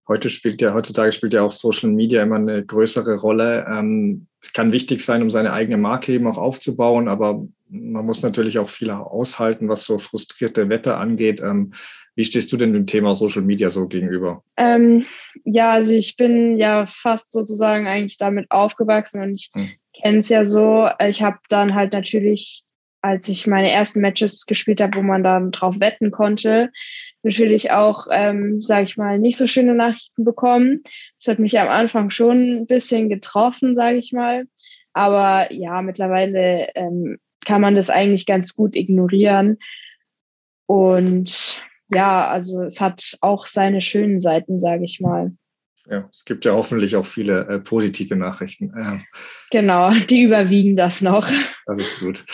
Heute 0.07 0.29
spielt 0.29 0.61
ja, 0.61 0.75
heutzutage 0.75 1.13
spielt 1.13 1.33
ja 1.33 1.43
auch 1.43 1.53
Social 1.53 1.91
Media 1.91 2.23
immer 2.23 2.37
eine 2.37 2.65
größere 2.65 3.17
Rolle. 3.17 3.65
Ähm, 3.67 4.27
es 4.41 4.53
kann 4.53 4.73
wichtig 4.73 5.03
sein, 5.03 5.23
um 5.23 5.31
seine 5.31 5.53
eigene 5.53 5.79
Marke 5.79 6.13
eben 6.13 6.27
auch 6.27 6.37
aufzubauen, 6.37 7.09
aber 7.09 7.47
man 7.75 8.07
muss 8.07 8.23
natürlich 8.23 8.59
auch 8.59 8.69
viel 8.69 8.91
aushalten, 8.91 9.69
was 9.69 9.85
so 9.85 9.99
frustrierte 9.99 10.69
Wetter 10.69 10.99
angeht. 10.99 11.41
Ähm, 11.41 11.73
wie 12.15 12.25
stehst 12.25 12.53
du 12.53 12.57
denn 12.57 12.73
dem 12.73 12.87
Thema 12.87 13.15
Social 13.15 13.43
Media 13.43 13.71
so 13.71 13.89
gegenüber? 13.89 14.45
Ähm, 14.57 15.05
ja, 15.45 15.73
also 15.73 15.93
ich 15.93 16.17
bin 16.17 16.57
ja 16.57 16.87
fast 16.87 17.33
sozusagen 17.33 17.89
eigentlich 17.89 18.19
damit 18.19 18.47
aufgewachsen 18.51 19.23
und 19.23 19.35
ich 19.35 19.51
hm. 19.53 19.71
kenne 20.01 20.19
es 20.19 20.29
ja 20.29 20.45
so. 20.45 20.89
Ich 21.05 21.23
habe 21.23 21.39
dann 21.49 21.75
halt 21.75 21.93
natürlich, 21.93 22.63
als 23.03 23.29
ich 23.29 23.47
meine 23.49 23.71
ersten 23.71 24.01
Matches 24.01 24.47
gespielt 24.47 24.81
habe, 24.81 24.99
wo 24.99 25.03
man 25.03 25.25
dann 25.25 25.51
drauf 25.51 25.81
wetten 25.81 26.13
konnte, 26.13 26.71
natürlich 27.25 27.73
auch, 27.73 28.07
ähm, 28.13 28.61
sage 28.61 28.85
ich 28.85 28.97
mal, 28.97 29.19
nicht 29.19 29.39
so 29.39 29.49
schöne 29.49 29.75
Nachrichten 29.75 30.25
bekommen. 30.25 30.83
Das 31.19 31.33
hat 31.33 31.39
mich 31.41 31.59
am 31.59 31.69
Anfang 31.69 32.11
schon 32.11 32.59
ein 32.59 32.67
bisschen 32.67 33.09
getroffen, 33.09 33.75
sage 33.75 33.97
ich 33.97 34.13
mal. 34.13 34.45
Aber 34.93 35.53
ja, 35.53 35.83
mittlerweile 35.83 36.69
ähm, 36.77 37.19
kann 37.45 37.61
man 37.61 37.75
das 37.75 37.91
eigentlich 37.91 38.27
ganz 38.27 38.55
gut 38.55 38.75
ignorieren. 38.75 39.59
Und 40.67 41.63
ja, 41.91 42.29
also 42.29 42.63
es 42.63 42.81
hat 42.81 43.17
auch 43.21 43.47
seine 43.47 43.81
schönen 43.81 44.21
Seiten, 44.21 44.59
sage 44.59 44.85
ich 44.85 45.01
mal. 45.01 45.33
Ja, 45.87 46.09
es 46.11 46.25
gibt 46.25 46.47
ja 46.47 46.53
hoffentlich 46.53 46.97
auch 46.97 47.05
viele 47.05 47.47
äh, 47.47 47.59
positive 47.59 48.17
Nachrichten. 48.17 48.73
Äh, 48.75 49.01
genau, 49.51 49.91
die 50.11 50.23
überwiegen 50.23 50.77
das 50.77 51.03
noch. 51.03 51.29
Das 51.67 51.79
ist 51.79 52.01
gut. 52.01 52.25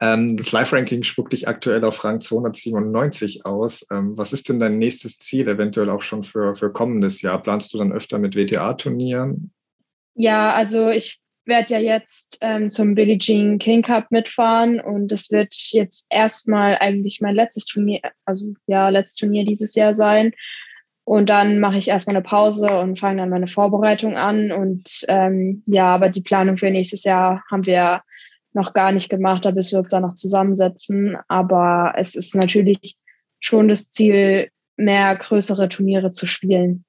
Ähm, 0.00 0.36
das 0.36 0.52
Live-Ranking 0.52 1.02
spuckt 1.02 1.32
dich 1.32 1.48
aktuell 1.48 1.84
auf 1.84 2.04
Rang 2.04 2.20
297 2.20 3.44
aus. 3.44 3.84
Ähm, 3.90 4.16
was 4.16 4.32
ist 4.32 4.48
denn 4.48 4.60
dein 4.60 4.78
nächstes 4.78 5.18
Ziel, 5.18 5.48
eventuell 5.48 5.90
auch 5.90 6.02
schon 6.02 6.22
für, 6.22 6.54
für 6.54 6.72
kommendes 6.72 7.22
Jahr? 7.22 7.42
Planst 7.42 7.74
du 7.74 7.78
dann 7.78 7.92
öfter 7.92 8.20
mit 8.20 8.36
WTA-Turnieren? 8.36 9.52
Ja, 10.14 10.52
also 10.52 10.88
ich 10.90 11.21
werde 11.44 11.74
ja 11.74 11.80
jetzt 11.80 12.38
ähm, 12.40 12.70
zum 12.70 12.94
Billie 12.94 13.18
Jean 13.18 13.58
King 13.58 13.82
Cup 13.82 14.10
mitfahren 14.10 14.80
und 14.80 15.08
das 15.08 15.30
wird 15.30 15.54
jetzt 15.72 16.06
erstmal 16.10 16.78
eigentlich 16.78 17.20
mein 17.20 17.34
letztes 17.34 17.66
Turnier, 17.66 18.00
also 18.24 18.54
ja, 18.66 18.88
letztes 18.88 19.16
Turnier 19.16 19.44
dieses 19.44 19.74
Jahr 19.74 19.94
sein. 19.94 20.32
Und 21.04 21.30
dann 21.30 21.58
mache 21.58 21.78
ich 21.78 21.88
erstmal 21.88 22.14
eine 22.14 22.22
Pause 22.22 22.78
und 22.78 23.00
fange 23.00 23.18
dann 23.18 23.28
meine 23.28 23.48
Vorbereitung 23.48 24.16
an. 24.16 24.52
Und 24.52 25.04
ähm, 25.08 25.64
ja, 25.66 25.86
aber 25.86 26.08
die 26.08 26.22
Planung 26.22 26.58
für 26.58 26.70
nächstes 26.70 27.02
Jahr 27.02 27.42
haben 27.50 27.66
wir 27.66 28.02
noch 28.52 28.72
gar 28.72 28.92
nicht 28.92 29.08
gemacht, 29.08 29.44
da 29.44 29.50
bis 29.50 29.72
wir 29.72 29.78
uns 29.78 29.88
da 29.88 30.00
noch 30.00 30.14
zusammensetzen. 30.14 31.16
Aber 31.26 31.94
es 31.96 32.14
ist 32.14 32.36
natürlich 32.36 32.96
schon 33.40 33.68
das 33.68 33.90
Ziel, 33.90 34.50
mehr 34.76 35.16
größere 35.16 35.68
Turniere 35.68 36.12
zu 36.12 36.26
spielen. 36.26 36.84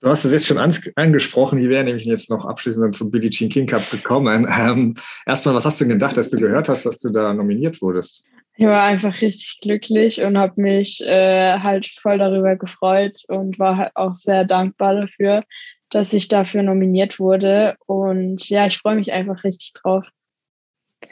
Du 0.00 0.08
hast 0.08 0.24
es 0.24 0.30
jetzt 0.30 0.46
schon 0.46 0.58
angesprochen, 0.58 1.58
die 1.58 1.68
wäre 1.68 1.82
nämlich 1.82 2.04
jetzt 2.04 2.30
noch 2.30 2.44
abschließend 2.44 2.94
zum 2.94 3.10
Billie 3.10 3.30
Jean 3.30 3.48
King 3.48 3.66
Cup 3.66 3.90
gekommen. 3.90 4.46
Ähm, 4.58 4.96
erstmal, 5.26 5.54
was 5.54 5.64
hast 5.64 5.80
du 5.80 5.84
denn 5.84 5.94
gedacht, 5.94 6.18
als 6.18 6.30
du 6.30 6.36
gehört 6.36 6.68
hast, 6.68 6.84
dass 6.84 7.00
du 7.00 7.10
da 7.10 7.32
nominiert 7.32 7.80
wurdest? 7.80 8.24
Ich 8.56 8.66
war 8.66 8.82
einfach 8.82 9.20
richtig 9.20 9.60
glücklich 9.60 10.20
und 10.20 10.36
habe 10.36 10.60
mich 10.60 11.00
äh, 11.04 11.58
halt 11.60 11.86
voll 11.86 12.18
darüber 12.18 12.56
gefreut 12.56 13.22
und 13.28 13.58
war 13.58 13.76
halt 13.76 13.92
auch 13.94 14.14
sehr 14.14 14.44
dankbar 14.44 14.96
dafür, 14.96 15.44
dass 15.90 16.12
ich 16.12 16.28
dafür 16.28 16.62
nominiert 16.62 17.20
wurde. 17.20 17.76
Und 17.86 18.48
ja, 18.48 18.66
ich 18.66 18.78
freue 18.78 18.96
mich 18.96 19.12
einfach 19.12 19.44
richtig 19.44 19.74
drauf. 19.74 20.08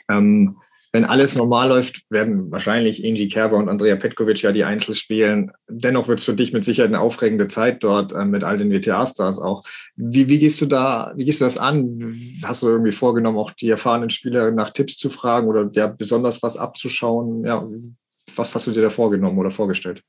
Ähm, 0.09 0.57
wenn 0.97 1.05
alles 1.05 1.37
normal 1.37 1.69
läuft, 1.69 2.05
werden 2.09 2.51
wahrscheinlich 2.51 3.05
Angie 3.05 3.29
Kerber 3.29 3.59
und 3.59 3.69
Andrea 3.69 3.97
Petkovic 3.97 4.41
ja 4.41 4.51
die 4.51 4.65
Einzel 4.65 4.95
spielen. 4.95 5.53
Dennoch 5.69 6.09
wird 6.09 6.21
es 6.21 6.25
für 6.25 6.33
dich 6.33 6.55
mit 6.55 6.65
Sicherheit 6.65 6.89
eine 6.89 7.01
aufregende 7.01 7.49
Zeit 7.49 7.85
dort 7.85 8.13
äh, 8.15 8.25
mit 8.25 8.45
all 8.45 8.57
den 8.57 8.71
WTA-Stars 8.71 9.39
auch. 9.39 9.63
Wie, 9.95 10.31
wie, 10.31 10.39
gehst 10.39 10.59
du 10.63 10.65
da, 10.65 11.13
wie 11.15 11.27
gehst 11.27 11.43
du 11.43 11.45
das 11.45 11.59
an? 11.59 12.15
Hast 12.43 12.63
du 12.63 12.69
irgendwie 12.69 12.93
vorgenommen, 12.93 13.37
auch 13.37 13.51
die 13.51 13.69
erfahrenen 13.69 14.09
Spieler 14.09 14.51
nach 14.53 14.71
Tipps 14.71 14.97
zu 14.97 15.11
fragen 15.11 15.49
oder 15.49 15.69
ja, 15.75 15.87
besonders 15.87 16.43
was 16.43 16.57
abzuschauen? 16.57 17.45
Ja, 17.45 17.69
was 18.35 18.55
hast 18.55 18.67
du 18.67 18.71
dir 18.71 18.81
da 18.81 18.89
vorgenommen 18.89 19.39
oder 19.39 19.51
vorgestellt? 19.51 20.01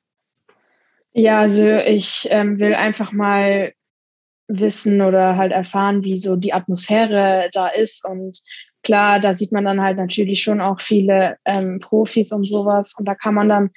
Ja, 1.11 1.41
also 1.41 1.67
ich 1.67 2.29
ähm, 2.31 2.59
will 2.59 2.75
einfach 2.75 3.11
mal 3.11 3.73
wissen 4.47 5.01
oder 5.01 5.35
halt 5.35 5.51
erfahren, 5.51 6.05
wie 6.05 6.15
so 6.15 6.37
die 6.37 6.53
Atmosphäre 6.53 7.49
da 7.51 7.67
ist 7.67 8.07
und 8.07 8.39
klar, 8.83 9.19
da 9.19 9.33
sieht 9.33 9.51
man 9.51 9.65
dann 9.65 9.81
halt 9.81 9.97
natürlich 9.97 10.41
schon 10.41 10.61
auch 10.61 10.81
viele 10.81 11.37
ähm, 11.45 11.79
Profis 11.79 12.31
und 12.31 12.47
sowas. 12.47 12.95
Und 12.97 13.05
da 13.05 13.15
kann 13.15 13.33
man 13.33 13.49
dann 13.49 13.69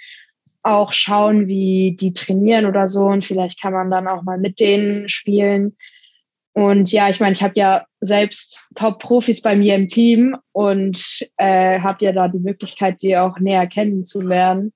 auch 0.63 0.93
schauen, 0.93 1.47
wie 1.47 1.97
die 1.99 2.13
trainieren 2.13 2.67
oder 2.67 2.87
so. 2.89 3.07
Und 3.07 3.25
vielleicht 3.25 3.61
kann 3.61 3.73
man 3.73 3.91
dann 3.91 4.09
auch 4.09 4.23
mal 4.23 4.39
mit 4.39 4.61
denen 4.61 5.09
spielen. 5.09 5.77
Und 6.53 6.91
ja, 6.93 7.09
ich 7.09 7.21
meine, 7.21 7.33
ich 7.33 7.43
habe 7.43 7.55
ja 7.57 7.87
selbst 8.01 8.69
Top-Profis 8.75 9.41
bei 9.41 9.57
mir 9.57 9.77
im 9.77 9.87
Team 9.87 10.37
und 10.53 11.27
äh, 11.37 11.81
habe 11.81 12.05
ja 12.05 12.13
da 12.13 12.29
die 12.29 12.41
Möglichkeit, 12.41 13.03
die 13.03 13.17
auch 13.17 13.39
näher 13.39 13.67
kennenzulernen. 13.67 14.73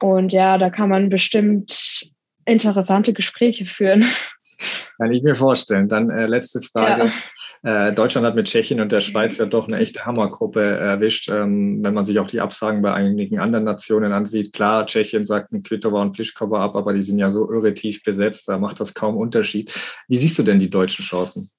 Und 0.00 0.32
ja, 0.32 0.58
da 0.58 0.70
kann 0.70 0.88
man 0.88 1.08
bestimmt 1.08 2.10
interessante 2.44 3.12
Gespräche 3.12 3.66
führen. 3.66 4.04
Kann 4.98 5.12
ich 5.12 5.22
mir 5.22 5.34
vorstellen. 5.34 5.88
Dann 5.88 6.10
äh, 6.10 6.26
letzte 6.26 6.60
Frage. 6.60 7.06
Ja. 7.06 7.12
Äh, 7.64 7.92
Deutschland 7.92 8.26
hat 8.26 8.34
mit 8.34 8.48
Tschechien 8.48 8.80
und 8.80 8.90
der 8.90 9.00
Schweiz 9.00 9.38
ja 9.38 9.46
doch 9.46 9.68
eine 9.68 9.78
echte 9.78 10.04
Hammergruppe 10.04 10.62
erwischt. 10.62 11.30
Ähm, 11.30 11.78
wenn 11.84 11.94
man 11.94 12.04
sich 12.04 12.18
auch 12.18 12.26
die 12.26 12.40
Absagen 12.40 12.82
bei 12.82 12.92
einigen 12.92 13.38
anderen 13.38 13.64
Nationen 13.64 14.12
ansieht, 14.12 14.52
klar, 14.52 14.86
Tschechien 14.86 15.24
sagt 15.24 15.52
ein 15.52 15.62
Kvitova 15.62 16.02
und 16.02 16.12
Pliskova 16.12 16.64
ab, 16.64 16.74
aber 16.74 16.92
die 16.92 17.02
sind 17.02 17.18
ja 17.18 17.30
so 17.30 17.50
irre 17.52 17.72
tief 17.72 18.02
besetzt, 18.02 18.48
da 18.48 18.58
macht 18.58 18.80
das 18.80 18.94
kaum 18.94 19.16
Unterschied. 19.16 19.72
Wie 20.08 20.18
siehst 20.18 20.38
du 20.38 20.42
denn 20.42 20.58
die 20.58 20.70
deutschen 20.70 21.04
Chancen? 21.04 21.50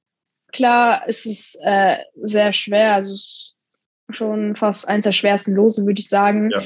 Klar, 0.52 1.04
es 1.08 1.26
ist 1.26 1.58
äh, 1.64 1.98
sehr 2.16 2.52
schwer. 2.52 2.94
Also 2.96 3.14
es 3.14 3.56
ist 4.10 4.16
schon 4.16 4.56
fast 4.56 4.88
eines 4.88 5.06
der 5.06 5.12
schwersten 5.12 5.54
Lose, 5.54 5.86
würde 5.86 6.00
ich 6.00 6.10
sagen. 6.10 6.50
Ja. 6.52 6.64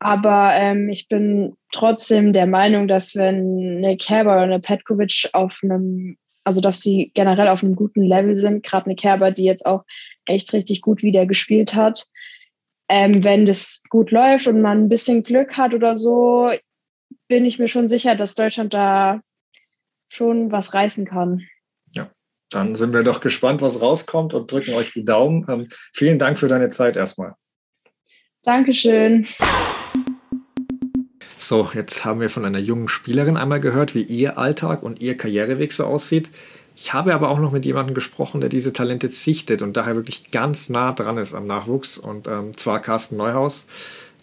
Aber 0.00 0.52
ähm, 0.54 0.88
ich 0.88 1.08
bin 1.08 1.56
trotzdem 1.72 2.32
der 2.32 2.46
Meinung, 2.46 2.88
dass 2.88 3.14
wenn 3.14 3.76
eine 3.76 3.96
Kerber 3.96 4.32
oder 4.32 4.42
eine 4.42 4.60
Petkovic 4.60 5.28
auf 5.32 5.60
einem, 5.62 6.16
also 6.50 6.60
dass 6.60 6.80
sie 6.80 7.12
generell 7.14 7.46
auf 7.46 7.62
einem 7.62 7.76
guten 7.76 8.02
Level 8.02 8.36
sind, 8.36 8.64
gerade 8.64 8.86
eine 8.86 8.96
Kerber, 8.96 9.30
die 9.30 9.44
jetzt 9.44 9.66
auch 9.66 9.84
echt 10.26 10.52
richtig 10.52 10.80
gut 10.80 11.00
wieder 11.04 11.24
gespielt 11.24 11.76
hat, 11.76 12.06
ähm, 12.88 13.22
wenn 13.22 13.46
das 13.46 13.84
gut 13.88 14.10
läuft 14.10 14.48
und 14.48 14.60
man 14.60 14.78
ein 14.78 14.88
bisschen 14.88 15.22
Glück 15.22 15.56
hat 15.56 15.74
oder 15.74 15.94
so, 15.96 16.50
bin 17.28 17.44
ich 17.44 17.60
mir 17.60 17.68
schon 17.68 17.86
sicher, 17.86 18.16
dass 18.16 18.34
Deutschland 18.34 18.74
da 18.74 19.20
schon 20.08 20.50
was 20.50 20.74
reißen 20.74 21.06
kann. 21.06 21.46
Ja, 21.92 22.10
dann 22.50 22.74
sind 22.74 22.92
wir 22.92 23.04
doch 23.04 23.20
gespannt, 23.20 23.62
was 23.62 23.80
rauskommt 23.80 24.34
und 24.34 24.50
drücken 24.50 24.74
euch 24.74 24.90
die 24.90 25.04
Daumen. 25.04 25.46
Ähm, 25.48 25.68
vielen 25.94 26.18
Dank 26.18 26.36
für 26.36 26.48
deine 26.48 26.70
Zeit 26.70 26.96
erstmal. 26.96 27.34
Dankeschön. 28.42 29.24
So, 31.50 31.68
jetzt 31.74 32.04
haben 32.04 32.20
wir 32.20 32.30
von 32.30 32.44
einer 32.44 32.60
jungen 32.60 32.86
Spielerin 32.86 33.36
einmal 33.36 33.58
gehört, 33.58 33.96
wie 33.96 34.04
ihr 34.04 34.38
Alltag 34.38 34.84
und 34.84 35.00
ihr 35.00 35.16
Karriereweg 35.16 35.72
so 35.72 35.84
aussieht. 35.84 36.30
Ich 36.76 36.94
habe 36.94 37.12
aber 37.12 37.28
auch 37.28 37.40
noch 37.40 37.50
mit 37.50 37.64
jemandem 37.66 37.92
gesprochen, 37.92 38.40
der 38.40 38.48
diese 38.48 38.72
Talente 38.72 39.08
sichtet 39.08 39.60
und 39.60 39.76
daher 39.76 39.96
wirklich 39.96 40.30
ganz 40.30 40.68
nah 40.68 40.92
dran 40.92 41.18
ist 41.18 41.34
am 41.34 41.48
Nachwuchs, 41.48 41.98
und 41.98 42.28
ähm, 42.28 42.56
zwar 42.56 42.78
Carsten 42.78 43.16
Neuhaus. 43.16 43.66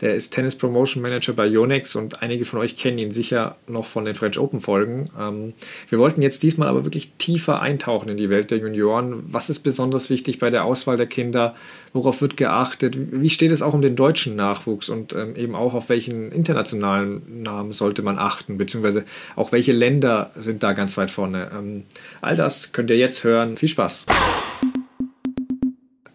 Der 0.01 0.15
ist 0.15 0.31
Tennis 0.31 0.55
Promotion 0.55 1.01
Manager 1.01 1.33
bei 1.33 1.45
Yonex 1.45 1.95
und 1.95 2.21
einige 2.21 2.45
von 2.45 2.59
euch 2.59 2.77
kennen 2.77 2.97
ihn 2.97 3.11
sicher 3.11 3.55
noch 3.67 3.85
von 3.85 4.05
den 4.05 4.15
French 4.15 4.37
Open 4.39 4.59
Folgen. 4.59 5.05
Ähm, 5.19 5.53
wir 5.89 5.99
wollten 5.99 6.21
jetzt 6.21 6.43
diesmal 6.43 6.67
aber 6.67 6.85
wirklich 6.85 7.13
tiefer 7.17 7.61
eintauchen 7.61 8.09
in 8.09 8.17
die 8.17 8.29
Welt 8.29 8.51
der 8.51 8.59
Junioren. 8.59 9.23
Was 9.31 9.49
ist 9.49 9.59
besonders 9.59 10.09
wichtig 10.09 10.39
bei 10.39 10.49
der 10.49 10.65
Auswahl 10.65 10.97
der 10.97 11.07
Kinder? 11.07 11.55
Worauf 11.93 12.21
wird 12.21 12.37
geachtet? 12.37 12.97
Wie 12.97 13.29
steht 13.29 13.51
es 13.51 13.61
auch 13.61 13.73
um 13.73 13.81
den 13.81 13.95
deutschen 13.95 14.35
Nachwuchs 14.35 14.89
und 14.89 15.13
ähm, 15.13 15.35
eben 15.35 15.55
auch 15.55 15.73
auf 15.73 15.89
welchen 15.89 16.31
internationalen 16.31 17.43
Namen 17.43 17.73
sollte 17.73 18.01
man 18.01 18.17
achten? 18.19 18.57
Beziehungsweise 18.57 19.05
auch 19.35 19.51
welche 19.51 19.71
Länder 19.71 20.31
sind 20.35 20.63
da 20.63 20.73
ganz 20.73 20.97
weit 20.97 21.11
vorne? 21.11 21.49
Ähm, 21.57 21.83
all 22.21 22.35
das 22.35 22.71
könnt 22.71 22.89
ihr 22.89 22.97
jetzt 22.97 23.23
hören. 23.23 23.55
Viel 23.55 23.69
Spaß! 23.69 24.05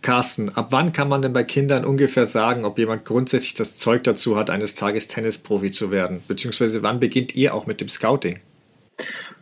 Carsten, 0.02 0.48
ab 0.50 0.68
wann 0.70 0.92
kann 0.92 1.08
man 1.08 1.22
denn 1.22 1.32
bei 1.32 1.44
Kindern 1.44 1.84
ungefähr 1.84 2.26
sagen, 2.26 2.64
ob 2.64 2.78
jemand 2.78 3.04
grundsätzlich 3.04 3.54
das 3.54 3.76
Zeug 3.76 4.02
dazu 4.02 4.36
hat, 4.36 4.50
eines 4.50 4.74
Tages 4.74 5.08
Tennisprofi 5.08 5.70
zu 5.70 5.90
werden? 5.90 6.22
Beziehungsweise 6.26 6.82
wann 6.82 7.00
beginnt 7.00 7.34
ihr 7.34 7.54
auch 7.54 7.66
mit 7.66 7.80
dem 7.80 7.88
Scouting? 7.88 8.40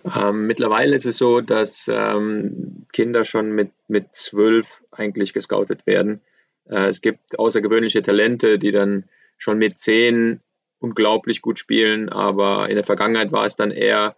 Ähm, 0.05 0.46
mittlerweile 0.46 0.94
ist 0.94 1.07
es 1.07 1.18
so, 1.18 1.40
dass 1.40 1.90
ähm, 1.92 2.87
Kinder 2.92 3.25
schon 3.25 3.53
mit, 3.53 3.70
mit 3.88 4.14
zwölf 4.14 4.66
eigentlich 4.90 5.33
gescoutet 5.33 5.87
werden. 5.87 6.20
Äh, 6.68 6.88
es 6.88 7.01
gibt 7.01 7.38
außergewöhnliche 7.38 8.03
Talente, 8.03 8.59
die 8.59 8.73
dann 8.73 9.05
schon 9.37 9.59
mit 9.59 9.79
zehn 9.79 10.40
unglaublich 10.79 11.42
gut 11.42 11.59
spielen, 11.59 12.09
aber 12.09 12.68
in 12.68 12.77
der 12.77 12.85
Vergangenheit 12.85 13.33
war 13.33 13.44
es 13.44 13.57
dann 13.57 13.70
eher, 13.70 14.16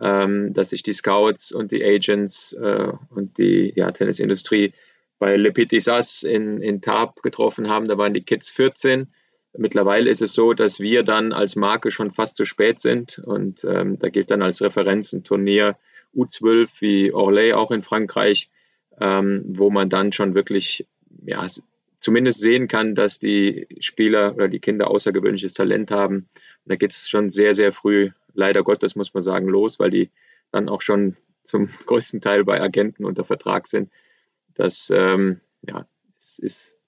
ähm, 0.00 0.52
dass 0.54 0.70
sich 0.70 0.82
die 0.82 0.92
Scouts 0.92 1.52
und 1.52 1.72
die 1.72 1.84
Agents 1.84 2.52
äh, 2.52 2.92
und 3.10 3.38
die 3.38 3.72
ja, 3.74 3.90
Tennisindustrie 3.90 4.72
bei 5.18 5.36
Le 5.36 5.52
Petit 5.52 5.80
Sas 5.80 6.22
in, 6.22 6.60
in 6.60 6.80
Tab 6.80 7.22
getroffen 7.22 7.68
haben, 7.68 7.86
da 7.86 7.98
waren 7.98 8.14
die 8.14 8.24
Kids 8.24 8.50
14. 8.50 9.08
Mittlerweile 9.56 10.10
ist 10.10 10.22
es 10.22 10.32
so, 10.32 10.52
dass 10.52 10.80
wir 10.80 11.04
dann 11.04 11.32
als 11.32 11.54
Marke 11.54 11.90
schon 11.90 12.12
fast 12.12 12.36
zu 12.36 12.44
spät 12.44 12.80
sind 12.80 13.20
und 13.24 13.64
ähm, 13.64 13.98
da 13.98 14.08
gilt 14.08 14.30
dann 14.30 14.42
als 14.42 14.60
Referenz 14.62 15.12
ein 15.12 15.22
Turnier 15.22 15.76
U12 16.14 16.68
wie 16.80 17.12
Orlais 17.12 17.52
auch 17.52 17.70
in 17.70 17.82
Frankreich, 17.82 18.50
ähm, 19.00 19.42
wo 19.46 19.70
man 19.70 19.88
dann 19.88 20.12
schon 20.12 20.34
wirklich 20.34 20.86
ja, 21.24 21.46
zumindest 21.98 22.40
sehen 22.40 22.68
kann, 22.68 22.94
dass 22.94 23.18
die 23.18 23.66
Spieler 23.80 24.34
oder 24.34 24.48
die 24.48 24.60
Kinder 24.60 24.90
außergewöhnliches 24.90 25.54
Talent 25.54 25.90
haben. 25.90 26.16
Und 26.16 26.28
da 26.66 26.76
geht 26.76 26.92
es 26.92 27.08
schon 27.08 27.30
sehr, 27.30 27.54
sehr 27.54 27.72
früh, 27.72 28.10
leider 28.34 28.62
Gottes 28.62 28.96
muss 28.96 29.14
man 29.14 29.22
sagen, 29.22 29.48
los, 29.48 29.78
weil 29.78 29.90
die 29.90 30.10
dann 30.50 30.68
auch 30.68 30.82
schon 30.82 31.16
zum 31.44 31.68
größten 31.86 32.20
Teil 32.20 32.44
bei 32.44 32.60
Agenten 32.60 33.04
unter 33.04 33.24
Vertrag 33.24 33.66
sind. 33.66 33.90
Das 34.54 34.90
ähm, 34.94 35.40
ja, 35.62 35.86
es 36.18 36.38
ist 36.38 36.78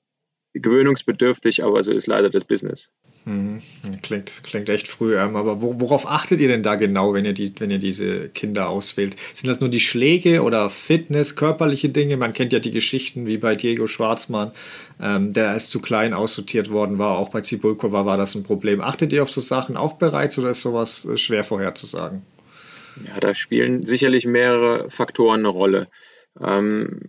gewöhnungsbedürftig, 0.54 1.64
aber 1.64 1.82
so 1.82 1.92
ist 1.92 2.06
leider 2.06 2.30
das 2.30 2.44
Business. 2.44 2.90
Mhm. 3.24 3.60
Klingt, 4.02 4.32
klingt 4.44 4.68
echt 4.68 4.86
früh. 4.86 5.16
Ähm, 5.18 5.36
aber 5.36 5.60
worauf 5.60 6.08
achtet 6.08 6.40
ihr 6.40 6.48
denn 6.48 6.62
da 6.62 6.76
genau, 6.76 7.12
wenn 7.12 7.24
ihr, 7.24 7.32
die, 7.32 7.52
wenn 7.58 7.70
ihr 7.70 7.78
diese 7.78 8.28
Kinder 8.28 8.68
auswählt? 8.68 9.16
Sind 9.34 9.48
das 9.48 9.60
nur 9.60 9.68
die 9.68 9.80
Schläge 9.80 10.42
oder 10.42 10.70
Fitness, 10.70 11.34
körperliche 11.34 11.88
Dinge? 11.88 12.16
Man 12.16 12.32
kennt 12.32 12.52
ja 12.52 12.60
die 12.60 12.70
Geschichten 12.70 13.26
wie 13.26 13.38
bei 13.38 13.56
Diego 13.56 13.86
Schwarzmann, 13.86 14.52
ähm, 15.00 15.32
der 15.32 15.46
erst 15.46 15.70
zu 15.70 15.80
klein 15.80 16.14
aussortiert 16.14 16.70
worden 16.70 16.98
war. 16.98 17.18
Auch 17.18 17.30
bei 17.30 17.40
Zibulkova 17.40 18.06
war 18.06 18.16
das 18.16 18.34
ein 18.36 18.44
Problem. 18.44 18.80
Achtet 18.80 19.12
ihr 19.12 19.22
auf 19.22 19.30
so 19.30 19.40
Sachen 19.40 19.76
auch 19.76 19.94
bereits 19.94 20.38
oder 20.38 20.50
ist 20.50 20.62
sowas 20.62 21.04
äh, 21.04 21.16
schwer 21.16 21.42
vorherzusagen? 21.42 22.22
Ja, 23.06 23.18
da 23.20 23.34
spielen 23.34 23.84
sicherlich 23.84 24.24
mehrere 24.24 24.90
Faktoren 24.90 25.40
eine 25.40 25.48
Rolle. 25.48 25.88
Ähm, 26.40 27.00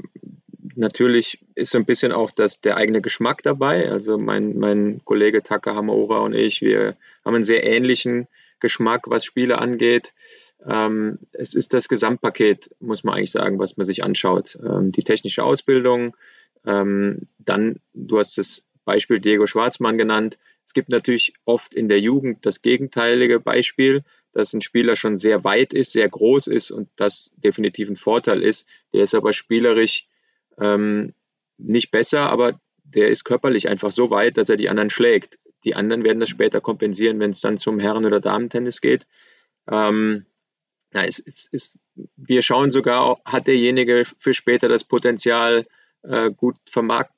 natürlich 0.75 1.39
ist 1.56 1.71
so 1.71 1.77
ein 1.77 1.86
bisschen 1.86 2.12
auch 2.12 2.32
das, 2.32 2.62
der 2.62 2.77
eigene 2.77 3.01
Geschmack 3.01 3.43
dabei. 3.43 3.89
Also 3.91 4.17
mein, 4.17 4.58
mein 4.58 5.01
Kollege 5.06 5.43
Taka 5.43 5.75
Hamaura 5.75 6.19
und 6.19 6.34
ich, 6.34 6.62
wir 6.62 6.97
haben 7.23 7.36
einen 7.36 7.43
sehr 7.43 7.63
ähnlichen 7.63 8.27
Geschmack, 8.60 9.10
was 9.10 9.25
Spiele 9.25 9.60
angeht. 9.60 10.13
Ähm, 10.65 11.19
es 11.34 11.53
ist 11.53 11.73
das 11.73 11.88
Gesamtpaket, 11.88 12.75
muss 12.80 13.03
man 13.03 13.15
eigentlich 13.15 13.32
sagen, 13.32 13.60
was 13.60 13.77
man 13.77 13.86
sich 13.86 14.03
anschaut. 14.03 14.58
Ähm, 14.63 14.91
die 14.91 15.03
technische 15.03 15.43
Ausbildung, 15.43 16.15
ähm, 16.65 17.27
dann, 17.39 17.80
du 17.93 18.19
hast 18.19 18.38
das 18.38 18.67
Beispiel 18.84 19.19
Diego 19.19 19.47
Schwarzmann 19.47 19.97
genannt. 19.97 20.38
Es 20.65 20.73
gibt 20.73 20.89
natürlich 20.89 21.34
oft 21.45 21.73
in 21.73 21.88
der 21.88 21.99
Jugend 21.99 22.45
das 22.45 22.62
gegenteilige 22.62 23.39
Beispiel, 23.39 24.03
dass 24.34 24.53
ein 24.53 24.62
Spieler 24.62 24.95
schon 24.95 25.17
sehr 25.17 25.43
weit 25.43 25.73
ist, 25.73 25.91
sehr 25.91 26.10
groß 26.10 26.47
ist 26.47 26.71
und 26.71 26.89
das 26.95 27.34
definitiv 27.38 27.89
ein 27.89 27.97
Vorteil 27.97 28.43
ist. 28.43 28.67
Der 28.93 29.03
ist 29.03 29.15
aber 29.15 29.34
spielerisch 29.34 30.08
ähm, 30.59 31.13
nicht 31.57 31.91
besser, 31.91 32.29
aber 32.29 32.59
der 32.83 33.09
ist 33.09 33.23
körperlich 33.23 33.67
einfach 33.67 33.91
so 33.91 34.09
weit, 34.09 34.37
dass 34.37 34.49
er 34.49 34.57
die 34.57 34.69
anderen 34.69 34.89
schlägt. 34.89 35.39
Die 35.63 35.75
anderen 35.75 36.03
werden 36.03 36.19
das 36.19 36.29
später 36.29 36.61
kompensieren, 36.61 37.19
wenn 37.19 37.31
es 37.31 37.41
dann 37.41 37.57
zum 37.57 37.79
Herren- 37.79 38.05
oder 38.05 38.19
Damentennis 38.19 38.81
geht. 38.81 39.05
Ähm, 39.69 40.25
na, 40.93 41.05
es, 41.05 41.19
es, 41.19 41.49
es, 41.51 41.79
wir 42.15 42.41
schauen 42.41 42.71
sogar, 42.71 43.19
hat 43.25 43.47
derjenige 43.47 44.05
für 44.19 44.33
später 44.33 44.69
das 44.69 44.83
Potenzial, 44.83 45.65
äh, 46.03 46.31
gut 46.31 46.55
vermarkt, 46.69 47.13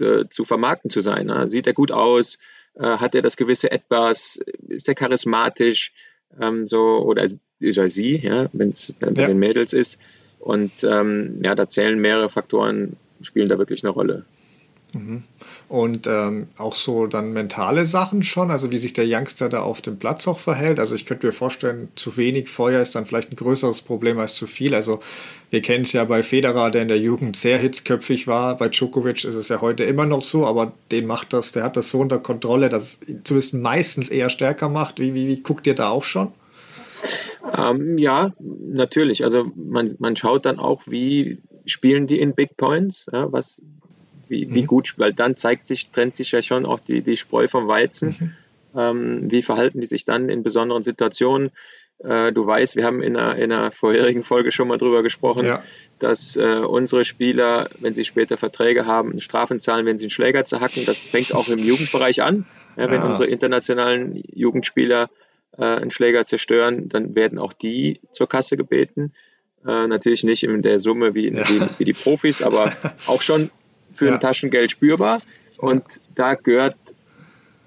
äh, 0.00 0.24
zu 0.28 0.44
vermarkten 0.44 0.90
zu 0.90 1.00
sein. 1.00 1.26
Ne? 1.26 1.48
Sieht 1.48 1.66
er 1.66 1.74
gut 1.74 1.92
aus? 1.92 2.38
Äh, 2.74 2.82
hat 2.82 3.14
er 3.14 3.22
das 3.22 3.36
gewisse 3.36 3.70
Etwas? 3.70 4.40
Ist 4.68 4.88
er 4.88 4.94
charismatisch? 4.94 5.92
Ähm, 6.40 6.66
so, 6.66 6.98
oder 7.02 7.22
ist 7.22 7.40
er 7.60 7.88
sie, 7.88 8.16
ja, 8.16 8.48
wenn 8.52 8.70
es 8.70 8.94
bei 8.94 9.08
ja. 9.08 9.26
den 9.26 9.38
Mädels 9.38 9.72
ist. 9.72 10.00
Und 10.42 10.72
ähm, 10.82 11.40
ja, 11.42 11.54
da 11.54 11.68
zählen 11.68 11.98
mehrere 12.00 12.28
Faktoren, 12.28 12.96
spielen 13.22 13.48
da 13.48 13.58
wirklich 13.58 13.84
eine 13.84 13.92
Rolle. 13.92 14.24
Mhm. 14.92 15.22
Und 15.68 16.06
ähm, 16.06 16.48
auch 16.58 16.74
so 16.74 17.06
dann 17.06 17.32
mentale 17.32 17.84
Sachen 17.84 18.24
schon, 18.24 18.50
also 18.50 18.72
wie 18.72 18.78
sich 18.78 18.92
der 18.92 19.06
Youngster 19.06 19.48
da 19.48 19.62
auf 19.62 19.80
dem 19.80 19.98
Platz 19.98 20.26
auch 20.28 20.40
verhält. 20.40 20.78
Also 20.80 20.96
ich 20.96 21.06
könnte 21.06 21.26
mir 21.26 21.32
vorstellen, 21.32 21.88
zu 21.94 22.16
wenig 22.16 22.50
Feuer 22.50 22.82
ist 22.82 22.96
dann 22.96 23.06
vielleicht 23.06 23.32
ein 23.32 23.36
größeres 23.36 23.82
Problem 23.82 24.18
als 24.18 24.34
zu 24.34 24.46
viel. 24.46 24.74
Also 24.74 25.00
wir 25.50 25.62
kennen 25.62 25.84
es 25.84 25.92
ja 25.92 26.04
bei 26.04 26.22
Federer, 26.22 26.70
der 26.70 26.82
in 26.82 26.88
der 26.88 26.98
Jugend 26.98 27.36
sehr 27.36 27.56
hitzköpfig 27.58 28.26
war. 28.26 28.58
Bei 28.58 28.68
Djokovic 28.68 29.24
ist 29.24 29.34
es 29.34 29.48
ja 29.48 29.60
heute 29.60 29.84
immer 29.84 30.04
noch 30.04 30.22
so, 30.22 30.44
aber 30.46 30.72
den 30.90 31.06
macht 31.06 31.32
das, 31.32 31.52
der 31.52 31.62
hat 31.62 31.76
das 31.76 31.88
so 31.88 32.00
unter 32.00 32.18
Kontrolle, 32.18 32.68
dass 32.68 32.82
es 32.82 33.00
zumindest 33.24 33.54
meistens 33.54 34.08
eher 34.08 34.28
stärker 34.28 34.68
macht. 34.68 34.98
Wie, 34.98 35.14
wie, 35.14 35.28
wie 35.28 35.40
guckt 35.40 35.66
ihr 35.66 35.74
da 35.74 35.88
auch 35.88 36.04
schon? 36.04 36.32
Ähm, 37.56 37.98
ja, 37.98 38.32
natürlich. 38.38 39.24
Also 39.24 39.50
man, 39.54 39.92
man 39.98 40.16
schaut 40.16 40.46
dann 40.46 40.58
auch, 40.58 40.82
wie 40.86 41.38
spielen 41.66 42.06
die 42.06 42.20
in 42.20 42.34
Big 42.34 42.56
Points, 42.56 43.06
ja, 43.12 43.32
was, 43.32 43.62
wie, 44.28 44.46
mhm. 44.46 44.54
wie 44.54 44.62
gut, 44.62 44.94
weil 44.98 45.12
dann 45.12 45.36
zeigt 45.36 45.66
sich, 45.66 45.90
trennt 45.90 46.14
sich 46.14 46.32
ja 46.32 46.42
schon 46.42 46.66
auch 46.66 46.80
die, 46.80 47.02
die 47.02 47.16
Spreu 47.16 47.48
vom 47.48 47.68
Weizen. 47.68 48.16
Mhm. 48.18 48.32
Ähm, 48.74 49.30
wie 49.30 49.42
verhalten 49.42 49.80
die 49.80 49.86
sich 49.86 50.04
dann 50.04 50.28
in 50.28 50.42
besonderen 50.42 50.82
Situationen? 50.82 51.50
Äh, 51.98 52.32
du 52.32 52.46
weißt, 52.46 52.76
wir 52.76 52.84
haben 52.84 53.02
in 53.02 53.16
einer, 53.16 53.36
in 53.36 53.52
einer 53.52 53.70
vorherigen 53.70 54.24
Folge 54.24 54.50
schon 54.50 54.68
mal 54.68 54.78
drüber 54.78 55.02
gesprochen, 55.02 55.46
ja. 55.46 55.62
dass 55.98 56.36
äh, 56.36 56.58
unsere 56.58 57.04
Spieler, 57.04 57.68
wenn 57.80 57.94
sie 57.94 58.04
später 58.04 58.36
Verträge 58.36 58.86
haben, 58.86 59.20
Strafen 59.20 59.60
zahlen, 59.60 59.86
wenn 59.86 59.98
sie 59.98 60.06
einen 60.06 60.10
Schläger 60.10 60.44
zerhacken. 60.44 60.84
Das 60.86 61.04
fängt 61.04 61.34
auch 61.34 61.48
im 61.48 61.58
Jugendbereich 61.58 62.22
an. 62.22 62.46
Ja, 62.76 62.90
wenn 62.90 63.02
ah. 63.02 63.08
unsere 63.08 63.28
internationalen 63.28 64.22
Jugendspieler 64.32 65.10
äh, 65.58 65.64
einen 65.64 65.90
Schläger 65.90 66.26
zerstören, 66.26 66.88
dann 66.88 67.14
werden 67.14 67.38
auch 67.38 67.52
die 67.52 68.00
zur 68.12 68.28
Kasse 68.28 68.56
gebeten. 68.56 69.12
Äh, 69.66 69.86
natürlich 69.86 70.24
nicht 70.24 70.44
in 70.44 70.62
der 70.62 70.80
Summe 70.80 71.14
wie, 71.14 71.32
ja. 71.32 71.48
wie, 71.48 71.60
wie, 71.78 71.84
die 71.84 71.92
Profis, 71.92 72.42
aber 72.42 72.72
auch 73.06 73.22
schon 73.22 73.50
für 73.94 74.06
ja. 74.06 74.14
ein 74.14 74.20
Taschengeld 74.20 74.70
spürbar. 74.70 75.20
Und 75.58 75.84
da 76.14 76.34
gehört, 76.34 76.76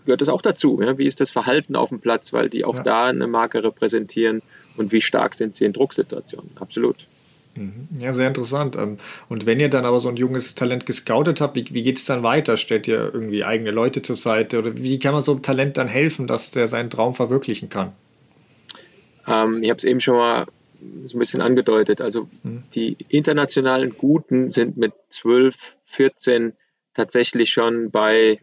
gehört 0.05 0.21
es 0.21 0.29
auch 0.29 0.41
dazu. 0.41 0.81
Ja? 0.81 0.97
Wie 0.97 1.05
ist 1.05 1.21
das 1.21 1.31
Verhalten 1.31 1.75
auf 1.75 1.89
dem 1.89 2.01
Platz, 2.01 2.33
weil 2.33 2.49
die 2.49 2.65
auch 2.65 2.79
da 2.79 3.05
eine 3.05 3.27
Marke 3.27 3.63
repräsentieren 3.63 4.41
und 4.77 4.91
wie 4.91 5.01
stark 5.01 5.35
sind 5.35 5.55
sie 5.55 5.65
in 5.65 5.73
Drucksituationen. 5.73 6.51
Absolut. 6.59 7.07
Mhm. 7.55 7.87
Ja, 7.99 8.13
sehr 8.13 8.27
interessant. 8.27 8.75
Ähm, 8.75 8.97
und 9.29 9.45
wenn 9.45 9.59
ihr 9.59 9.69
dann 9.69 9.85
aber 9.85 9.99
so 9.99 10.09
ein 10.09 10.17
junges 10.17 10.55
Talent 10.55 10.85
gescoutet 10.85 11.41
habt, 11.41 11.55
wie, 11.55 11.65
wie 11.71 11.83
geht 11.83 11.97
es 11.97 12.05
dann 12.05 12.23
weiter? 12.23 12.57
Stellt 12.57 12.87
ihr 12.87 13.13
irgendwie 13.13 13.43
eigene 13.43 13.71
Leute 13.71 14.01
zur 14.01 14.15
Seite? 14.15 14.59
Oder 14.59 14.77
wie 14.77 14.99
kann 14.99 15.13
man 15.13 15.21
so 15.21 15.31
einem 15.31 15.41
Talent 15.41 15.77
dann 15.77 15.87
helfen, 15.87 16.27
dass 16.27 16.51
der 16.51 16.67
seinen 16.67 16.89
Traum 16.89 17.13
verwirklichen 17.13 17.69
kann? 17.69 17.93
Ähm, 19.27 19.63
ich 19.63 19.69
habe 19.69 19.77
es 19.77 19.85
eben 19.85 20.01
schon 20.01 20.15
mal 20.15 20.45
so 21.05 21.15
ein 21.15 21.19
bisschen 21.19 21.41
angedeutet. 21.41 22.01
Also 22.01 22.27
mhm. 22.43 22.63
die 22.73 22.97
internationalen 23.07 23.97
Guten 23.97 24.49
sind 24.49 24.75
mit 24.75 24.93
12, 25.09 25.55
14 25.85 26.53
tatsächlich 26.93 27.51
schon 27.51 27.89
bei 27.89 28.39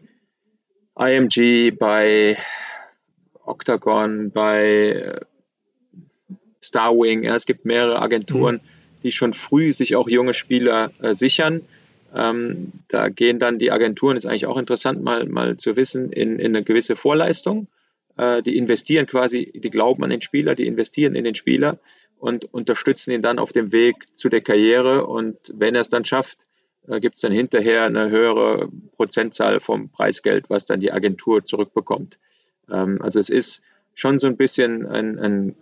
IMG, 0.97 1.71
bei 1.71 2.37
Octagon, 3.45 4.31
bei 4.31 5.19
Starwing. 6.61 7.23
Ja, 7.23 7.35
es 7.35 7.45
gibt 7.45 7.65
mehrere 7.65 8.01
Agenturen. 8.01 8.55
Mhm 8.55 8.72
die 9.03 9.11
schon 9.11 9.33
früh 9.33 9.73
sich 9.73 9.95
auch 9.95 10.09
junge 10.09 10.33
Spieler 10.33 10.91
äh, 11.01 11.13
sichern. 11.13 11.61
Ähm, 12.15 12.71
da 12.89 13.09
gehen 13.09 13.39
dann 13.39 13.59
die 13.59 13.71
Agenturen, 13.71 14.17
ist 14.17 14.25
eigentlich 14.25 14.45
auch 14.45 14.57
interessant 14.57 15.03
mal, 15.03 15.25
mal 15.25 15.57
zu 15.57 15.75
wissen, 15.75 16.11
in, 16.11 16.39
in 16.39 16.55
eine 16.55 16.63
gewisse 16.63 16.95
Vorleistung. 16.95 17.67
Äh, 18.17 18.43
die 18.43 18.57
investieren 18.57 19.07
quasi, 19.07 19.51
die 19.53 19.69
glauben 19.69 20.03
an 20.03 20.09
den 20.09 20.21
Spieler, 20.21 20.55
die 20.55 20.67
investieren 20.67 21.15
in 21.15 21.23
den 21.23 21.35
Spieler 21.35 21.79
und 22.19 22.53
unterstützen 22.53 23.11
ihn 23.11 23.21
dann 23.21 23.39
auf 23.39 23.51
dem 23.51 23.71
Weg 23.71 23.95
zu 24.15 24.29
der 24.29 24.41
Karriere. 24.41 25.07
Und 25.07 25.37
wenn 25.55 25.75
er 25.75 25.81
es 25.81 25.89
dann 25.89 26.05
schafft, 26.05 26.39
äh, 26.87 26.99
gibt 26.99 27.15
es 27.15 27.21
dann 27.21 27.31
hinterher 27.31 27.83
eine 27.83 28.09
höhere 28.09 28.69
Prozentzahl 28.95 29.59
vom 29.59 29.89
Preisgeld, 29.89 30.49
was 30.49 30.65
dann 30.65 30.79
die 30.79 30.91
Agentur 30.91 31.45
zurückbekommt. 31.45 32.19
Ähm, 32.71 33.01
also 33.01 33.19
es 33.19 33.29
ist 33.29 33.63
schon 33.95 34.19
so 34.19 34.27
ein 34.27 34.37
bisschen 34.37 34.85
ein, 34.85 35.19
ein 35.19 35.55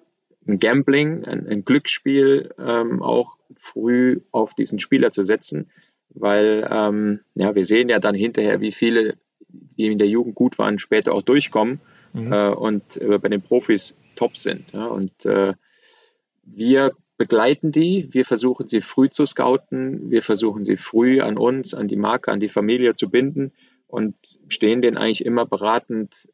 ein 0.47 0.59
Gambling, 0.59 1.25
ein, 1.25 1.47
ein 1.47 1.65
Glücksspiel, 1.65 2.53
ähm, 2.57 3.01
auch 3.01 3.37
früh 3.57 4.21
auf 4.31 4.53
diesen 4.53 4.79
Spieler 4.79 5.11
zu 5.11 5.23
setzen, 5.23 5.69
weil 6.09 6.67
ähm, 6.69 7.19
ja, 7.35 7.55
wir 7.55 7.65
sehen 7.65 7.89
ja 7.89 7.99
dann 7.99 8.15
hinterher, 8.15 8.61
wie 8.61 8.71
viele, 8.71 9.15
die 9.49 9.87
in 9.87 9.97
der 9.97 10.07
Jugend 10.07 10.35
gut 10.35 10.57
waren, 10.57 10.79
später 10.79 11.13
auch 11.13 11.21
durchkommen 11.21 11.79
mhm. 12.13 12.33
äh, 12.33 12.49
und 12.49 12.97
äh, 12.97 13.17
bei 13.17 13.29
den 13.29 13.41
Profis 13.41 13.95
top 14.15 14.37
sind. 14.37 14.71
Ja, 14.73 14.85
und 14.87 15.25
äh, 15.25 15.53
wir 16.43 16.91
begleiten 17.17 17.71
die, 17.71 18.09
wir 18.11 18.25
versuchen 18.25 18.67
sie 18.67 18.81
früh 18.81 19.09
zu 19.09 19.25
scouten, 19.25 20.09
wir 20.09 20.23
versuchen 20.23 20.63
sie 20.63 20.77
früh 20.77 21.21
an 21.21 21.37
uns, 21.37 21.73
an 21.73 21.87
die 21.87 21.95
Marke, 21.95 22.31
an 22.31 22.39
die 22.39 22.49
Familie 22.49 22.95
zu 22.95 23.09
binden 23.09 23.51
und 23.87 24.15
stehen 24.47 24.81
denen 24.81 24.97
eigentlich 24.97 25.25
immer 25.25 25.45
beratend 25.45 26.29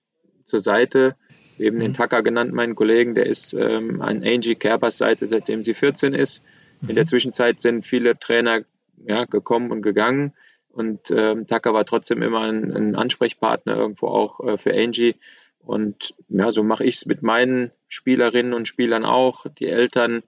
zur 0.46 0.62
Seite, 0.62 1.16
eben 1.60 1.80
den 1.80 1.92
mhm. 1.92 1.96
Tucker 1.96 2.24
genannt, 2.24 2.54
meinen 2.54 2.76
Kollegen, 2.76 3.16
der 3.16 3.26
ist 3.26 3.54
ähm, 3.54 4.02
an 4.02 4.24
Angie 4.24 4.56
Kerbers 4.56 4.98
Seite, 4.98 5.28
seitdem 5.28 5.64
sie 5.64 5.74
14 5.74 6.14
ist. 6.14 6.44
In 6.88 6.96
der 6.96 7.04
mhm. 7.04 7.08
Zwischenzeit 7.08 7.60
sind 7.60 7.86
viele 7.86 8.20
Trainer 8.20 8.62
ja, 9.06 9.26
gekommen 9.26 9.72
und 9.72 9.82
gegangen 9.82 10.34
und 10.78 11.10
ähm, 11.10 11.48
Tucker 11.48 11.74
war 11.74 11.86
trotzdem 11.86 12.22
immer 12.22 12.42
ein, 12.42 12.72
ein 12.72 12.96
Ansprechpartner 12.96 13.76
irgendwo 13.76 14.10
auch 14.10 14.40
äh, 14.42 14.58
für 14.60 14.76
Angie. 14.76 15.16
Und 15.58 16.14
ja, 16.30 16.52
so 16.52 16.62
mache 16.62 16.86
ich 16.86 16.98
es 16.98 17.08
mit 17.08 17.24
meinen 17.24 17.72
Spielerinnen 17.88 18.54
und 18.54 18.68
Spielern 18.68 19.04
auch. 19.04 19.48
Die 19.58 19.66
Eltern, 19.66 20.22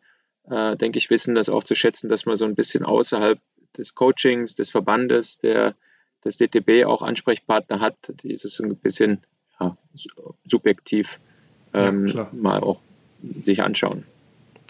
äh, 0.49 0.75
denke 0.75 0.97
ich, 0.97 1.11
wissen 1.11 1.35
das 1.35 1.49
auch 1.49 1.63
zu 1.63 1.75
schätzen, 1.75 2.09
dass 2.09 2.25
man 2.25 2.35
so 2.35 2.45
ein 2.45 2.55
bisschen 2.55 2.83
außerhalb 2.83 3.39
des 3.77 3.93
Coachings, 3.93 4.55
des 4.55 4.71
Verbandes, 4.71 5.37
der, 5.37 5.75
des 6.25 6.37
DTB 6.37 6.83
auch 6.83 7.03
Ansprechpartner 7.03 7.79
hat. 7.79 8.11
Dieses 8.23 8.59
ein 8.59 8.75
bisschen 8.75 9.23
subjektiv 10.45 11.19
ähm, 11.73 12.08
ja, 12.08 12.30
mal 12.32 12.60
auch 12.60 12.80
sich 13.43 13.62
anschauen. 13.62 14.04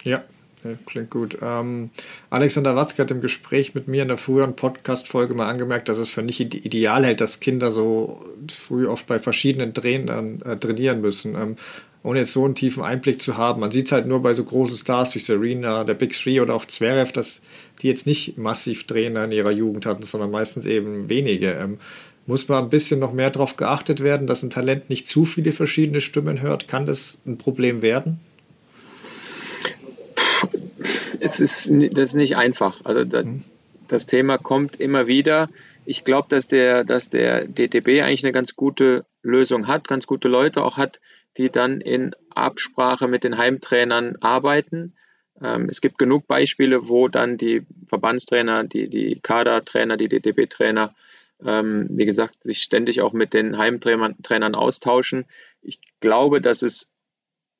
Ja, 0.04 0.24
ja, 0.64 0.72
klingt 0.84 1.10
gut. 1.10 1.38
Ähm, 1.40 1.90
Alexander 2.28 2.76
Watzke 2.76 3.02
hat 3.02 3.10
im 3.10 3.22
Gespräch 3.22 3.74
mit 3.74 3.88
mir 3.88 4.02
in 4.02 4.08
der 4.08 4.18
früheren 4.18 4.56
Podcast-Folge 4.56 5.32
mal 5.34 5.48
angemerkt, 5.48 5.88
dass 5.88 5.98
es 5.98 6.10
für 6.10 6.22
nicht 6.22 6.40
ideal 6.40 7.04
hält, 7.04 7.20
dass 7.20 7.40
Kinder 7.40 7.70
so 7.70 8.24
früh 8.50 8.86
oft 8.86 9.06
bei 9.06 9.18
verschiedenen 9.18 9.72
Trainern 9.72 10.42
äh, 10.42 10.56
trainieren 10.56 11.00
müssen, 11.00 11.34
ähm, 11.34 11.56
ohne 12.02 12.20
jetzt 12.20 12.32
so 12.32 12.44
einen 12.44 12.54
tiefen 12.54 12.82
Einblick 12.82 13.22
zu 13.22 13.38
haben. 13.38 13.60
Man 13.60 13.70
sieht 13.70 13.86
es 13.86 13.92
halt 13.92 14.06
nur 14.06 14.22
bei 14.22 14.34
so 14.34 14.44
großen 14.44 14.76
Stars 14.76 15.14
wie 15.14 15.18
Serena, 15.18 15.84
der 15.84 15.94
Big 15.94 16.12
Three 16.12 16.40
oder 16.40 16.54
auch 16.54 16.66
Zverev, 16.66 17.12
dass 17.12 17.40
die 17.80 17.88
jetzt 17.88 18.06
nicht 18.06 18.36
massiv 18.36 18.86
Trainer 18.86 19.24
in 19.24 19.32
ihrer 19.32 19.50
Jugend 19.50 19.86
hatten, 19.86 20.02
sondern 20.02 20.30
meistens 20.30 20.66
eben 20.66 21.08
wenige. 21.08 21.52
Ähm, 21.52 21.78
muss 22.30 22.46
man 22.46 22.62
ein 22.62 22.70
bisschen 22.70 23.00
noch 23.00 23.12
mehr 23.12 23.30
darauf 23.30 23.56
geachtet 23.56 24.04
werden, 24.04 24.28
dass 24.28 24.44
ein 24.44 24.50
Talent 24.50 24.88
nicht 24.88 25.08
zu 25.08 25.24
viele 25.24 25.50
verschiedene 25.50 26.00
Stimmen 26.00 26.40
hört? 26.40 26.68
Kann 26.68 26.86
das 26.86 27.20
ein 27.26 27.38
Problem 27.38 27.82
werden? 27.82 28.20
Es 31.18 31.40
ist, 31.40 31.68
das 31.68 32.10
ist 32.10 32.14
nicht 32.14 32.36
einfach. 32.36 32.84
Also 32.84 33.04
das, 33.04 33.24
hm. 33.24 33.42
das 33.88 34.06
Thema 34.06 34.38
kommt 34.38 34.80
immer 34.80 35.08
wieder. 35.08 35.50
Ich 35.84 36.04
glaube, 36.04 36.28
dass 36.30 36.46
der, 36.46 36.84
dass 36.84 37.10
der 37.10 37.48
DTB 37.48 38.00
eigentlich 38.00 38.24
eine 38.24 38.32
ganz 38.32 38.54
gute 38.54 39.04
Lösung 39.22 39.66
hat, 39.66 39.88
ganz 39.88 40.06
gute 40.06 40.28
Leute 40.28 40.62
auch 40.62 40.76
hat, 40.76 41.00
die 41.36 41.50
dann 41.50 41.80
in 41.80 42.14
Absprache 42.32 43.08
mit 43.08 43.24
den 43.24 43.38
Heimtrainern 43.38 44.18
arbeiten. 44.20 44.94
Ähm, 45.42 45.68
es 45.68 45.80
gibt 45.80 45.98
genug 45.98 46.28
Beispiele, 46.28 46.88
wo 46.88 47.08
dann 47.08 47.38
die 47.38 47.66
Verbandstrainer, 47.88 48.62
die, 48.62 48.88
die 48.88 49.18
Kadertrainer, 49.20 49.96
die 49.96 50.08
DTB-Trainer 50.08 50.94
ähm, 51.44 51.88
wie 51.90 52.04
gesagt, 52.04 52.42
sich 52.42 52.62
ständig 52.62 53.00
auch 53.00 53.12
mit 53.12 53.34
den 53.34 53.58
Heimtrainern 53.58 54.54
austauschen. 54.54 55.26
Ich 55.62 55.80
glaube, 56.00 56.40
dass 56.40 56.62
es 56.62 56.92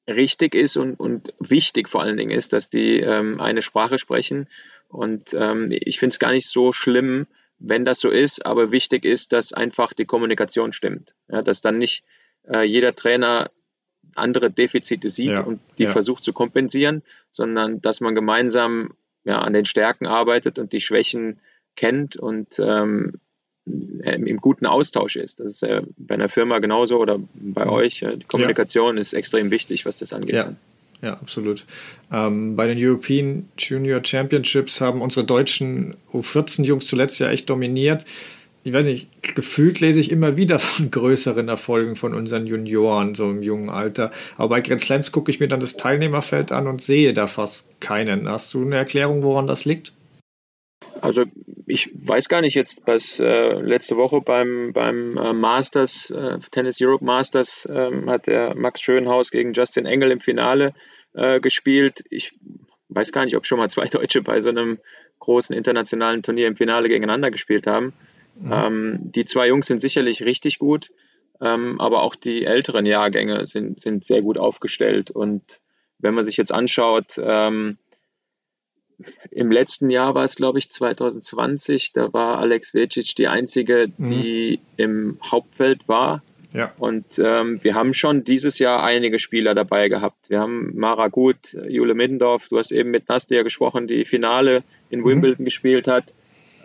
richtig 0.06 0.54
ist 0.54 0.76
und, 0.76 0.98
und 0.98 1.34
wichtig 1.38 1.88
vor 1.88 2.02
allen 2.02 2.16
Dingen 2.16 2.30
ist, 2.30 2.52
dass 2.52 2.68
die 2.68 3.00
ähm, 3.00 3.40
eine 3.40 3.62
Sprache 3.62 3.98
sprechen. 3.98 4.48
Und 4.88 5.34
ähm, 5.34 5.68
ich 5.70 5.98
finde 5.98 6.14
es 6.14 6.18
gar 6.18 6.32
nicht 6.32 6.48
so 6.48 6.72
schlimm, 6.72 7.26
wenn 7.58 7.84
das 7.84 8.00
so 8.00 8.10
ist, 8.10 8.44
aber 8.44 8.72
wichtig 8.72 9.04
ist, 9.04 9.32
dass 9.32 9.52
einfach 9.52 9.92
die 9.92 10.06
Kommunikation 10.06 10.72
stimmt. 10.72 11.14
Ja, 11.28 11.42
dass 11.42 11.60
dann 11.60 11.78
nicht 11.78 12.04
äh, 12.48 12.64
jeder 12.64 12.94
Trainer 12.94 13.50
andere 14.14 14.50
Defizite 14.50 15.08
sieht 15.08 15.32
ja, 15.32 15.42
und 15.42 15.60
die 15.78 15.84
ja. 15.84 15.92
versucht 15.92 16.24
zu 16.24 16.32
kompensieren, 16.32 17.02
sondern 17.30 17.80
dass 17.80 18.00
man 18.00 18.14
gemeinsam 18.14 18.94
ja, 19.24 19.38
an 19.40 19.52
den 19.52 19.66
Stärken 19.66 20.06
arbeitet 20.06 20.58
und 20.58 20.72
die 20.72 20.80
Schwächen 20.80 21.40
kennt 21.76 22.16
und 22.16 22.58
ähm, 22.58 23.12
äh, 23.14 23.18
im 24.02 24.37
guten 24.38 24.66
Austausch 24.66 25.16
ist. 25.16 25.40
Das 25.40 25.50
ist 25.50 25.62
äh, 25.62 25.83
bei 25.96 26.14
einer 26.14 26.28
Firma 26.28 26.59
genauso 26.59 26.98
oder 26.98 27.18
bei 27.35 27.64
mhm. 27.64 27.70
euch. 27.70 28.02
Äh, 28.02 28.16
die 28.18 28.24
Kommunikation 28.24 28.96
ja. 28.96 29.00
ist 29.00 29.12
extrem 29.12 29.50
wichtig, 29.50 29.87
was 29.87 29.98
das 29.98 30.12
angeht. 30.12 30.35
Ja. 30.35 30.54
Ja, 31.02 31.14
absolut. 31.14 31.64
Ähm, 32.12 32.56
bei 32.56 32.66
den 32.66 32.76
European 32.78 33.48
Junior 33.56 34.04
Championships 34.04 34.83
haben 34.83 35.00
unsere 35.00 35.24
deutschen 35.24 35.96
U14-Jungs 36.12 36.87
zuletzt 36.87 37.18
ja 37.20 37.30
echt 37.30 37.48
dominiert. 37.48 38.04
Ich 38.64 38.74
weiß 38.74 38.85
nicht, 38.85 39.09
gefühlt 39.35 39.80
lese 39.80 40.00
ich 40.00 40.11
immer 40.11 40.37
wieder 40.37 40.59
von 40.59 40.90
größeren 40.90 41.48
Erfolgen 41.48 41.96
von 41.96 42.12
unseren 42.12 42.46
Junioren, 42.46 43.14
so 43.14 43.30
im 43.30 43.42
jungen 43.42 43.70
Alter. 43.70 44.11
Aber 44.37 44.50
bei 44.50 44.61
Grand 44.61 44.83
Slams 44.83 45.12
gucke 45.12 45.30
ich 45.30 45.40
mir 45.40 45.48
dann 45.48 45.61
das 45.61 45.78
Teilnehmerfeld 45.78 46.52
an 46.52 46.66
und 46.66 46.83
sehe 46.83 47.14
da 47.14 47.26
fast 47.26 47.80
keinen. 47.80 48.28
Hast 48.28 48.52
du 48.52 48.62
eine 48.62 48.76
Erklärung, 48.76 49.22
woran 49.22 49.46
das 49.46 49.64
liegt? 49.64 49.94
Also 51.02 51.24
ich 51.66 51.90
weiß 51.94 52.28
gar 52.28 52.40
nicht 52.40 52.54
jetzt, 52.54 52.82
was 52.86 53.20
äh, 53.20 53.52
letzte 53.60 53.96
Woche 53.96 54.20
beim, 54.20 54.72
beim 54.72 55.16
äh, 55.16 55.32
Masters, 55.32 56.10
äh, 56.10 56.38
Tennis 56.50 56.78
Europe 56.80 57.04
Masters, 57.04 57.68
ähm, 57.70 58.10
hat 58.10 58.26
der 58.26 58.54
Max 58.54 58.80
Schönhaus 58.80 59.30
gegen 59.30 59.52
Justin 59.52 59.86
Engel 59.86 60.10
im 60.10 60.20
Finale 60.20 60.74
äh, 61.14 61.40
gespielt. 61.40 62.04
Ich 62.10 62.34
weiß 62.88 63.12
gar 63.12 63.24
nicht, 63.24 63.36
ob 63.36 63.46
schon 63.46 63.58
mal 63.58 63.70
zwei 63.70 63.86
Deutsche 63.90 64.22
bei 64.22 64.40
so 64.40 64.48
einem 64.48 64.78
großen 65.20 65.54
internationalen 65.54 66.22
Turnier 66.22 66.48
im 66.48 66.56
Finale 66.56 66.88
gegeneinander 66.88 67.30
gespielt 67.30 67.66
haben. 67.66 67.92
Mhm. 68.36 68.52
Ähm, 68.52 68.98
die 69.02 69.24
zwei 69.24 69.48
Jungs 69.48 69.66
sind 69.66 69.80
sicherlich 69.80 70.22
richtig 70.22 70.58
gut, 70.58 70.90
ähm, 71.40 71.80
aber 71.80 72.02
auch 72.02 72.14
die 72.14 72.44
älteren 72.44 72.86
Jahrgänge 72.86 73.46
sind, 73.46 73.80
sind 73.80 74.04
sehr 74.04 74.22
gut 74.22 74.38
aufgestellt. 74.38 75.10
Und 75.10 75.60
wenn 75.98 76.14
man 76.14 76.25
sich 76.25 76.37
jetzt 76.37 76.52
anschaut, 76.52 77.20
ähm, 77.22 77.79
im 79.31 79.51
letzten 79.51 79.90
Jahr 79.90 80.15
war 80.15 80.25
es, 80.25 80.37
glaube 80.37 80.59
ich, 80.59 80.71
2020. 80.71 81.92
Da 81.92 82.13
war 82.13 82.38
Alex 82.38 82.75
Vecic 82.75 83.15
die 83.17 83.29
einzige, 83.29 83.88
die 83.88 84.61
mhm. 84.61 84.75
im 84.77 85.19
Hauptfeld 85.23 85.88
war. 85.88 86.23
Ja. 86.53 86.73
Und 86.79 87.19
ähm, 87.19 87.63
wir 87.63 87.75
haben 87.75 87.94
schon 87.94 88.25
dieses 88.25 88.59
Jahr 88.59 88.83
einige 88.83 89.19
Spieler 89.19 89.55
dabei 89.55 89.88
gehabt. 89.88 90.31
Wir 90.31 90.40
haben 90.40 90.73
Mara 90.77 91.09
Gut, 91.09 91.57
Jule 91.69 91.94
Middendorf, 91.94 92.48
du 92.48 92.59
hast 92.59 92.73
eben 92.73 92.90
mit 92.90 93.09
Nastia 93.09 93.42
gesprochen, 93.42 93.87
die 93.87 94.05
Finale 94.05 94.65
in 94.88 95.01
mhm. 95.01 95.07
Wimbledon 95.07 95.44
gespielt 95.44 95.87
hat. 95.87 96.13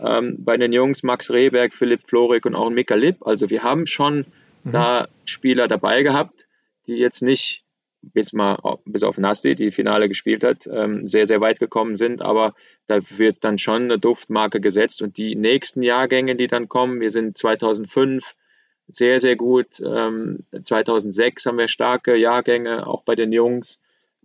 Ähm, 0.03 0.37
bei 0.39 0.57
den 0.57 0.73
Jungs 0.73 1.03
Max 1.03 1.31
Rehberg, 1.31 1.73
Philipp 1.73 2.07
Florik 2.07 2.45
und 2.45 2.55
auch 2.55 2.69
Mika 2.69 2.95
Lipp. 2.95 3.25
Also 3.25 3.49
wir 3.49 3.63
haben 3.63 3.85
schon 3.85 4.25
mhm. 4.63 4.71
da 4.71 5.07
Spieler 5.23 5.67
dabei 5.67 6.03
gehabt, 6.03 6.47
die 6.87 6.95
jetzt 6.95 7.21
nicht 7.21 7.64
bis, 8.13 8.33
mal, 8.33 8.79
bis 8.85 9.03
auf 9.03 9.17
Nasti, 9.17 9.55
die 9.55 9.71
Finale 9.71 10.07
gespielt 10.07 10.43
hat, 10.43 10.67
ähm, 10.67 11.07
sehr, 11.07 11.27
sehr 11.27 11.41
weit 11.41 11.59
gekommen 11.59 11.95
sind. 11.95 12.21
Aber 12.21 12.53
da 12.87 12.99
wird 13.17 13.43
dann 13.43 13.57
schon 13.57 13.83
eine 13.83 13.99
Duftmarke 13.99 14.59
gesetzt. 14.61 15.01
Und 15.01 15.17
die 15.17 15.35
nächsten 15.35 15.83
Jahrgänge, 15.83 16.35
die 16.35 16.47
dann 16.47 16.69
kommen, 16.69 17.01
wir 17.01 17.11
sind 17.11 17.37
2005 17.37 18.35
sehr, 18.87 19.19
sehr 19.19 19.35
gut. 19.35 19.81
Ähm, 19.83 20.39
2006 20.61 21.45
haben 21.45 21.57
wir 21.57 21.67
starke 21.67 22.15
Jahrgänge, 22.15 22.87
auch 22.87 23.03
bei 23.03 23.15
den 23.15 23.31
Jungs. 23.31 23.81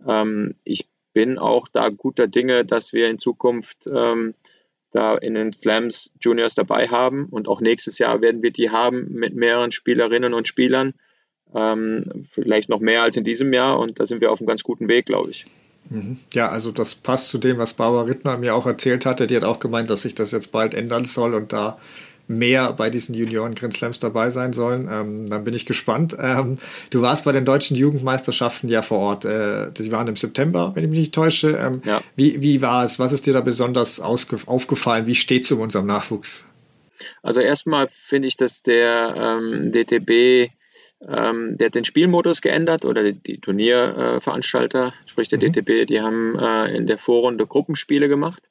Ähm, 0.07 0.55
ich 0.63 0.87
bin 1.13 1.37
auch 1.37 1.67
da 1.67 1.89
guter 1.89 2.27
Dinge, 2.27 2.65
dass 2.65 2.93
wir 2.93 3.09
in 3.09 3.19
Zukunft 3.19 3.87
ähm, 3.87 4.33
da 4.91 5.17
in 5.17 5.33
den 5.33 5.53
Slams 5.53 6.11
Juniors 6.19 6.55
dabei 6.55 6.87
haben. 6.89 7.25
Und 7.25 7.47
auch 7.47 7.61
nächstes 7.61 7.97
Jahr 7.97 8.21
werden 8.21 8.43
wir 8.43 8.51
die 8.51 8.69
haben 8.69 9.11
mit 9.11 9.35
mehreren 9.35 9.71
Spielerinnen 9.71 10.33
und 10.33 10.47
Spielern. 10.47 10.93
Ähm, 11.53 12.27
vielleicht 12.31 12.69
noch 12.69 12.79
mehr 12.79 13.03
als 13.03 13.17
in 13.17 13.23
diesem 13.23 13.51
Jahr. 13.53 13.79
Und 13.79 13.99
da 13.99 14.05
sind 14.05 14.21
wir 14.21 14.31
auf 14.31 14.39
einem 14.39 14.47
ganz 14.47 14.63
guten 14.63 14.87
Weg, 14.87 15.05
glaube 15.05 15.31
ich. 15.31 15.45
Mhm. 15.89 16.17
Ja, 16.33 16.49
also 16.49 16.71
das 16.71 16.95
passt 16.95 17.29
zu 17.29 17.37
dem, 17.37 17.57
was 17.57 17.73
Barbara 17.73 18.03
Rittner 18.03 18.37
mir 18.37 18.55
auch 18.55 18.65
erzählt 18.65 19.05
hatte. 19.05 19.27
Die 19.27 19.35
hat 19.35 19.43
auch 19.43 19.59
gemeint, 19.59 19.89
dass 19.89 20.03
sich 20.03 20.15
das 20.15 20.31
jetzt 20.31 20.51
bald 20.51 20.73
ändern 20.73 21.05
soll 21.05 21.33
und 21.33 21.51
da 21.51 21.77
mehr 22.27 22.71
bei 22.73 22.89
diesen 22.89 23.13
Junioren 23.13 23.55
Grand 23.55 23.73
Slams 23.73 23.99
dabei 23.99 24.29
sein 24.29 24.53
sollen. 24.53 24.87
Ähm, 24.89 25.29
dann 25.29 25.43
bin 25.43 25.53
ich 25.53 25.65
gespannt. 25.65 26.15
Ähm, 26.19 26.57
du 26.89 27.01
warst 27.01 27.25
bei 27.25 27.31
den 27.31 27.45
deutschen 27.45 27.75
Jugendmeisterschaften 27.75 28.69
ja 28.69 28.81
vor 28.81 28.99
Ort. 28.99 29.25
Äh, 29.25 29.71
die 29.71 29.91
waren 29.91 30.07
im 30.07 30.15
September, 30.15 30.71
wenn 30.73 30.83
ich 30.83 30.89
mich 30.89 30.99
nicht 30.99 31.15
täusche. 31.15 31.51
Ähm, 31.51 31.81
ja. 31.85 32.01
wie, 32.15 32.41
wie 32.41 32.61
war 32.61 32.83
es? 32.83 32.99
Was 32.99 33.11
ist 33.11 33.27
dir 33.27 33.33
da 33.33 33.41
besonders 33.41 33.99
aufgefallen? 33.99 35.07
Wie 35.07 35.15
steht 35.15 35.43
es 35.43 35.51
um 35.51 35.59
unserem 35.59 35.87
Nachwuchs? 35.87 36.45
Also 37.23 37.41
erstmal 37.41 37.87
finde 37.87 38.27
ich, 38.27 38.37
dass 38.37 38.63
der 38.63 39.15
ähm, 39.17 39.71
DTB 39.71 40.51
ähm, 41.07 41.57
der 41.57 41.67
hat 41.67 41.75
den 41.75 41.85
Spielmodus 41.85 42.41
geändert 42.41 42.85
oder 42.85 43.03
die, 43.03 43.13
die 43.13 43.39
Turnierveranstalter, 43.39 44.87
äh, 44.87 45.09
sprich 45.09 45.29
der 45.29 45.39
mhm. 45.39 45.53
DTB, 45.53 45.87
die 45.87 46.01
haben 46.01 46.37
äh, 46.37 46.75
in 46.75 46.87
der 46.87 46.97
Vorrunde 46.97 47.47
Gruppenspiele 47.47 48.07
gemacht, 48.07 48.43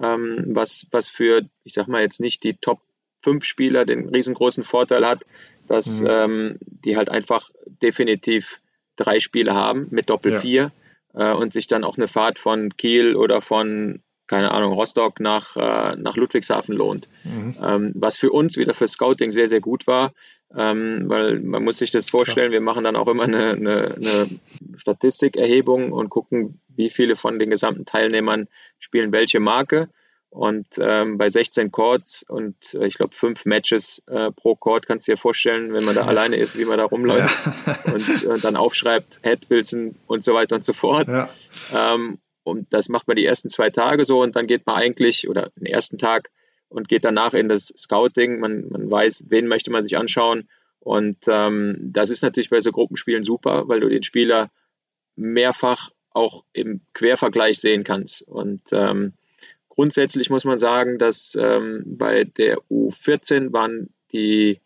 ähm, 0.00 0.44
was, 0.48 0.86
was 0.90 1.08
für, 1.08 1.42
ich 1.64 1.72
sag 1.72 1.88
mal 1.88 2.02
jetzt 2.02 2.20
nicht 2.20 2.42
die 2.44 2.54
Top 2.54 2.80
fünf 3.22 3.44
Spieler 3.44 3.84
den 3.84 4.08
riesengroßen 4.08 4.64
Vorteil 4.64 5.06
hat, 5.06 5.24
dass 5.66 6.02
mhm. 6.02 6.08
ähm, 6.08 6.58
die 6.60 6.96
halt 6.96 7.08
einfach 7.08 7.50
definitiv 7.82 8.60
drei 8.96 9.20
Spiele 9.20 9.54
haben 9.54 9.88
mit 9.90 10.10
Doppel 10.10 10.34
ja. 10.34 10.40
vier 10.40 10.72
äh, 11.14 11.32
und 11.32 11.52
sich 11.52 11.68
dann 11.68 11.84
auch 11.84 11.96
eine 11.96 12.08
Fahrt 12.08 12.38
von 12.38 12.76
Kiel 12.76 13.16
oder 13.16 13.40
von 13.40 14.02
keine 14.28 14.52
Ahnung, 14.52 14.74
Rostock 14.74 15.20
nach, 15.20 15.56
äh, 15.56 15.96
nach 15.96 16.16
Ludwigshafen 16.16 16.76
lohnt. 16.76 17.08
Mhm. 17.24 17.56
Ähm, 17.60 17.92
was 17.94 18.18
für 18.18 18.30
uns 18.30 18.56
wieder 18.56 18.74
für 18.74 18.86
Scouting 18.86 19.32
sehr, 19.32 19.48
sehr 19.48 19.60
gut 19.60 19.86
war, 19.86 20.12
ähm, 20.56 21.04
weil 21.06 21.40
man 21.40 21.64
muss 21.64 21.78
sich 21.78 21.90
das 21.90 22.08
vorstellen, 22.08 22.50
Klar. 22.50 22.60
wir 22.60 22.64
machen 22.64 22.84
dann 22.84 22.96
auch 22.96 23.08
immer 23.08 23.24
eine, 23.24 23.52
eine, 23.52 23.94
eine 23.96 24.28
Statistikerhebung 24.76 25.92
und 25.92 26.10
gucken, 26.10 26.60
wie 26.68 26.90
viele 26.90 27.16
von 27.16 27.38
den 27.38 27.50
gesamten 27.50 27.84
Teilnehmern 27.84 28.48
spielen 28.78 29.12
welche 29.12 29.40
Marke. 29.40 29.88
Und 30.30 30.66
ähm, 30.78 31.16
bei 31.16 31.30
16 31.30 31.72
Chords 31.72 32.22
und 32.22 32.74
äh, 32.74 32.86
ich 32.86 32.94
glaube 32.94 33.14
fünf 33.14 33.46
Matches 33.46 34.02
äh, 34.08 34.30
pro 34.30 34.56
Chord 34.56 34.86
kannst 34.86 35.08
du 35.08 35.12
dir 35.12 35.16
vorstellen, 35.16 35.72
wenn 35.72 35.86
man 35.86 35.94
da 35.94 36.04
alleine 36.06 36.36
ist, 36.36 36.58
wie 36.58 36.66
man 36.66 36.76
da 36.76 36.84
rumläuft 36.84 37.48
ja. 37.66 37.92
und 37.94 38.24
äh, 38.24 38.38
dann 38.38 38.54
aufschreibt, 38.54 39.20
Head, 39.22 39.48
Wilson 39.48 39.96
und 40.06 40.22
so 40.22 40.34
weiter 40.34 40.56
und 40.56 40.64
so 40.64 40.74
fort. 40.74 41.08
Ja. 41.08 41.30
Ähm, 41.74 42.18
und 42.48 42.72
das 42.72 42.88
macht 42.88 43.08
man 43.08 43.16
die 43.16 43.24
ersten 43.24 43.50
zwei 43.50 43.70
Tage 43.70 44.04
so 44.04 44.22
und 44.22 44.36
dann 44.36 44.46
geht 44.46 44.66
man 44.66 44.76
eigentlich, 44.76 45.28
oder 45.28 45.50
den 45.56 45.66
ersten 45.66 45.98
Tag, 45.98 46.30
und 46.68 46.88
geht 46.88 47.04
danach 47.04 47.32
in 47.32 47.48
das 47.48 47.68
Scouting. 47.76 48.40
Man, 48.40 48.68
man 48.68 48.90
weiß, 48.90 49.26
wen 49.28 49.46
möchte 49.46 49.70
man 49.70 49.84
sich 49.84 49.96
anschauen. 49.96 50.48
Und 50.80 51.16
ähm, 51.26 51.76
das 51.80 52.10
ist 52.10 52.22
natürlich 52.22 52.50
bei 52.50 52.60
so 52.60 52.72
Gruppenspielen 52.72 53.24
super, 53.24 53.68
weil 53.68 53.80
du 53.80 53.88
den 53.88 54.02
Spieler 54.02 54.50
mehrfach 55.16 55.90
auch 56.10 56.44
im 56.52 56.82
Quervergleich 56.92 57.58
sehen 57.58 57.84
kannst. 57.84 58.20
Und 58.22 58.60
ähm, 58.72 59.14
Grundsätzlich 59.78 60.28
muss 60.28 60.44
man 60.44 60.58
sagen, 60.58 60.98
dass 60.98 61.38
ähm, 61.40 61.84
bei 61.86 62.24
der 62.24 62.58
U14 62.68 63.52
waren 63.52 63.90
die 64.10 64.60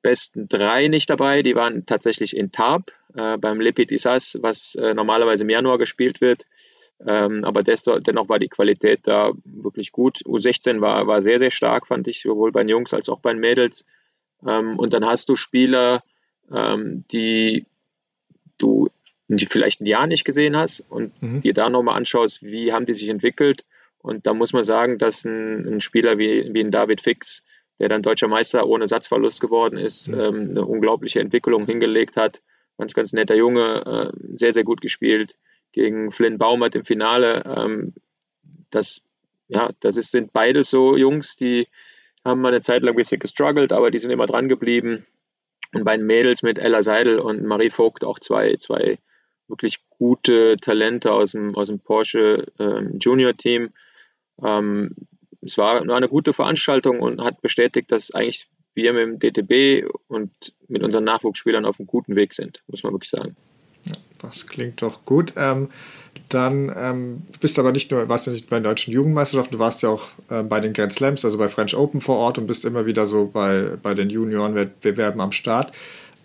besten 0.00 0.46
drei 0.46 0.86
nicht 0.86 1.10
dabei. 1.10 1.42
Die 1.42 1.56
waren 1.56 1.86
tatsächlich 1.86 2.36
in 2.36 2.52
Tarp 2.52 2.92
äh, 3.16 3.36
beim 3.36 3.60
Lepit 3.60 3.90
Isas, 3.90 4.38
was 4.40 4.76
äh, 4.76 4.94
normalerweise 4.94 5.42
im 5.42 5.50
Januar 5.50 5.76
gespielt 5.76 6.20
wird. 6.20 6.46
Ähm, 7.06 7.44
aber 7.44 7.62
des, 7.62 7.84
dennoch 7.84 8.28
war 8.28 8.38
die 8.38 8.48
Qualität 8.48 9.00
da 9.04 9.32
wirklich 9.44 9.92
gut. 9.92 10.18
U16 10.24 10.80
war, 10.80 11.06
war 11.06 11.22
sehr, 11.22 11.38
sehr 11.38 11.50
stark, 11.50 11.86
fand 11.86 12.08
ich, 12.08 12.22
sowohl 12.22 12.52
bei 12.52 12.62
den 12.62 12.68
Jungs 12.68 12.92
als 12.92 13.08
auch 13.08 13.20
bei 13.20 13.32
den 13.32 13.40
Mädels. 13.40 13.86
Ähm, 14.46 14.78
und 14.78 14.92
dann 14.92 15.06
hast 15.06 15.28
du 15.28 15.36
Spieler, 15.36 16.02
ähm, 16.52 17.04
die 17.12 17.66
du 18.58 18.88
die 19.28 19.46
vielleicht 19.46 19.82
ein 19.82 19.86
Jahr 19.86 20.06
nicht 20.06 20.24
gesehen 20.24 20.56
hast 20.56 20.80
und 20.88 21.22
mhm. 21.22 21.42
dir 21.42 21.52
da 21.52 21.68
nochmal 21.68 21.96
anschaust, 21.96 22.42
wie 22.42 22.72
haben 22.72 22.86
die 22.86 22.94
sich 22.94 23.10
entwickelt 23.10 23.66
und 23.98 24.26
da 24.26 24.34
muss 24.34 24.52
man 24.52 24.64
sagen, 24.64 24.98
dass 24.98 25.24
ein, 25.24 25.66
ein 25.66 25.80
Spieler 25.80 26.18
wie, 26.18 26.52
wie 26.52 26.60
ein 26.60 26.70
David 26.70 27.00
Fix, 27.00 27.42
der 27.78 27.88
dann 27.88 28.02
deutscher 28.02 28.28
Meister 28.28 28.66
ohne 28.66 28.88
Satzverlust 28.88 29.40
geworden 29.40 29.76
ist, 29.76 30.08
mhm. 30.08 30.20
ähm, 30.20 30.50
eine 30.50 30.64
unglaubliche 30.64 31.20
Entwicklung 31.20 31.66
hingelegt 31.66 32.16
hat. 32.16 32.42
Ganz, 32.78 32.94
ganz 32.94 33.12
netter 33.12 33.34
Junge, 33.34 34.12
äh, 34.14 34.18
sehr, 34.32 34.52
sehr 34.52 34.64
gut 34.64 34.80
gespielt 34.80 35.36
gegen 35.72 36.10
Flynn 36.12 36.38
Baumert 36.38 36.74
im 36.74 36.84
Finale. 36.84 37.42
Ähm, 37.44 37.94
das, 38.70 39.02
ja, 39.48 39.70
das 39.80 39.96
ist, 39.96 40.10
sind 40.10 40.32
beide 40.32 40.64
so 40.64 40.96
Jungs, 40.96 41.36
die 41.36 41.66
haben 42.24 42.40
mal 42.40 42.48
eine 42.48 42.60
Zeit 42.60 42.82
lang 42.82 42.94
ein 42.94 42.96
bisschen 42.96 43.20
gestruggelt, 43.20 43.72
aber 43.72 43.90
die 43.90 43.98
sind 43.98 44.10
immer 44.10 44.26
dran 44.26 44.48
geblieben. 44.48 45.06
Und 45.72 45.84
bei 45.84 45.96
den 45.96 46.06
Mädels 46.06 46.42
mit 46.42 46.58
Ella 46.58 46.82
Seidel 46.82 47.18
und 47.18 47.44
Marie 47.44 47.70
Vogt 47.70 48.04
auch 48.04 48.18
zwei, 48.18 48.56
zwei 48.56 48.98
wirklich 49.48 49.80
gute 49.90 50.56
Talente 50.56 51.12
aus 51.12 51.32
dem, 51.32 51.54
aus 51.54 51.68
dem 51.68 51.80
Porsche 51.80 52.46
ähm, 52.58 52.98
Junior 53.00 53.36
Team. 53.36 53.70
Ähm, 54.42 54.94
es 55.40 55.56
war 55.56 55.80
eine 55.80 56.08
gute 56.08 56.32
Veranstaltung 56.32 57.00
und 57.00 57.22
hat 57.22 57.40
bestätigt, 57.40 57.90
dass 57.92 58.12
eigentlich 58.12 58.48
wir 58.74 58.92
mit 58.92 59.02
dem 59.02 59.18
DTB 59.18 59.88
und 60.08 60.30
mit 60.68 60.82
unseren 60.82 61.04
Nachwuchsspielern 61.04 61.64
auf 61.64 61.78
einem 61.78 61.86
guten 61.86 62.16
Weg 62.16 62.34
sind, 62.34 62.62
muss 62.66 62.82
man 62.82 62.92
wirklich 62.92 63.10
sagen. 63.10 63.36
Das 64.18 64.46
klingt 64.46 64.82
doch 64.82 65.04
gut. 65.04 65.34
Ähm, 65.36 65.68
dann 66.28 66.72
ähm, 66.76 67.22
bist 67.40 67.58
aber 67.58 67.72
nicht 67.72 67.90
nur, 67.90 68.08
warst 68.08 68.26
du 68.26 68.30
nicht 68.30 68.50
bei 68.50 68.58
den 68.58 68.64
deutschen 68.64 68.92
Jugendmeisterschaften, 68.92 69.54
du 69.54 69.58
warst 69.58 69.82
ja 69.82 69.88
auch 69.88 70.08
äh, 70.28 70.42
bei 70.42 70.60
den 70.60 70.72
Grand 70.72 70.92
Slams, 70.92 71.24
also 71.24 71.38
bei 71.38 71.48
French 71.48 71.76
Open 71.76 72.00
vor 72.00 72.18
Ort 72.18 72.38
und 72.38 72.46
bist 72.46 72.64
immer 72.64 72.86
wieder 72.86 73.06
so 73.06 73.26
bei, 73.26 73.72
bei 73.82 73.94
den 73.94 74.10
Juniorenwettbewerben 74.10 75.20
am 75.20 75.32
Start. 75.32 75.72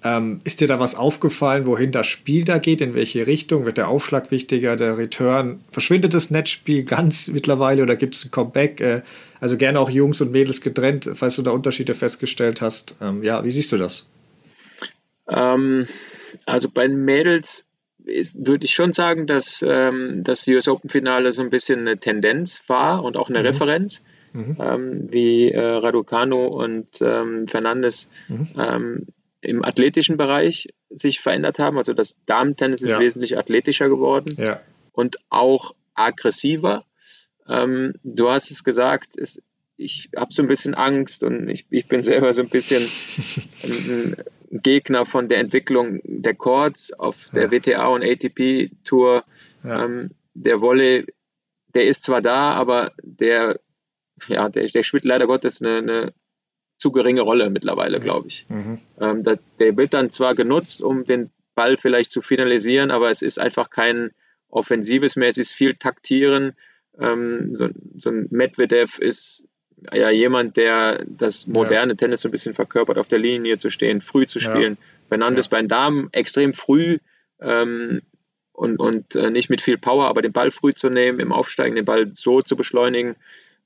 Ähm, 0.05 0.41
ist 0.43 0.59
dir 0.59 0.67
da 0.67 0.81
was 0.81 0.95
aufgefallen, 0.95 1.65
wohin 1.65 1.93
das 1.93 2.07
Spiel 2.07 2.43
da 2.43 2.57
geht, 2.57 2.81
in 2.81 2.93
welche 2.93 3.25
Richtung? 3.25 3.65
Wird 3.65 3.77
der 3.77 3.87
Aufschlag 3.87 4.31
wichtiger, 4.31 4.75
der 4.75 4.97
Return? 4.97 5.61
Verschwindet 5.69 6.13
das 6.13 6.29
Netzspiel 6.29 6.83
ganz 6.83 7.29
mittlerweile 7.29 7.83
oder 7.83 7.95
gibt 7.95 8.15
es 8.15 8.25
ein 8.25 8.31
Comeback? 8.31 8.81
Äh, 8.81 9.01
also 9.39 9.55
gerne 9.55 9.79
auch 9.79 9.89
Jungs 9.89 10.19
und 10.19 10.31
Mädels 10.31 10.59
getrennt, 10.59 11.09
falls 11.13 11.37
du 11.37 11.41
da 11.41 11.51
Unterschiede 11.51 11.93
festgestellt 11.93 12.61
hast. 12.61 12.97
Ähm, 13.01 13.23
ja, 13.23 13.45
wie 13.45 13.51
siehst 13.51 13.71
du 13.71 13.77
das? 13.77 14.05
Ähm, 15.29 15.87
also 16.45 16.69
bei 16.69 16.87
den 16.87 17.05
Mädels 17.05 17.65
würde 18.05 18.65
ich 18.65 18.73
schon 18.73 18.93
sagen, 18.93 19.27
dass 19.27 19.63
ähm, 19.67 20.23
das 20.23 20.47
US 20.47 20.67
Open 20.67 20.89
Finale 20.89 21.31
so 21.33 21.41
ein 21.41 21.49
bisschen 21.49 21.81
eine 21.81 21.97
Tendenz 21.97 22.63
war 22.67 23.03
und 23.03 23.17
auch 23.17 23.29
eine 23.29 23.39
mhm. 23.39 23.45
Referenz. 23.45 24.03
Mhm. 24.33 24.57
Ähm, 24.59 25.13
wie 25.13 25.51
äh, 25.51 25.59
Raducano 25.59 26.47
und 26.47 27.01
ähm, 27.01 27.47
Fernandes 27.47 28.09
mhm. 28.27 28.47
ähm, 28.57 29.07
im 29.41 29.63
athletischen 29.63 30.17
Bereich 30.17 30.69
sich 30.89 31.19
verändert 31.19 31.59
haben. 31.59 31.77
Also 31.77 31.93
das 31.93 32.23
Damentennis 32.25 32.81
ist 32.81 32.91
ja. 32.91 32.99
wesentlich 32.99 33.37
athletischer 33.37 33.89
geworden 33.89 34.33
ja. 34.37 34.59
und 34.91 35.17
auch 35.29 35.75
aggressiver. 35.93 36.85
Ähm, 37.47 37.93
du 38.03 38.29
hast 38.29 38.49
es 38.49 38.63
gesagt, 38.63 39.17
es, 39.17 39.41
ich 39.77 40.09
habe 40.15 40.33
so 40.33 40.41
ein 40.41 40.47
bisschen 40.47 40.73
Angst 40.73 41.23
und 41.23 41.49
ich, 41.49 41.65
ich 41.69 41.87
bin 41.87 42.01
selber 42.01 42.33
so 42.33 42.41
ein 42.41 42.49
bisschen 42.49 42.83
ein 43.63 44.15
Gegner 44.61 45.05
von 45.05 45.29
der 45.29 45.39
Entwicklung 45.39 45.99
der 46.03 46.35
Chords 46.35 46.93
auf 46.93 47.29
der 47.33 47.43
ja. 47.43 47.51
WTA 47.51 47.87
und 47.87 48.03
ATP 48.03 48.71
Tour. 48.83 49.23
Ähm, 49.65 50.11
der 50.33 50.61
Wolle, 50.61 51.05
der 51.73 51.87
ist 51.87 52.03
zwar 52.03 52.21
da, 52.21 52.53
aber 52.53 52.91
der, 53.01 53.59
ja, 54.27 54.49
der, 54.49 54.67
der 54.67 54.83
spielt 54.83 55.05
leider 55.05 55.25
Gottes 55.25 55.61
eine, 55.61 55.77
eine 55.77 56.13
zu 56.77 56.91
geringe 56.91 57.21
Rolle 57.21 57.49
mittlerweile, 57.49 57.99
glaube 57.99 58.27
ich. 58.27 58.45
Mhm. 58.49 58.79
Ähm, 58.99 59.23
der, 59.23 59.39
der 59.59 59.75
wird 59.77 59.93
dann 59.93 60.09
zwar 60.09 60.35
genutzt, 60.35 60.81
um 60.81 61.05
den 61.05 61.31
Ball 61.55 61.77
vielleicht 61.77 62.11
zu 62.11 62.21
finalisieren, 62.21 62.91
aber 62.91 63.09
es 63.09 63.21
ist 63.21 63.39
einfach 63.39 63.69
kein 63.69 64.11
offensives 64.49 65.15
mehr, 65.15 65.29
es 65.29 65.37
ist 65.37 65.53
viel 65.53 65.75
Taktieren. 65.75 66.53
Ähm, 66.99 67.55
so, 67.55 67.69
so, 67.97 68.09
ein 68.11 68.27
Medvedev 68.29 68.99
ist 68.99 69.47
ja 69.91 70.09
jemand, 70.09 70.57
der 70.57 71.03
das 71.07 71.47
moderne 71.47 71.93
ja. 71.93 71.97
Tennis 71.97 72.21
so 72.21 72.29
ein 72.29 72.31
bisschen 72.31 72.55
verkörpert, 72.55 72.97
auf 72.97 73.07
der 73.07 73.19
Linie 73.19 73.57
zu 73.57 73.69
stehen, 73.69 74.01
früh 74.01 74.27
zu 74.27 74.39
spielen. 74.39 74.77
Ja. 74.79 75.07
Fernandes 75.09 75.45
ja. 75.45 75.49
bei 75.51 75.61
den 75.61 75.67
Damen 75.67 76.09
extrem 76.11 76.53
früh 76.53 76.99
ähm, 77.41 78.01
und, 78.51 78.77
und 78.79 79.15
äh, 79.15 79.29
nicht 79.29 79.49
mit 79.49 79.61
viel 79.61 79.77
Power, 79.77 80.07
aber 80.07 80.21
den 80.21 80.31
Ball 80.31 80.51
früh 80.51 80.73
zu 80.73 80.89
nehmen, 80.89 81.19
im 81.19 81.31
Aufsteigen 81.31 81.75
den 81.75 81.85
Ball 81.85 82.11
so 82.13 82.41
zu 82.41 82.55
beschleunigen. 82.55 83.15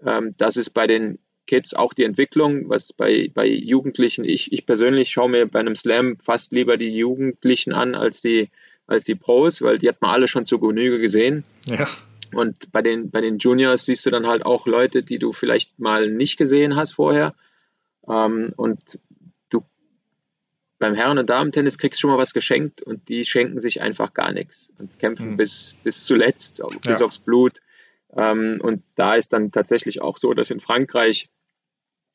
Ähm, 0.05 0.31
das 0.37 0.57
ist 0.57 0.71
bei 0.71 0.87
den 0.87 1.19
Kids 1.45 1.73
auch 1.73 1.93
die 1.93 2.03
Entwicklung, 2.03 2.69
was 2.69 2.93
bei, 2.93 3.31
bei 3.33 3.47
Jugendlichen, 3.47 4.25
ich, 4.25 4.51
ich 4.51 4.65
persönlich 4.65 5.09
schaue 5.09 5.29
mir 5.29 5.45
bei 5.45 5.59
einem 5.59 5.75
Slam 5.75 6.17
fast 6.23 6.51
lieber 6.51 6.77
die 6.77 6.95
Jugendlichen 6.95 7.73
an 7.73 7.95
als 7.95 8.21
die, 8.21 8.49
als 8.85 9.05
die 9.05 9.15
Pros, 9.15 9.61
weil 9.61 9.79
die 9.79 9.87
hat 9.87 10.01
man 10.01 10.11
alle 10.11 10.27
schon 10.27 10.45
zur 10.45 10.59
Genüge 10.59 10.99
gesehen. 10.99 11.43
Ja. 11.65 11.87
Und 12.33 12.71
bei 12.71 12.81
den, 12.81 13.09
bei 13.09 13.21
den 13.21 13.37
Juniors 13.37 13.85
siehst 13.85 14.05
du 14.05 14.09
dann 14.09 14.27
halt 14.27 14.45
auch 14.45 14.67
Leute, 14.67 15.03
die 15.03 15.19
du 15.19 15.33
vielleicht 15.33 15.79
mal 15.79 16.09
nicht 16.09 16.37
gesehen 16.37 16.75
hast 16.75 16.93
vorher. 16.93 17.33
Ähm, 18.07 18.53
und 18.55 18.99
du 19.49 19.63
beim 20.79 20.93
Herren- 20.93 21.17
und 21.17 21.29
Damen-Tennis 21.29 21.77
kriegst 21.77 21.99
schon 21.99 22.11
mal 22.11 22.17
was 22.17 22.33
geschenkt 22.33 22.81
und 22.81 23.09
die 23.09 23.25
schenken 23.25 23.59
sich 23.59 23.81
einfach 23.81 24.13
gar 24.13 24.31
nichts 24.31 24.73
und 24.77 24.99
kämpfen 24.99 25.31
mhm. 25.31 25.37
bis, 25.37 25.75
bis 25.83 26.05
zuletzt, 26.05 26.61
bis 26.83 26.99
ja. 26.99 27.05
aufs 27.05 27.19
Blut. 27.19 27.61
Ähm, 28.15 28.59
und 28.61 28.83
da 28.95 29.15
ist 29.15 29.33
dann 29.33 29.51
tatsächlich 29.51 30.01
auch 30.01 30.17
so, 30.17 30.33
dass 30.33 30.51
in 30.51 30.59
Frankreich 30.59 31.29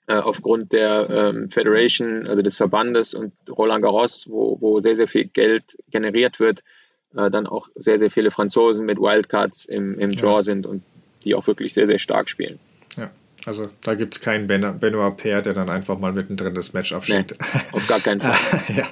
äh, 0.08 0.14
aufgrund 0.14 0.72
der 0.72 1.08
ähm, 1.10 1.48
Federation, 1.48 2.26
also 2.26 2.42
des 2.42 2.56
Verbandes 2.56 3.14
und 3.14 3.32
Roland 3.48 3.82
Garros, 3.82 4.26
wo, 4.28 4.60
wo 4.60 4.80
sehr, 4.80 4.96
sehr 4.96 5.08
viel 5.08 5.26
Geld 5.26 5.78
generiert 5.90 6.40
wird, 6.40 6.64
äh, 7.16 7.30
dann 7.30 7.46
auch 7.46 7.68
sehr, 7.74 7.98
sehr 7.98 8.10
viele 8.10 8.30
Franzosen 8.30 8.86
mit 8.86 8.98
Wildcards 8.98 9.64
im, 9.64 9.98
im 9.98 10.12
Draw 10.12 10.36
ja. 10.36 10.42
sind 10.42 10.66
und 10.66 10.82
die 11.24 11.34
auch 11.34 11.46
wirklich 11.46 11.74
sehr, 11.74 11.86
sehr 11.86 11.98
stark 11.98 12.28
spielen. 12.28 12.58
Ja. 13.44 13.48
Also 13.52 13.62
da 13.82 13.94
gibt 13.94 14.14
es 14.14 14.20
keinen 14.20 14.46
ben 14.46 14.78
Benoit 14.78 15.16
Paire, 15.16 15.42
der 15.42 15.52
dann 15.52 15.68
einfach 15.68 15.98
mal 15.98 16.12
mittendrin 16.12 16.54
das 16.54 16.72
Match 16.72 16.92
abschickt. 16.92 17.36
Nee, 17.38 17.60
auf 17.72 17.86
gar 17.86 18.00
keinen 18.00 18.20
Fall. 18.20 18.36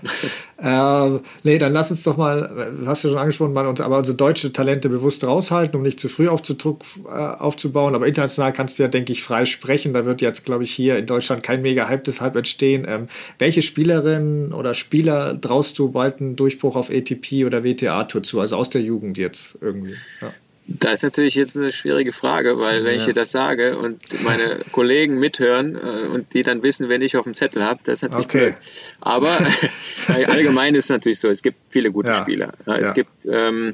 ja. 0.62 1.07
äh, 1.07 1.20
nee, 1.42 1.59
dann 1.59 1.72
lass 1.72 1.90
uns 1.90 2.03
doch 2.03 2.16
mal, 2.16 2.72
hast 2.84 3.05
du 3.05 3.09
schon 3.09 3.18
angesprochen, 3.18 3.53
mal 3.53 3.66
uns, 3.66 3.80
aber 3.80 3.98
unsere 3.98 4.16
deutsche 4.16 4.53
Talente 4.53 4.88
bewusst 4.88 5.24
raushalten, 5.24 5.76
um 5.76 5.82
nicht 5.82 6.01
zu 6.01 6.09
früh 6.09 6.28
Aufzudruck, 6.28 6.82
äh, 7.07 7.11
aufzubauen. 7.11 7.94
Aber 7.94 8.07
international 8.07 8.53
kannst 8.53 8.78
du 8.78 8.82
ja, 8.82 8.88
denke 8.88 9.12
ich, 9.12 9.22
frei 9.22 9.44
sprechen. 9.44 9.92
Da 9.92 10.05
wird 10.05 10.20
jetzt, 10.20 10.44
glaube 10.44 10.64
ich, 10.64 10.72
hier 10.72 10.98
in 10.98 11.07
Deutschland 11.07 11.42
kein 11.42 11.62
mega 11.62 11.88
Hype 11.88 12.05
deshalb 12.05 12.36
entstehen. 12.36 12.84
Ähm, 12.88 13.09
welche 13.38 13.62
Spielerinnen 13.62 14.53
oder 14.53 14.74
Spieler 14.74 15.40
traust 15.40 15.78
du 15.78 15.90
bald 15.90 16.20
einen 16.20 16.36
Durchbruch 16.36 16.76
auf 16.76 16.90
ATP 16.90 17.44
oder 17.44 17.64
WTA-Tour 17.64 18.22
zu? 18.22 18.40
Also 18.40 18.57
aus 18.57 18.70
der 18.70 18.82
Jugend 18.82 19.18
jetzt 19.18 19.59
irgendwie. 19.61 19.94
Ja. 20.20 20.32
Das 20.79 20.95
ist 20.95 21.03
natürlich 21.03 21.35
jetzt 21.35 21.57
eine 21.57 21.73
schwierige 21.73 22.12
Frage, 22.12 22.59
weil 22.59 22.85
wenn 22.85 22.93
ja. 22.93 22.99
ich 22.99 23.05
dir 23.05 23.12
das 23.12 23.33
sage 23.33 23.77
und 23.77 24.23
meine 24.23 24.61
Kollegen 24.71 25.18
mithören 25.18 25.75
äh, 25.75 26.07
und 26.07 26.33
die 26.33 26.45
dann 26.45 26.62
wissen, 26.62 26.89
wenn 26.89 27.03
ich 27.03 27.16
auf 27.16 27.25
dem 27.25 27.35
Zettel 27.35 27.64
habe, 27.64 27.81
das 27.83 27.95
ist 27.95 28.03
natürlich 28.03 28.27
okay. 28.27 28.39
blöd. 28.39 28.55
Aber 29.01 29.37
allgemein 30.07 30.77
ist 30.77 30.85
es 30.85 30.91
natürlich 30.91 31.18
so, 31.18 31.29
es 31.29 31.43
gibt 31.43 31.59
viele 31.71 31.91
gute 31.91 32.11
ja. 32.11 32.14
Spieler. 32.14 32.53
Ja, 32.66 32.77
es 32.77 32.95
gibt, 32.95 33.27
ähm, 33.27 33.73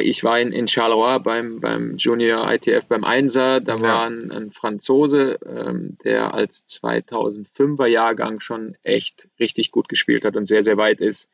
ich 0.00 0.22
war 0.22 0.38
in, 0.38 0.52
in 0.52 0.68
Charleroi 0.68 1.18
beim, 1.18 1.60
beim 1.60 1.96
Junior 1.96 2.52
ITF 2.52 2.84
beim 2.84 3.04
Einser, 3.04 3.60
da 3.60 3.80
war 3.80 4.06
ein, 4.06 4.30
ein 4.30 4.52
Franzose, 4.52 5.38
ähm, 5.46 5.96
der 6.04 6.34
als 6.34 6.66
2005er 6.68 7.86
Jahrgang 7.86 8.40
schon 8.40 8.76
echt 8.82 9.28
richtig 9.40 9.70
gut 9.70 9.88
gespielt 9.88 10.26
hat 10.26 10.36
und 10.36 10.44
sehr, 10.44 10.62
sehr 10.62 10.76
weit 10.76 11.00
ist. 11.00 11.30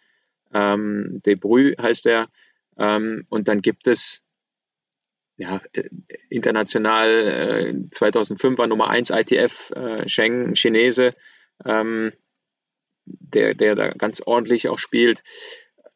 Ähm, 0.54 1.20
De 1.26 1.34
Brü 1.34 1.74
heißt 1.80 2.06
er. 2.06 2.28
Ähm, 2.78 3.26
und 3.28 3.48
dann 3.48 3.60
gibt 3.60 3.86
es 3.86 4.21
ja, 5.36 5.60
äh, 5.72 5.88
international 6.28 7.08
äh, 7.10 7.90
2005 7.90 8.58
war 8.58 8.66
Nummer 8.66 8.88
1 8.90 9.10
ITF, 9.10 9.70
äh, 9.70 10.08
Sheng, 10.08 10.54
Chinese, 10.54 11.14
ähm, 11.64 12.12
der, 13.04 13.54
der 13.54 13.74
da 13.74 13.88
ganz 13.88 14.22
ordentlich 14.24 14.68
auch 14.68 14.78
spielt. 14.78 15.22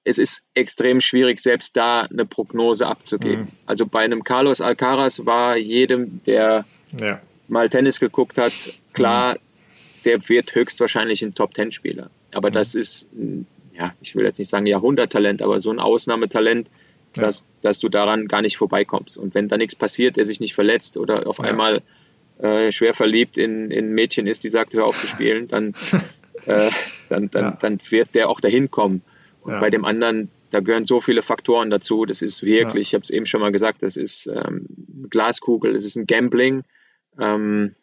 Es 0.05 0.19
ist 0.19 0.49
extrem 0.55 1.01
schwierig, 1.01 1.41
selbst 1.41 1.77
da 1.77 2.03
eine 2.03 2.27
Prognose 2.27 2.87
abzugeben. 2.87 3.43
Mhm. 3.43 3.49
Also 3.67 3.87
bei 3.87 4.01
einem 4.01 4.25
Carlos 4.25 4.61
Alcaraz 4.61 5.27
war 5.27 5.57
jedem, 5.57 6.23
der 6.25 6.65
ja. 6.99 7.21
mal 7.49 7.69
Tennis 7.69 8.01
geguckt 8.01 8.39
hat, 8.39 8.53
klar, 8.93 9.35
mhm. 9.35 9.39
der 10.05 10.29
wird 10.29 10.55
höchstwahrscheinlich 10.55 11.23
ein 11.23 11.35
Top-10-Spieler. 11.35 12.11
Aber 12.33 12.51
mhm. 12.51 12.55
das 12.55 12.75
ist, 12.75 13.09
ja, 13.75 13.95
ich 14.01 14.15
will 14.15 14.25
jetzt 14.25 14.39
nicht 14.39 14.49
sagen 14.49 14.67
Jahrhunderttalent, 14.67 15.43
aber 15.43 15.61
so 15.61 15.71
ein 15.71 15.81
Ausnahmetalent, 15.81 16.69
ja. 17.17 17.25
dass, 17.25 17.47
dass 17.63 17.79
du 17.79 17.89
daran 17.89 18.29
gar 18.29 18.43
nicht 18.43 18.57
vorbeikommst. 18.57 19.17
Und 19.17 19.35
wenn 19.35 19.49
da 19.49 19.57
nichts 19.57 19.75
passiert, 19.75 20.17
der 20.17 20.25
sich 20.25 20.41
nicht 20.41 20.55
verletzt 20.55 20.97
oder 20.97 21.27
auf 21.27 21.39
ja. 21.39 21.45
einmal 21.45 21.83
äh, 22.39 22.71
schwer 22.73 22.95
verliebt 22.95 23.39
in, 23.39 23.71
in 23.71 23.87
ein 23.87 23.93
Mädchen 23.93 24.27
ist, 24.27 24.45
die 24.45 24.51
sagt, 24.51 24.75
hör 24.75 24.87
auf 24.87 25.01
zu 25.01 25.07
spielen, 25.07 25.49
dann, 25.49 25.75
äh, 26.47 26.71
dann, 27.09 27.31
dann, 27.31 27.45
ja. 27.45 27.59
dann 27.61 27.81
wird 27.91 28.15
der 28.15 28.29
auch 28.29 28.41
dahin 28.41 28.71
kommen. 28.71 29.03
Und 29.43 29.61
bei 29.61 29.71
dem 29.71 29.85
anderen, 29.85 30.29
da 30.51 30.59
gehören 30.59 30.87
so 30.87 31.01
viele 31.01 31.23
Faktoren 31.23 31.71
dazu. 31.71 32.05
Das 32.05 32.21
ist 32.21 32.43
wirklich, 32.43 32.89
ich 32.89 32.95
habe 32.95 33.03
es 33.03 33.11
eben 33.11 33.27
schon 33.27 33.41
mal 33.41 33.53
gesagt, 33.53 33.85
das 33.85 33.97
ist 33.97 34.27
ähm, 34.27 34.67
Glaskugel, 35.09 35.73
das 35.73 35.85
ist 35.85 35.95
ein 35.95 36.07
Gambling. 36.07 36.65
Ähm, 37.19 37.77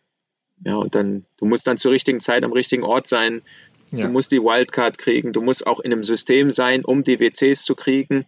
ja, 0.65 0.75
und 0.75 0.93
dann, 0.93 1.25
du 1.37 1.45
musst 1.45 1.67
dann 1.67 1.77
zur 1.77 1.93
richtigen 1.93 2.19
Zeit 2.19 2.43
am 2.43 2.51
richtigen 2.51 2.83
Ort 2.83 3.07
sein. 3.07 3.43
Du 3.91 4.07
musst 4.07 4.31
die 4.31 4.41
Wildcard 4.41 4.97
kriegen. 4.97 5.33
Du 5.33 5.41
musst 5.41 5.67
auch 5.67 5.79
in 5.79 5.93
einem 5.93 6.03
System 6.03 6.49
sein, 6.51 6.83
um 6.83 7.03
die 7.03 7.19
WCs 7.19 7.63
zu 7.63 7.75
kriegen. 7.75 8.25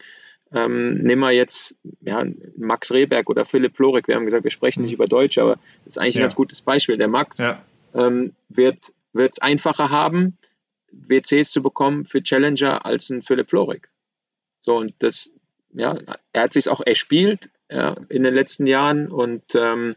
Ähm, 0.56 1.00
nimm 1.00 1.20
mal 1.20 1.34
jetzt 1.34 1.76
ja, 2.02 2.24
Max 2.56 2.92
Rehberg 2.92 3.30
oder 3.30 3.44
Philipp 3.44 3.76
Florik. 3.76 4.08
Wir 4.08 4.16
haben 4.16 4.24
gesagt, 4.24 4.46
wir 4.46 4.52
sprechen 4.52 4.84
nicht 4.84 4.92
mhm. 4.92 4.96
über 4.96 5.08
Deutsch, 5.08 5.38
aber 5.38 5.58
das 5.84 5.94
ist 5.94 5.98
eigentlich 5.98 6.16
ja. 6.16 6.22
ein 6.22 6.24
ganz 6.24 6.36
gutes 6.36 6.62
Beispiel. 6.62 6.98
Der 6.98 7.10
Max 7.10 7.40
ja. 7.40 7.62
ähm, 7.94 8.34
wird 8.48 8.94
es 9.14 9.40
einfacher 9.40 9.90
haben, 9.90 10.38
WCs 10.92 11.52
zu 11.52 11.62
bekommen 11.62 12.06
für 12.06 12.24
Challenger 12.24 12.86
als 12.86 13.10
ein 13.10 13.22
Philipp 13.22 13.50
Florik. 13.50 13.90
So, 14.62 14.78
und 14.78 14.94
das, 15.00 15.34
ja, 15.74 15.98
er 16.32 16.44
hat 16.44 16.54
sich 16.54 16.70
auch 16.70 16.80
erspielt 16.80 17.50
ja, 17.70 17.96
in 18.08 18.24
den 18.24 18.34
letzten 18.34 18.66
Jahren 18.66 19.12
und 19.12 19.44
ähm, 19.56 19.96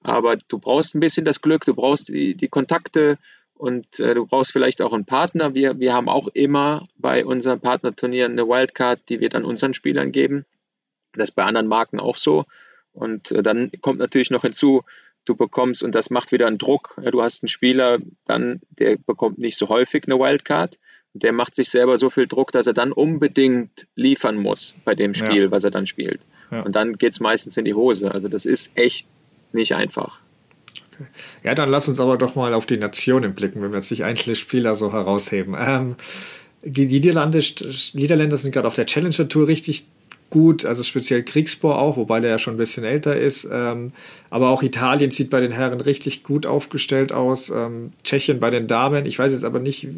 aber 0.00 0.36
du 0.36 0.58
brauchst 0.58 0.96
ein 0.96 1.00
bisschen 1.00 1.24
das 1.24 1.42
Glück, 1.42 1.64
du 1.64 1.74
brauchst 1.74 2.08
die, 2.08 2.34
die 2.34 2.48
Kontakte 2.48 3.18
und 3.62 4.00
äh, 4.00 4.12
du 4.12 4.26
brauchst 4.26 4.50
vielleicht 4.50 4.82
auch 4.82 4.92
einen 4.92 5.04
Partner. 5.04 5.54
Wir, 5.54 5.78
wir 5.78 5.92
haben 5.92 6.08
auch 6.08 6.26
immer 6.34 6.88
bei 6.96 7.24
unseren 7.24 7.60
Partnerturnieren 7.60 8.32
eine 8.32 8.48
Wildcard, 8.48 9.08
die 9.08 9.20
wir 9.20 9.28
dann 9.28 9.44
unseren 9.44 9.72
Spielern 9.72 10.10
geben. 10.10 10.44
Das 11.12 11.28
ist 11.28 11.36
bei 11.36 11.44
anderen 11.44 11.68
Marken 11.68 12.00
auch 12.00 12.16
so. 12.16 12.44
Und 12.92 13.30
äh, 13.30 13.40
dann 13.40 13.70
kommt 13.80 14.00
natürlich 14.00 14.30
noch 14.30 14.42
hinzu, 14.42 14.82
du 15.26 15.36
bekommst, 15.36 15.84
und 15.84 15.94
das 15.94 16.10
macht 16.10 16.32
wieder 16.32 16.48
einen 16.48 16.58
Druck, 16.58 16.96
ja, 17.00 17.12
du 17.12 17.22
hast 17.22 17.44
einen 17.44 17.50
Spieler, 17.50 17.98
dann, 18.26 18.62
der 18.70 18.96
bekommt 18.96 19.38
nicht 19.38 19.56
so 19.56 19.68
häufig 19.68 20.08
eine 20.08 20.18
Wildcard. 20.18 20.80
Der 21.14 21.32
macht 21.32 21.54
sich 21.54 21.70
selber 21.70 21.98
so 21.98 22.10
viel 22.10 22.26
Druck, 22.26 22.50
dass 22.50 22.66
er 22.66 22.72
dann 22.72 22.90
unbedingt 22.90 23.86
liefern 23.94 24.38
muss 24.38 24.74
bei 24.84 24.96
dem 24.96 25.14
Spiel, 25.14 25.44
ja. 25.44 25.50
was 25.52 25.62
er 25.62 25.70
dann 25.70 25.86
spielt. 25.86 26.22
Ja. 26.50 26.62
Und 26.62 26.74
dann 26.74 26.94
geht 26.94 27.12
es 27.12 27.20
meistens 27.20 27.56
in 27.56 27.64
die 27.64 27.74
Hose. 27.74 28.10
Also 28.10 28.26
das 28.26 28.44
ist 28.44 28.76
echt 28.76 29.06
nicht 29.52 29.76
einfach. 29.76 30.20
Ja, 31.42 31.54
dann 31.54 31.70
lass 31.70 31.88
uns 31.88 32.00
aber 32.00 32.16
doch 32.16 32.34
mal 32.34 32.54
auf 32.54 32.66
die 32.66 32.76
Nationen 32.76 33.34
blicken, 33.34 33.62
wenn 33.62 33.70
wir 33.70 33.78
jetzt 33.78 33.90
nicht 33.90 34.04
einzelne 34.04 34.36
Spieler 34.36 34.76
so 34.76 34.92
herausheben. 34.92 35.56
Ähm, 35.58 35.96
die 36.64 36.86
Niederlande, 36.86 37.42
Niederländer 37.94 38.36
sind 38.36 38.52
gerade 38.52 38.68
auf 38.68 38.74
der 38.74 38.86
Challenger 38.86 39.28
Tour 39.28 39.48
richtig 39.48 39.86
gut, 40.32 40.64
also 40.64 40.82
speziell 40.82 41.22
Kriegsbohr 41.22 41.78
auch, 41.78 41.98
wobei 41.98 42.18
der 42.18 42.30
ja 42.30 42.38
schon 42.38 42.54
ein 42.54 42.58
bisschen 42.58 42.84
älter 42.84 43.14
ist. 43.14 43.46
Ähm, 43.52 43.92
aber 44.30 44.48
auch 44.48 44.62
Italien 44.62 45.10
sieht 45.10 45.28
bei 45.28 45.40
den 45.40 45.52
Herren 45.52 45.80
richtig 45.80 46.24
gut 46.24 46.46
aufgestellt 46.46 47.12
aus. 47.12 47.50
Ähm, 47.50 47.92
Tschechien 48.02 48.40
bei 48.40 48.48
den 48.48 48.66
Damen, 48.66 49.04
ich 49.04 49.18
weiß 49.18 49.30
jetzt 49.32 49.44
aber 49.44 49.58
nicht, 49.58 49.88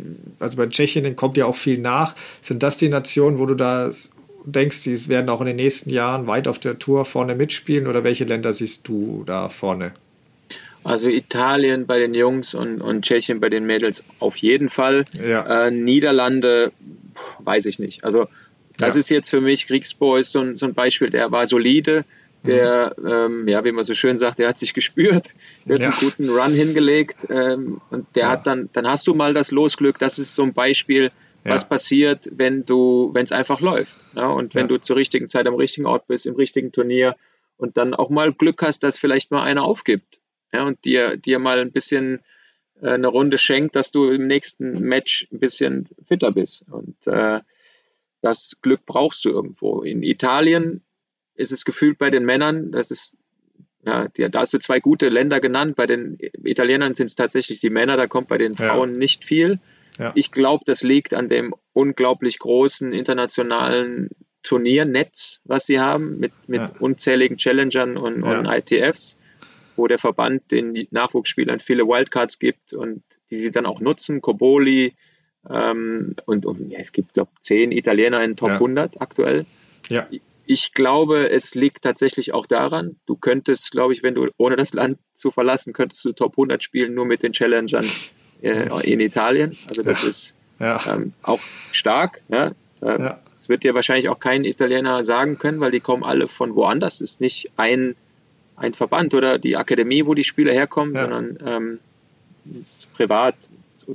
also 0.40 0.56
bei 0.56 0.66
Tschechien 0.66 1.14
kommt 1.14 1.36
ja 1.36 1.46
auch 1.46 1.54
viel 1.54 1.78
nach. 1.78 2.16
Sind 2.40 2.64
das 2.64 2.76
die 2.76 2.88
Nationen, 2.88 3.38
wo 3.38 3.46
du 3.46 3.54
da 3.54 3.90
denkst, 4.44 4.82
die 4.82 5.08
werden 5.08 5.30
auch 5.30 5.40
in 5.40 5.46
den 5.46 5.56
nächsten 5.56 5.90
Jahren 5.90 6.26
weit 6.26 6.48
auf 6.48 6.58
der 6.58 6.78
Tour 6.78 7.04
vorne 7.04 7.36
mitspielen 7.36 7.86
oder 7.86 8.04
welche 8.04 8.24
Länder 8.24 8.52
siehst 8.52 8.86
du 8.88 9.22
da 9.24 9.48
vorne? 9.48 9.92
Also 10.84 11.08
Italien 11.08 11.86
bei 11.86 11.98
den 11.98 12.14
Jungs 12.14 12.54
und, 12.54 12.82
und 12.82 13.04
Tschechien 13.04 13.40
bei 13.40 13.48
den 13.48 13.64
Mädels 13.64 14.04
auf 14.18 14.36
jeden 14.36 14.68
Fall. 14.68 15.06
Ja. 15.20 15.66
Äh, 15.66 15.70
Niederlande 15.70 16.72
weiß 17.38 17.66
ich 17.66 17.78
nicht. 17.78 18.04
Also 18.04 18.26
das 18.76 18.94
ja. 18.94 19.00
ist 19.00 19.08
jetzt 19.08 19.30
für 19.30 19.40
mich, 19.40 19.66
Kriegsboy 19.66 20.20
ist 20.20 20.32
so 20.32 20.40
ein, 20.40 20.56
so 20.56 20.66
ein 20.66 20.74
Beispiel, 20.74 21.08
der 21.08 21.32
war 21.32 21.46
solide, 21.46 22.04
der, 22.44 22.94
mhm. 22.98 23.08
ähm, 23.08 23.48
ja, 23.48 23.64
wie 23.64 23.72
man 23.72 23.84
so 23.84 23.94
schön 23.94 24.18
sagt, 24.18 24.38
der 24.38 24.48
hat 24.48 24.58
sich 24.58 24.74
gespürt, 24.74 25.30
der 25.64 25.78
ja. 25.78 25.86
hat 25.86 25.94
einen 25.94 26.10
guten 26.10 26.28
Run 26.28 26.52
hingelegt 26.52 27.26
ähm, 27.30 27.80
und 27.90 28.06
der 28.14 28.28
hat 28.28 28.46
dann, 28.46 28.68
dann 28.74 28.86
hast 28.86 29.06
du 29.06 29.14
mal 29.14 29.32
das 29.32 29.50
Losglück, 29.50 29.98
das 29.98 30.18
ist 30.18 30.34
so 30.34 30.42
ein 30.42 30.52
Beispiel, 30.52 31.10
was 31.46 31.68
passiert, 31.68 32.30
wenn 32.32 32.64
du, 32.64 33.10
wenn 33.12 33.24
es 33.24 33.32
einfach 33.32 33.60
läuft. 33.60 33.92
Ja, 34.16 34.28
und 34.28 34.54
wenn 34.54 34.66
du 34.66 34.78
zur 34.78 34.96
richtigen 34.96 35.26
Zeit 35.26 35.46
am 35.46 35.54
richtigen 35.54 35.86
Ort 35.86 36.06
bist, 36.06 36.24
im 36.24 36.36
richtigen 36.36 36.72
Turnier 36.72 37.16
und 37.58 37.76
dann 37.76 37.92
auch 37.92 38.08
mal 38.08 38.32
Glück 38.32 38.62
hast, 38.62 38.82
dass 38.82 38.96
vielleicht 38.96 39.30
mal 39.30 39.42
einer 39.42 39.62
aufgibt 39.62 40.20
ja, 40.54 40.64
und 40.64 40.84
dir, 40.84 41.16
dir 41.16 41.40
mal 41.40 41.58
ein 41.58 41.72
bisschen 41.72 42.20
äh, 42.80 42.90
eine 42.90 43.08
Runde 43.08 43.38
schenkt, 43.38 43.74
dass 43.74 43.90
du 43.90 44.08
im 44.08 44.28
nächsten 44.28 44.80
Match 44.80 45.26
ein 45.32 45.40
bisschen 45.40 45.88
fitter 46.06 46.30
bist. 46.30 46.66
Und 46.70 46.96
äh, 47.06 47.40
das 48.22 48.58
Glück 48.62 48.86
brauchst 48.86 49.24
du 49.24 49.30
irgendwo. 49.30 49.82
In 49.82 50.02
Italien 50.02 50.82
ist 51.34 51.50
es 51.50 51.64
gefühlt 51.64 51.98
bei 51.98 52.10
den 52.10 52.24
Männern, 52.24 52.70
das 52.70 52.92
ist, 52.92 53.18
ja, 53.84 54.08
da 54.08 54.40
hast 54.40 54.54
du 54.54 54.58
zwei 54.58 54.78
gute 54.78 55.08
Länder 55.08 55.40
genannt. 55.40 55.74
Bei 55.74 55.86
den 55.86 56.18
Italienern 56.44 56.94
sind 56.94 57.06
es 57.06 57.16
tatsächlich 57.16 57.60
die 57.60 57.70
Männer, 57.70 57.96
da 57.96 58.06
kommt 58.06 58.28
bei 58.28 58.38
den 58.38 58.54
Frauen 58.54 58.92
ja. 58.92 58.98
nicht 58.98 59.24
viel. 59.24 59.58
Ja. 59.98 60.12
Ich 60.14 60.30
glaube, 60.30 60.62
das 60.64 60.84
liegt 60.84 61.14
an 61.14 61.28
dem 61.28 61.52
unglaublich 61.72 62.38
großen 62.38 62.92
internationalen 62.92 64.10
Turniernetz, 64.44 65.40
was 65.44 65.66
sie 65.66 65.80
haben, 65.80 66.18
mit, 66.18 66.32
mit 66.46 66.60
ja. 66.60 66.72
unzähligen 66.78 67.38
Challengern 67.38 67.96
und, 67.96 68.22
und 68.22 68.46
ITFs 68.46 69.18
wo 69.76 69.86
der 69.86 69.98
Verband 69.98 70.50
den 70.50 70.86
Nachwuchsspielern 70.90 71.60
viele 71.60 71.84
Wildcards 71.84 72.38
gibt 72.38 72.72
und 72.72 73.02
die 73.30 73.38
sie 73.38 73.50
dann 73.50 73.66
auch 73.66 73.80
nutzen. 73.80 74.20
Koboli, 74.20 74.94
Ähm, 75.48 76.16
und, 76.26 76.46
und 76.46 76.70
ja, 76.70 76.78
es 76.78 76.92
gibt, 76.92 77.14
glaube 77.14 77.30
zehn 77.40 77.70
Italiener 77.70 78.22
in 78.24 78.36
Top 78.36 78.48
ja. 78.48 78.54
100 78.54 79.00
aktuell. 79.00 79.44
Ja. 79.88 80.06
Ich 80.46 80.72
glaube, 80.72 81.30
es 81.30 81.54
liegt 81.54 81.82
tatsächlich 81.82 82.32
auch 82.32 82.46
daran, 82.46 82.96
du 83.06 83.16
könntest, 83.16 83.70
glaube 83.70 83.94
ich, 83.94 84.02
wenn 84.02 84.14
du 84.14 84.28
ohne 84.36 84.56
das 84.56 84.74
Land 84.74 84.98
zu 85.14 85.30
verlassen, 85.30 85.72
könntest 85.72 86.04
du 86.04 86.12
Top 86.12 86.32
100 86.32 86.62
spielen, 86.62 86.94
nur 86.94 87.06
mit 87.06 87.22
den 87.22 87.32
Challengern 87.32 87.84
äh, 88.42 88.68
in 88.90 89.00
Italien. 89.00 89.56
Also 89.68 89.82
das 89.82 90.02
ja. 90.02 90.08
ist 90.08 90.36
ähm, 90.86 91.12
auch 91.22 91.40
stark. 91.72 92.22
Ja? 92.28 92.48
Äh, 92.80 93.14
das 93.32 93.48
wird 93.48 93.64
dir 93.64 93.74
wahrscheinlich 93.74 94.08
auch 94.08 94.20
kein 94.20 94.44
Italiener 94.44 95.02
sagen 95.04 95.38
können, 95.38 95.60
weil 95.60 95.70
die 95.70 95.80
kommen 95.80 96.04
alle 96.04 96.28
von 96.28 96.54
woanders. 96.54 97.00
Es 97.00 97.12
ist 97.12 97.20
nicht 97.20 97.50
ein, 97.56 97.96
ein 98.56 98.74
Verband 98.74 99.14
oder 99.14 99.38
die 99.38 99.56
Akademie, 99.56 100.06
wo 100.06 100.14
die 100.14 100.24
Spieler 100.24 100.52
herkommen, 100.52 100.94
sondern 100.94 101.38
ähm, 101.44 101.78
privat 102.94 103.34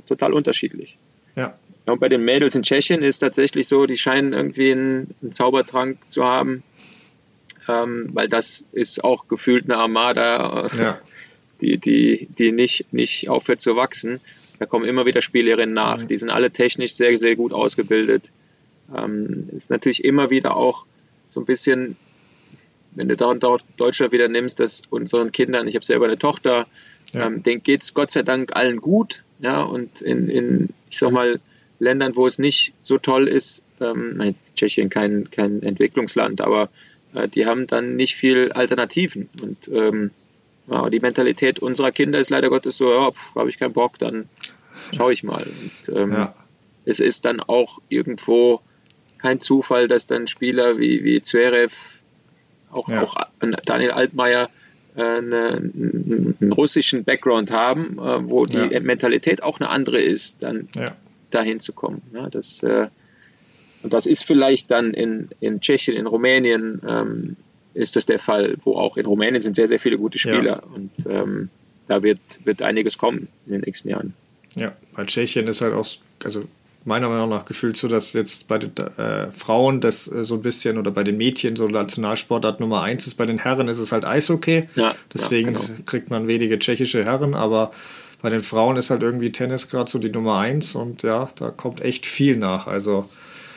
total 0.06 0.32
unterschiedlich. 0.32 0.98
Ja. 1.36 1.58
Und 1.86 2.00
bei 2.00 2.08
den 2.08 2.24
Mädels 2.24 2.54
in 2.54 2.62
Tschechien 2.62 3.02
ist 3.02 3.20
tatsächlich 3.20 3.66
so, 3.66 3.86
die 3.86 3.96
scheinen 3.96 4.32
irgendwie 4.32 4.72
einen, 4.72 5.14
einen 5.22 5.32
Zaubertrank 5.32 5.98
zu 6.08 6.24
haben, 6.24 6.62
ähm, 7.68 8.10
weil 8.12 8.28
das 8.28 8.64
ist 8.72 9.02
auch 9.02 9.28
gefühlt 9.28 9.64
eine 9.64 9.78
Armada, 9.78 10.68
ja. 10.76 11.00
die, 11.60 11.78
die, 11.78 12.28
die 12.38 12.52
nicht, 12.52 12.92
nicht 12.92 13.28
aufhört 13.28 13.60
zu 13.60 13.76
wachsen. 13.76 14.20
Da 14.58 14.66
kommen 14.66 14.84
immer 14.84 15.06
wieder 15.06 15.22
Spielerinnen 15.22 15.74
nach. 15.74 16.02
Mhm. 16.02 16.08
Die 16.08 16.16
sind 16.16 16.30
alle 16.30 16.50
technisch 16.50 16.94
sehr, 16.94 17.18
sehr 17.18 17.36
gut 17.36 17.52
ausgebildet. 17.52 18.30
Ähm, 18.94 19.48
ist 19.52 19.70
natürlich 19.70 20.04
immer 20.04 20.30
wieder 20.30 20.56
auch 20.56 20.84
so 21.28 21.40
ein 21.40 21.46
bisschen, 21.46 21.96
wenn 22.92 23.08
du 23.08 23.16
da 23.16 23.26
und 23.26 23.42
dort 23.42 23.64
Deutschland 23.76 24.12
wieder 24.12 24.28
nimmst, 24.28 24.60
dass 24.60 24.82
unseren 24.90 25.32
Kindern, 25.32 25.68
ich 25.68 25.74
habe 25.74 25.84
selber 25.84 26.06
eine 26.06 26.18
Tochter, 26.18 26.66
ja. 27.12 27.26
ähm, 27.26 27.42
denen 27.42 27.62
geht 27.62 27.82
es 27.82 27.94
Gott 27.94 28.10
sei 28.10 28.22
Dank 28.22 28.56
allen 28.56 28.80
gut. 28.80 29.24
Ja, 29.38 29.62
und 29.62 30.02
in, 30.02 30.28
in, 30.28 30.68
ich 30.90 30.98
sag 30.98 31.12
mal, 31.12 31.40
Ländern, 31.78 32.14
wo 32.14 32.26
es 32.26 32.38
nicht 32.38 32.74
so 32.80 32.98
toll 32.98 33.26
ist, 33.26 33.62
ähm, 33.80 34.20
jetzt 34.22 34.44
ist 34.44 34.56
Tschechien 34.56 34.90
kein, 34.90 35.30
kein 35.30 35.62
Entwicklungsland, 35.62 36.40
aber 36.40 36.68
äh, 37.14 37.28
die 37.28 37.46
haben 37.46 37.66
dann 37.66 37.96
nicht 37.96 38.16
viel 38.16 38.52
Alternativen. 38.52 39.30
Und 39.40 39.68
ähm, 39.68 40.10
ja, 40.68 40.90
die 40.90 41.00
Mentalität 41.00 41.58
unserer 41.58 41.90
Kinder 41.90 42.20
ist 42.20 42.30
leider 42.30 42.50
Gottes 42.50 42.76
so, 42.76 42.92
ja, 42.92 43.10
habe 43.34 43.48
ich 43.48 43.58
keinen 43.58 43.72
Bock, 43.72 43.98
dann 43.98 44.28
schaue 44.94 45.12
ich 45.12 45.22
mal. 45.22 45.42
Und 45.42 45.96
ähm, 45.96 46.12
ja. 46.12 46.34
es 46.84 47.00
ist 47.00 47.24
dann 47.24 47.40
auch 47.40 47.80
irgendwo 47.88 48.60
kein 49.18 49.40
Zufall, 49.40 49.88
dass 49.88 50.06
dann 50.06 50.26
Spieler 50.28 50.78
wie, 50.78 51.04
wie 51.04 51.22
Zverev, 51.22 51.74
auch, 52.70 52.88
ja. 52.88 53.02
auch 53.02 53.16
Daniel 53.64 53.90
Altmaier, 53.92 54.48
äh, 54.96 55.02
eine, 55.02 55.56
einen 55.56 56.52
russischen 56.52 57.04
Background 57.04 57.50
haben, 57.50 57.98
äh, 57.98 58.28
wo 58.28 58.46
die 58.46 58.58
ja. 58.58 58.80
Mentalität 58.80 59.42
auch 59.42 59.60
eine 59.60 59.68
andere 59.68 60.00
ist, 60.00 60.42
dann 60.42 60.68
ja 60.74 60.94
dahin 61.30 61.60
zu 61.60 61.72
kommen. 61.72 62.02
Ne? 62.12 62.28
Das, 62.30 62.62
äh, 62.62 62.88
und 63.82 63.92
das 63.92 64.06
ist 64.06 64.24
vielleicht 64.24 64.70
dann 64.70 64.92
in, 64.92 65.30
in 65.40 65.60
Tschechien, 65.60 65.96
in 65.96 66.06
Rumänien 66.06 66.82
ähm, 66.86 67.36
ist 67.72 67.96
das 67.96 68.04
der 68.06 68.18
Fall, 68.18 68.56
wo 68.64 68.76
auch 68.76 68.96
in 68.96 69.06
Rumänien 69.06 69.40
sind 69.40 69.56
sehr, 69.56 69.68
sehr 69.68 69.80
viele 69.80 69.96
gute 69.96 70.18
Spieler 70.18 70.44
ja. 70.44 70.62
und 70.74 70.90
ähm, 71.06 71.48
da 71.88 72.02
wird, 72.02 72.20
wird 72.44 72.62
einiges 72.62 72.98
kommen 72.98 73.28
in 73.46 73.52
den 73.52 73.60
nächsten 73.62 73.88
Jahren. 73.88 74.14
Ja, 74.54 74.72
bei 74.94 75.04
Tschechien 75.04 75.46
ist 75.46 75.60
halt 75.60 75.72
auch, 75.72 75.86
also 76.24 76.44
meiner 76.84 77.08
Meinung 77.08 77.28
nach 77.28 77.44
gefühlt 77.44 77.76
so, 77.76 77.88
dass 77.88 78.12
jetzt 78.12 78.48
bei 78.48 78.58
den 78.58 78.72
äh, 78.96 79.30
Frauen 79.32 79.80
das 79.80 80.10
äh, 80.10 80.24
so 80.24 80.34
ein 80.34 80.42
bisschen 80.42 80.78
oder 80.78 80.90
bei 80.90 81.04
den 81.04 81.16
Mädchen 81.16 81.56
so 81.56 81.68
Nationalsportart 81.68 82.60
Nummer 82.60 82.82
eins 82.82 83.06
ist. 83.06 83.14
Bei 83.14 83.26
den 83.26 83.38
Herren 83.38 83.68
ist 83.68 83.78
es 83.78 83.92
halt 83.92 84.04
Eishockey. 84.04 84.68
Ja, 84.74 84.94
Deswegen 85.12 85.52
ja, 85.52 85.58
genau. 85.58 85.80
kriegt 85.84 86.10
man 86.10 86.26
wenige 86.26 86.58
tschechische 86.58 87.04
Herren, 87.04 87.34
aber 87.34 87.70
bei 88.22 88.30
den 88.30 88.42
Frauen 88.42 88.76
ist 88.76 88.90
halt 88.90 89.02
irgendwie 89.02 89.32
Tennis 89.32 89.68
gerade 89.68 89.90
so 89.90 89.98
die 89.98 90.10
Nummer 90.10 90.38
eins 90.38 90.74
und 90.74 91.02
ja, 91.02 91.28
da 91.36 91.50
kommt 91.50 91.80
echt 91.80 92.06
viel 92.06 92.36
nach. 92.36 92.66
Also 92.66 93.08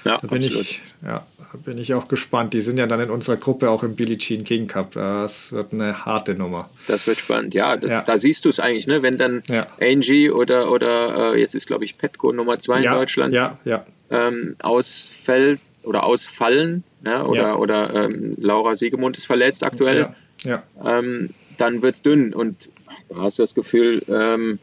ja, 0.05 0.17
da 0.17 0.28
bin 0.28 0.41
ich, 0.41 0.82
ja, 1.05 1.26
bin 1.58 1.78
ich 1.78 1.93
auch 1.93 2.08
gespannt. 2.08 2.54
Die 2.54 2.62
sind 2.62 2.78
ja 2.78 2.88
dann 2.88 2.99
in 2.99 3.10
unserer 3.10 3.38
Gruppe 3.38 3.70
auch 3.70 3.84
im 3.84 3.95
Billie 3.95 4.18
Jean 4.18 4.43
King 4.43 4.68
Cup. 4.68 4.93
Das 4.93 5.51
wird 5.51 5.74
eine 5.74 6.06
harte 6.06 6.36
Nummer. 6.36 6.70
Das 6.88 7.08
wird 7.08 7.18
spannend, 7.18 7.54
ja. 7.54 7.78
Da, 7.78 7.88
ja. 7.88 8.01
da 8.01 8.18
siehst 8.18 8.45
du 8.45 8.49
es 8.49 8.60
eigentlich, 8.60 8.88
ne? 8.88 9.01
Wenn 9.01 9.18
dann 9.18 9.43
ja. 9.47 9.68
Angie 9.80 10.30
oder, 10.30 10.72
oder 10.72 11.34
äh, 11.34 11.39
jetzt 11.39 11.56
ist, 11.56 11.68
glaube 11.68 11.86
ich, 11.86 11.97
Petko 11.97 12.32
Nummer 12.32 12.60
zwei 12.60 12.82
in 12.82 12.91
Deutschland 12.91 13.34
ja, 13.34 13.60
ja. 13.66 13.86
Ähm, 14.10 14.56
ausfällt 14.62 15.60
oder 15.84 16.04
ausfallen, 16.04 16.84
ja, 17.06 17.26
oder, 17.26 17.60
oder 17.60 17.93
ähm, 17.93 18.36
Laura 18.38 18.76
Siegemund 18.76 19.18
ist 19.18 19.26
verletzt 19.26 19.66
aktuell, 19.66 20.16
ähm, 20.45 21.30
dann 21.58 21.82
wird 21.82 21.95
es 21.95 22.01
dünn. 22.01 22.34
Und 22.34 22.70
da 23.10 23.18
hast 23.18 23.39
du 23.39 23.43
das 23.43 23.54
Gefühl, 23.54 24.01
ähm, 24.08 24.60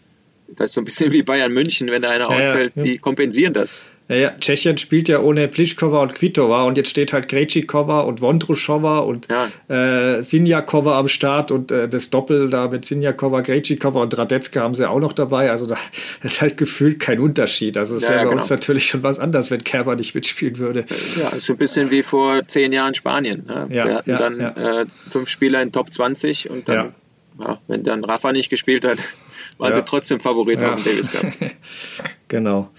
das 0.48 0.70
ist 0.70 0.74
so 0.74 0.80
ein 0.80 0.84
bisschen 0.84 1.12
wie 1.12 1.22
Bayern 1.22 1.52
München, 1.52 1.90
wenn 1.90 2.02
da 2.02 2.10
einer 2.10 2.28
ausfällt, 2.28 2.72
die 2.74 2.98
kompensieren 2.98 3.52
das. 3.52 3.84
Ja, 4.10 4.16
ja, 4.16 4.30
Tschechien 4.40 4.76
spielt 4.76 5.08
ja 5.08 5.20
ohne 5.20 5.46
Pliskova 5.46 6.02
und 6.02 6.16
Kvitova 6.16 6.64
und 6.64 6.76
jetzt 6.76 6.90
steht 6.90 7.12
halt 7.12 7.28
Grečikova 7.28 8.00
und 8.00 8.20
Vondrushova 8.20 8.98
und 8.98 9.28
ja. 9.30 10.16
äh, 10.16 10.20
Sinjakova 10.20 10.98
am 10.98 11.06
Start 11.06 11.52
und 11.52 11.70
äh, 11.70 11.88
das 11.88 12.10
Doppel 12.10 12.50
da 12.50 12.66
mit 12.66 12.84
Sinjakova, 12.84 13.40
Grečikova 13.40 14.02
und 14.02 14.18
Radetzka 14.18 14.62
haben 14.62 14.74
sie 14.74 14.90
auch 14.90 14.98
noch 14.98 15.12
dabei. 15.12 15.52
Also 15.52 15.66
da 15.66 15.76
ist 16.24 16.40
halt 16.40 16.56
gefühlt 16.56 16.98
kein 16.98 17.20
Unterschied. 17.20 17.78
Also 17.78 17.94
es 17.94 18.02
ja, 18.02 18.10
wäre 18.10 18.18
bei 18.18 18.24
genau. 18.30 18.40
uns 18.40 18.50
natürlich 18.50 18.86
schon 18.86 19.04
was 19.04 19.20
anderes, 19.20 19.52
wenn 19.52 19.62
Kerber 19.62 19.94
nicht 19.94 20.16
mitspielen 20.16 20.58
würde. 20.58 20.86
Ja, 21.16 21.40
so 21.40 21.52
ein 21.52 21.56
bisschen 21.56 21.92
wie 21.92 22.02
vor 22.02 22.42
zehn 22.48 22.72
Jahren 22.72 22.96
Spanien. 22.96 23.44
Ne? 23.46 23.68
Ja, 23.70 23.84
Wir 23.86 23.94
hatten 23.94 24.10
dann 24.10 24.40
äh, 24.40 24.86
fünf 25.12 25.28
Spieler 25.28 25.62
in 25.62 25.70
Top 25.70 25.92
20 25.92 26.50
und 26.50 26.68
dann 26.68 26.94
ja, 27.38 27.58
wenn 27.68 27.84
dann 27.84 28.04
Rafa 28.04 28.32
nicht 28.32 28.50
gespielt 28.50 28.84
hat, 28.84 28.98
waren 29.58 29.70
ja. 29.70 29.78
sie 29.78 29.84
trotzdem 29.84 30.20
Favorit 30.20 30.60
ja. 30.60 30.74
auf 30.74 30.82
dem 30.82 30.92
Davis 30.92 31.12
Cup. 31.12 31.32
genau. 32.28 32.70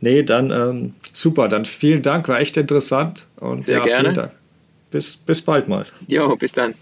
Nee, 0.00 0.22
dann 0.22 0.50
ähm, 0.50 0.94
super, 1.12 1.48
dann 1.48 1.64
vielen 1.64 2.02
Dank, 2.02 2.28
war 2.28 2.40
echt 2.40 2.56
interessant. 2.56 3.26
Und 3.36 3.64
Sehr 3.64 3.78
ja, 3.78 3.84
gerne. 3.84 4.02
vielen 4.02 4.14
Dank. 4.14 4.32
Bis, 4.90 5.16
bis 5.16 5.42
bald 5.42 5.68
mal. 5.68 5.86
Jo, 6.06 6.36
bis 6.36 6.52
dann. 6.52 6.74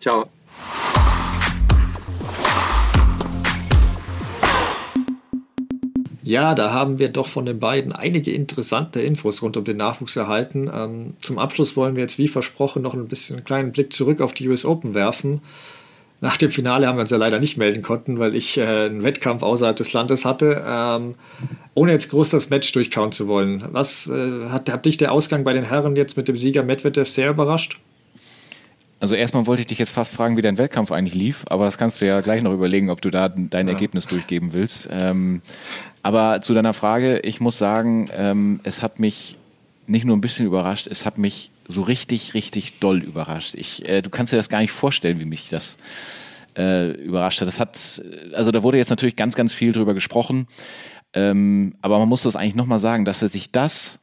Ciao. 0.00 0.28
Ja, 6.28 6.54
da 6.54 6.72
haben 6.74 6.98
wir 6.98 7.08
doch 7.08 7.26
von 7.26 7.46
den 7.46 7.58
beiden 7.58 7.92
einige 7.92 8.30
interessante 8.30 9.00
Infos 9.00 9.40
rund 9.40 9.56
um 9.56 9.64
den 9.64 9.78
Nachwuchs 9.78 10.14
erhalten. 10.14 10.70
Ähm, 10.72 11.14
zum 11.20 11.38
Abschluss 11.38 11.74
wollen 11.74 11.96
wir 11.96 12.02
jetzt 12.02 12.18
wie 12.18 12.28
versprochen 12.28 12.82
noch 12.82 12.92
ein 12.92 13.08
bisschen 13.08 13.36
einen 13.36 13.46
kleinen 13.46 13.72
Blick 13.72 13.94
zurück 13.94 14.20
auf 14.20 14.34
die 14.34 14.46
US 14.46 14.66
Open 14.66 14.92
werfen. 14.92 15.40
Nach 16.20 16.36
dem 16.36 16.50
Finale 16.50 16.86
haben 16.88 16.96
wir 16.96 17.02
uns 17.02 17.10
ja 17.10 17.16
leider 17.16 17.38
nicht 17.38 17.58
melden 17.58 17.82
konnten, 17.82 18.18
weil 18.18 18.34
ich 18.34 18.58
äh, 18.58 18.86
einen 18.86 19.04
Wettkampf 19.04 19.42
außerhalb 19.42 19.76
des 19.76 19.92
Landes 19.92 20.24
hatte, 20.24 20.64
ähm, 20.66 21.14
ohne 21.74 21.92
jetzt 21.92 22.10
groß 22.10 22.30
das 22.30 22.50
Match 22.50 22.72
durchkauen 22.72 23.12
zu 23.12 23.28
wollen. 23.28 23.64
Was 23.70 24.08
äh, 24.08 24.48
hat, 24.48 24.70
hat 24.70 24.84
dich 24.84 24.96
der 24.96 25.12
Ausgang 25.12 25.44
bei 25.44 25.52
den 25.52 25.64
Herren 25.64 25.94
jetzt 25.94 26.16
mit 26.16 26.26
dem 26.26 26.36
Sieger 26.36 26.64
Medvedev 26.64 27.08
sehr 27.08 27.30
überrascht? 27.30 27.78
Also 29.00 29.14
erstmal 29.14 29.46
wollte 29.46 29.60
ich 29.60 29.68
dich 29.68 29.78
jetzt 29.78 29.92
fast 29.92 30.12
fragen, 30.14 30.36
wie 30.36 30.42
dein 30.42 30.58
Wettkampf 30.58 30.90
eigentlich 30.90 31.14
lief, 31.14 31.44
aber 31.48 31.66
das 31.66 31.78
kannst 31.78 32.00
du 32.00 32.06
ja 32.06 32.20
gleich 32.20 32.42
noch 32.42 32.52
überlegen, 32.52 32.90
ob 32.90 33.00
du 33.00 33.10
da 33.10 33.28
dein 33.28 33.68
ja. 33.68 33.72
Ergebnis 33.72 34.08
durchgeben 34.08 34.52
willst. 34.52 34.88
Ähm, 34.90 35.40
aber 36.02 36.40
zu 36.40 36.52
deiner 36.52 36.74
Frage, 36.74 37.20
ich 37.20 37.40
muss 37.40 37.58
sagen, 37.58 38.08
ähm, 38.12 38.58
es 38.64 38.82
hat 38.82 38.98
mich 38.98 39.36
nicht 39.86 40.04
nur 40.04 40.16
ein 40.16 40.20
bisschen 40.20 40.46
überrascht, 40.46 40.88
es 40.88 41.06
hat 41.06 41.16
mich 41.16 41.52
so 41.68 41.82
richtig, 41.82 42.34
richtig 42.34 42.80
doll 42.80 42.98
überrascht. 43.02 43.54
Ich, 43.54 43.86
äh, 43.86 44.02
du 44.02 44.10
kannst 44.10 44.32
dir 44.32 44.36
das 44.36 44.48
gar 44.48 44.60
nicht 44.60 44.72
vorstellen, 44.72 45.20
wie 45.20 45.26
mich 45.26 45.50
das 45.50 45.78
äh, 46.56 46.90
überrascht 46.92 47.40
hat. 47.40 47.48
Das 47.48 47.60
hat, 47.60 48.02
also 48.32 48.50
da 48.50 48.62
wurde 48.62 48.78
jetzt 48.78 48.90
natürlich 48.90 49.16
ganz, 49.16 49.36
ganz 49.36 49.52
viel 49.54 49.72
drüber 49.72 49.94
gesprochen. 49.94 50.46
Ähm, 51.12 51.76
aber 51.82 51.98
man 51.98 52.08
muss 52.08 52.22
das 52.22 52.36
eigentlich 52.36 52.54
nochmal 52.54 52.78
sagen, 52.78 53.04
dass 53.04 53.22
er 53.22 53.28
sich 53.28 53.52
das 53.52 54.00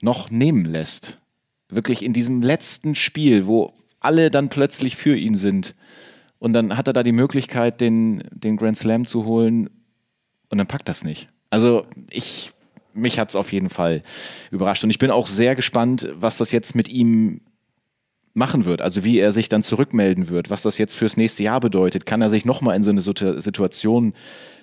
noch 0.00 0.30
nehmen 0.30 0.64
lässt. 0.64 1.16
Wirklich 1.68 2.02
in 2.02 2.12
diesem 2.12 2.42
letzten 2.42 2.94
Spiel, 2.94 3.46
wo 3.46 3.72
alle 4.00 4.30
dann 4.30 4.48
plötzlich 4.48 4.96
für 4.96 5.16
ihn 5.16 5.34
sind. 5.34 5.72
Und 6.38 6.52
dann 6.52 6.76
hat 6.76 6.86
er 6.86 6.92
da 6.92 7.02
die 7.02 7.12
Möglichkeit, 7.12 7.80
den, 7.80 8.24
den 8.30 8.56
Grand 8.56 8.76
Slam 8.76 9.06
zu 9.06 9.24
holen 9.24 9.70
und 10.50 10.58
dann 10.58 10.66
packt 10.66 10.88
das 10.88 11.04
nicht. 11.04 11.28
Also 11.50 11.86
ich 12.10 12.52
mich 12.94 13.18
hat 13.18 13.30
es 13.30 13.36
auf 13.36 13.52
jeden 13.52 13.70
Fall 13.70 14.02
überrascht. 14.50 14.84
Und 14.84 14.90
ich 14.90 14.98
bin 14.98 15.10
auch 15.10 15.26
sehr 15.26 15.54
gespannt, 15.54 16.08
was 16.14 16.38
das 16.38 16.52
jetzt 16.52 16.74
mit 16.74 16.88
ihm 16.88 17.40
machen 18.34 18.64
wird, 18.64 18.82
also 18.82 19.04
wie 19.04 19.18
er 19.18 19.30
sich 19.30 19.48
dann 19.48 19.62
zurückmelden 19.62 20.28
wird, 20.28 20.50
was 20.50 20.62
das 20.62 20.76
jetzt 20.78 20.94
fürs 20.94 21.16
nächste 21.16 21.44
Jahr 21.44 21.60
bedeutet. 21.60 22.04
Kann 22.04 22.20
er 22.20 22.30
sich 22.30 22.44
nochmal 22.44 22.76
in 22.76 22.82
so 22.82 22.90
eine 22.90 23.00
Situation 23.00 24.12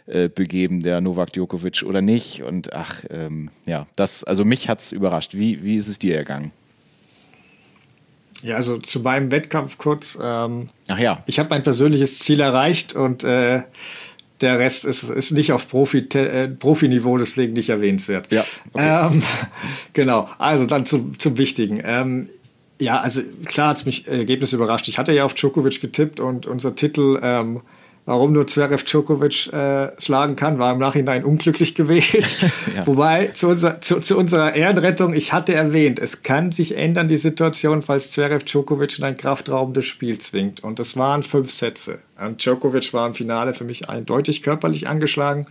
äh, 0.07 0.27
begeben, 0.27 0.84
der 0.84 0.99
Novak 0.99 1.32
Djokovic 1.34 1.84
oder 1.84 2.01
nicht? 2.01 2.43
Und 2.43 2.73
ach, 2.73 3.05
ähm, 3.09 3.49
ja, 3.65 3.88
das, 3.95 4.23
also 4.25 4.43
mich 4.43 4.67
hat 4.67 4.79
es 4.79 4.91
überrascht. 4.91 5.36
Wie, 5.36 5.63
wie 5.63 5.77
ist 5.77 5.88
es 5.88 5.99
dir 5.99 6.17
ergangen? 6.17 6.51
Ja, 8.43 8.55
also 8.55 8.77
zu 8.77 8.99
meinem 9.01 9.32
Wettkampf 9.32 9.77
kurz. 9.77 10.17
Ähm, 10.21 10.69
ach 10.88 10.99
ja. 10.99 11.23
Ich 11.27 11.39
habe 11.39 11.49
mein 11.49 11.63
persönliches 11.63 12.19
Ziel 12.19 12.39
erreicht 12.39 12.93
und 12.93 13.23
äh, 13.23 13.61
der 14.41 14.59
Rest 14.59 14.85
ist, 14.85 15.03
ist 15.03 15.31
nicht 15.31 15.51
auf 15.51 15.67
Profi, 15.67 15.99
äh, 16.13 16.47
Profiniveau, 16.47 17.17
deswegen 17.17 17.53
nicht 17.53 17.69
erwähnenswert. 17.69 18.31
Ja. 18.31 18.43
Okay. 18.73 19.07
Ähm, 19.07 19.23
genau. 19.93 20.29
Also 20.37 20.65
dann 20.65 20.85
zum, 20.85 21.17
zum 21.19 21.37
Wichtigen. 21.37 21.81
Ähm, 21.83 22.29
ja, 22.79 22.99
also 22.99 23.21
klar 23.45 23.69
hat 23.69 23.77
es 23.77 23.85
mich 23.85 24.07
Ergebnis 24.07 24.53
überrascht. 24.53 24.87
Ich 24.87 24.97
hatte 24.97 25.13
ja 25.13 25.23
auf 25.23 25.35
Djokovic 25.35 25.81
getippt 25.81 26.19
und 26.19 26.47
unser 26.47 26.75
Titel 26.75 27.19
ähm, 27.21 27.61
warum 28.06 28.32
nur 28.32 28.47
Zverev 28.47 28.84
Djokovic 28.84 29.52
äh, 29.54 29.91
schlagen 29.99 30.36
kann, 30.36 30.60
war 30.60 30.74
im 30.74 30.80
Nachhinein 30.80 31.24
unglücklich 31.24 31.76
gewählt. 31.76 32.06
ja. 32.76 32.86
Wobei 32.88 33.28
zu, 33.28 33.49
unser, 33.49 33.82
zu, 33.82 33.99
zu, 33.99 34.18
unserer 34.18 34.56
Ehrenrettung, 34.56 35.14
ich 35.14 35.34
hatte 35.34 35.54
erwähnt, 35.54 35.99
es 35.99 36.24
kann 36.24 36.52
sich 36.52 36.76
ändern, 36.76 37.08
die 37.08 37.18
Situation, 37.18 37.82
falls 37.82 38.12
Zverev 38.12 38.43
Djokovic 38.43 38.99
in 38.99 39.06
ein 39.06 39.18
kraftraubendes 39.18 39.86
Spiel 39.86 40.18
zwingt. 40.18 40.64
Und 40.64 40.80
das 40.80 40.97
waren 40.97 41.24
fünf 41.24 41.52
Sätze. 41.52 41.99
Und 42.20 42.43
Djokovic 42.43 42.93
war 42.93 43.08
im 43.08 43.14
Finale 43.14 43.54
für 43.54 43.64
mich 43.64 43.89
eindeutig 43.89 44.43
körperlich 44.43 44.88
angeschlagen. 44.88 45.47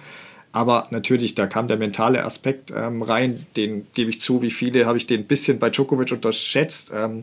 Aber 0.53 0.89
natürlich, 0.91 1.37
da 1.37 1.47
kam 1.47 1.69
der 1.69 1.77
mentale 1.77 2.25
Aspekt 2.25 2.73
ähm, 2.77 3.03
rein, 3.03 3.47
den 3.57 3.87
gebe 3.95 4.11
ich 4.11 4.21
zu, 4.21 4.43
wie 4.43 4.51
viele 4.51 4.85
habe 4.85 4.99
ich 4.99 5.07
den 5.07 5.21
ein 5.21 5.27
bisschen 5.27 5.61
bei 5.61 5.71
Djokovic 5.71 6.11
unterschätzt. 6.11 6.93
Ähm, 6.95 7.23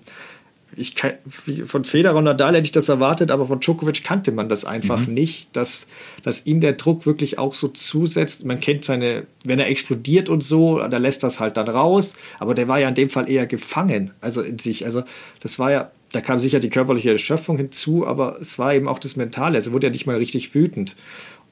ich 0.76 0.95
kann, 0.95 1.13
von 1.65 1.84
Federer 1.84 2.15
und 2.15 2.26
Nadal 2.26 2.55
hätte 2.55 2.65
ich 2.65 2.72
das 2.72 2.89
erwartet, 2.89 3.32
aber 3.32 3.45
von 3.45 3.59
Djokovic 3.59 4.03
kannte 4.03 4.32
man 4.32 4.49
das 4.49 4.65
einfach 4.65 5.07
mhm. 5.07 5.13
nicht, 5.13 5.55
dass, 5.55 5.88
dass 6.24 6.45
ihn 6.45 6.61
der 6.61 6.74
Druck 6.74 7.05
wirklich 7.05 7.39
auch 7.39 7.53
so 7.53 7.68
zusetzt. 7.70 8.45
Man 8.45 8.59
kennt 8.59 8.84
seine, 8.84 9.26
wenn 9.43 9.59
er 9.59 9.68
explodiert 9.68 10.30
und 10.30 10.43
so, 10.43 10.80
da 10.80 10.97
lässt 10.97 11.24
das 11.24 11.39
halt 11.39 11.57
dann 11.57 11.68
raus, 11.68 12.15
aber 12.39 12.53
der 12.53 12.68
war 12.68 12.80
ja 12.80 12.89
in 12.89 12.95
dem 12.95 13.09
Fall 13.09 13.30
eher 13.30 13.47
gefangen, 13.47 14.11
also 14.22 14.41
in 14.41 14.59
sich. 14.59 14.86
Also 14.86 15.03
das 15.39 15.57
war 15.57 15.72
ja, 15.72 15.91
da 16.11 16.22
kam 16.22 16.39
sicher 16.39 16.59
die 16.59 16.70
körperliche 16.70 17.11
Erschöpfung 17.11 17.57
hinzu, 17.57 18.05
aber 18.05 18.38
es 18.39 18.59
war 18.59 18.74
eben 18.74 18.88
auch 18.88 18.99
das 18.99 19.15
Mentale. 19.15 19.55
Also 19.55 19.74
wurde 19.74 19.88
ja 19.88 19.91
nicht 19.91 20.05
mal 20.05 20.18
richtig 20.18 20.53
wütend. 20.53 20.95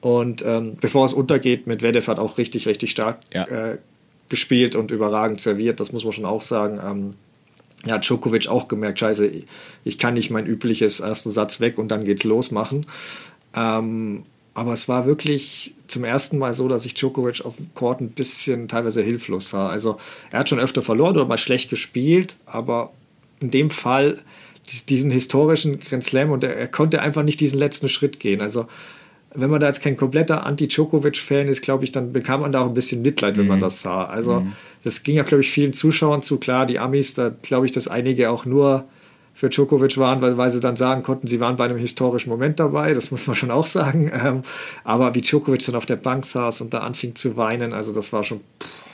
Und 0.00 0.44
ähm, 0.46 0.76
bevor 0.80 1.04
es 1.04 1.12
untergeht, 1.12 1.66
mit 1.66 1.82
Vedev 1.82 2.06
hat 2.08 2.18
auch 2.18 2.38
richtig, 2.38 2.68
richtig 2.68 2.90
stark 2.90 3.18
ja. 3.34 3.44
äh, 3.44 3.78
gespielt 4.28 4.76
und 4.76 4.90
überragend 4.90 5.40
serviert, 5.40 5.80
das 5.80 5.92
muss 5.92 6.04
man 6.04 6.12
schon 6.12 6.24
auch 6.24 6.42
sagen. 6.42 6.80
Ähm, 6.84 7.14
ja, 7.84 7.98
Djokovic 7.98 8.48
auch 8.48 8.68
gemerkt, 8.68 8.98
scheiße, 9.00 9.30
ich 9.84 9.98
kann 9.98 10.14
nicht 10.14 10.30
mein 10.30 10.46
übliches 10.46 11.00
ersten 11.00 11.30
Satz 11.30 11.60
weg 11.60 11.78
und 11.78 11.88
dann 11.88 12.04
geht's 12.04 12.24
los 12.24 12.50
machen. 12.50 12.86
Ähm, 13.54 14.24
aber 14.54 14.72
es 14.72 14.88
war 14.88 15.06
wirklich 15.06 15.74
zum 15.86 16.04
ersten 16.04 16.38
Mal 16.38 16.54
so, 16.54 16.66
dass 16.66 16.86
ich 16.86 16.94
Djokovic 16.94 17.44
auf 17.44 17.56
dem 17.56 17.72
Court 17.74 18.00
ein 18.00 18.10
bisschen 18.10 18.68
teilweise 18.68 19.02
hilflos 19.02 19.50
sah. 19.50 19.68
Also 19.68 19.98
er 20.30 20.40
hat 20.40 20.48
schon 20.48 20.58
öfter 20.58 20.82
verloren 20.82 21.14
oder 21.16 21.26
mal 21.26 21.36
schlecht 21.36 21.68
gespielt, 21.68 22.36
aber 22.46 22.92
in 23.40 23.50
dem 23.50 23.70
Fall 23.70 24.18
diesen 24.88 25.10
historischen 25.10 25.78
Grand 25.78 26.02
Slam 26.02 26.30
und 26.30 26.42
er, 26.42 26.56
er 26.56 26.68
konnte 26.68 27.00
einfach 27.00 27.22
nicht 27.22 27.40
diesen 27.40 27.58
letzten 27.58 27.88
Schritt 27.88 28.18
gehen. 28.18 28.40
Also 28.40 28.66
wenn 29.36 29.50
man 29.50 29.60
da 29.60 29.66
jetzt 29.66 29.82
kein 29.82 29.96
kompletter 29.96 30.44
Anti-Djokovic-Fan 30.46 31.48
ist, 31.48 31.62
glaube 31.62 31.84
ich, 31.84 31.92
dann 31.92 32.12
bekam 32.12 32.40
man 32.40 32.52
da 32.52 32.62
auch 32.62 32.68
ein 32.68 32.74
bisschen 32.74 33.02
Mitleid, 33.02 33.36
wenn 33.36 33.44
mhm. 33.44 33.50
man 33.50 33.60
das 33.60 33.80
sah. 33.80 34.04
Also 34.04 34.40
mhm. 34.40 34.52
das 34.84 35.02
ging 35.02 35.16
ja, 35.16 35.22
glaube 35.22 35.42
ich, 35.42 35.50
vielen 35.50 35.72
Zuschauern 35.72 36.22
zu. 36.22 36.38
Klar, 36.38 36.66
die 36.66 36.78
Amis, 36.78 37.14
da 37.14 37.30
glaube 37.42 37.66
ich, 37.66 37.72
dass 37.72 37.88
einige 37.88 38.30
auch 38.30 38.44
nur 38.44 38.84
für 39.34 39.50
Djokovic 39.50 39.98
waren, 39.98 40.22
weil, 40.22 40.38
weil 40.38 40.50
sie 40.50 40.60
dann 40.60 40.76
sagen 40.76 41.02
konnten, 41.02 41.26
sie 41.26 41.40
waren 41.40 41.56
bei 41.56 41.66
einem 41.66 41.76
historischen 41.76 42.30
Moment 42.30 42.58
dabei, 42.58 42.94
das 42.94 43.10
muss 43.10 43.26
man 43.26 43.36
schon 43.36 43.50
auch 43.50 43.66
sagen. 43.66 44.10
Ähm, 44.14 44.42
aber 44.82 45.14
wie 45.14 45.20
Djokovic 45.20 45.64
dann 45.66 45.74
auf 45.74 45.84
der 45.84 45.96
Bank 45.96 46.24
saß 46.24 46.62
und 46.62 46.72
da 46.72 46.78
anfing 46.78 47.14
zu 47.14 47.36
weinen, 47.36 47.74
also 47.74 47.92
das 47.92 48.14
war 48.14 48.24
schon, 48.24 48.40
pff, 48.62 48.85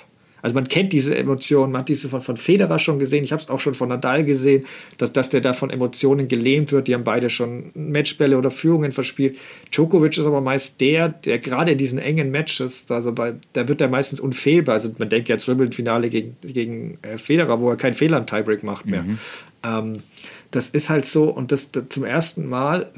also 0.42 0.54
man 0.54 0.68
kennt 0.68 0.92
diese 0.92 1.16
Emotionen, 1.16 1.72
man 1.72 1.80
hat 1.80 1.88
diese 1.88 2.08
von, 2.08 2.20
von 2.20 2.36
Federer 2.36 2.78
schon 2.78 2.98
gesehen, 2.98 3.22
ich 3.24 3.32
habe 3.32 3.40
es 3.40 3.48
auch 3.48 3.60
schon 3.60 3.74
von 3.74 3.88
Nadal 3.88 4.24
gesehen, 4.24 4.66
dass, 4.98 5.12
dass 5.12 5.30
der 5.30 5.40
da 5.40 5.54
von 5.54 5.70
Emotionen 5.70 6.28
gelähmt 6.28 6.72
wird. 6.72 6.88
Die 6.88 6.94
haben 6.94 7.04
beide 7.04 7.30
schon 7.30 7.70
Matchbälle 7.74 8.36
oder 8.36 8.50
Führungen 8.50 8.92
verspielt. 8.92 9.36
Djokovic 9.70 10.18
ist 10.18 10.26
aber 10.26 10.40
meist 10.40 10.80
der, 10.80 11.08
der 11.08 11.38
gerade 11.38 11.72
in 11.72 11.78
diesen 11.78 11.98
engen 11.98 12.30
Matches, 12.30 12.90
also 12.90 13.12
bei, 13.12 13.34
da 13.52 13.68
wird 13.68 13.80
er 13.80 13.88
meistens 13.88 14.20
unfehlbar. 14.20 14.74
Also 14.74 14.90
man 14.98 15.08
denkt 15.08 15.28
jetzt 15.28 15.46
Wimbledon-Finale 15.46 16.10
gegen, 16.10 16.36
gegen 16.42 16.98
äh, 17.02 17.16
Federer, 17.18 17.60
wo 17.60 17.70
er 17.70 17.76
keinen 17.76 17.94
Fehler 17.94 18.18
im 18.18 18.26
Tiebreak 18.26 18.64
macht 18.64 18.86
mehr. 18.86 19.02
Mhm. 19.02 19.18
Ähm, 19.64 20.02
das 20.52 20.68
ist 20.68 20.90
halt 20.90 21.06
so 21.06 21.24
und 21.24 21.50
das, 21.50 21.70
das 21.72 21.84
zum 21.88 22.04
ersten 22.04 22.46
Mal, 22.46 22.90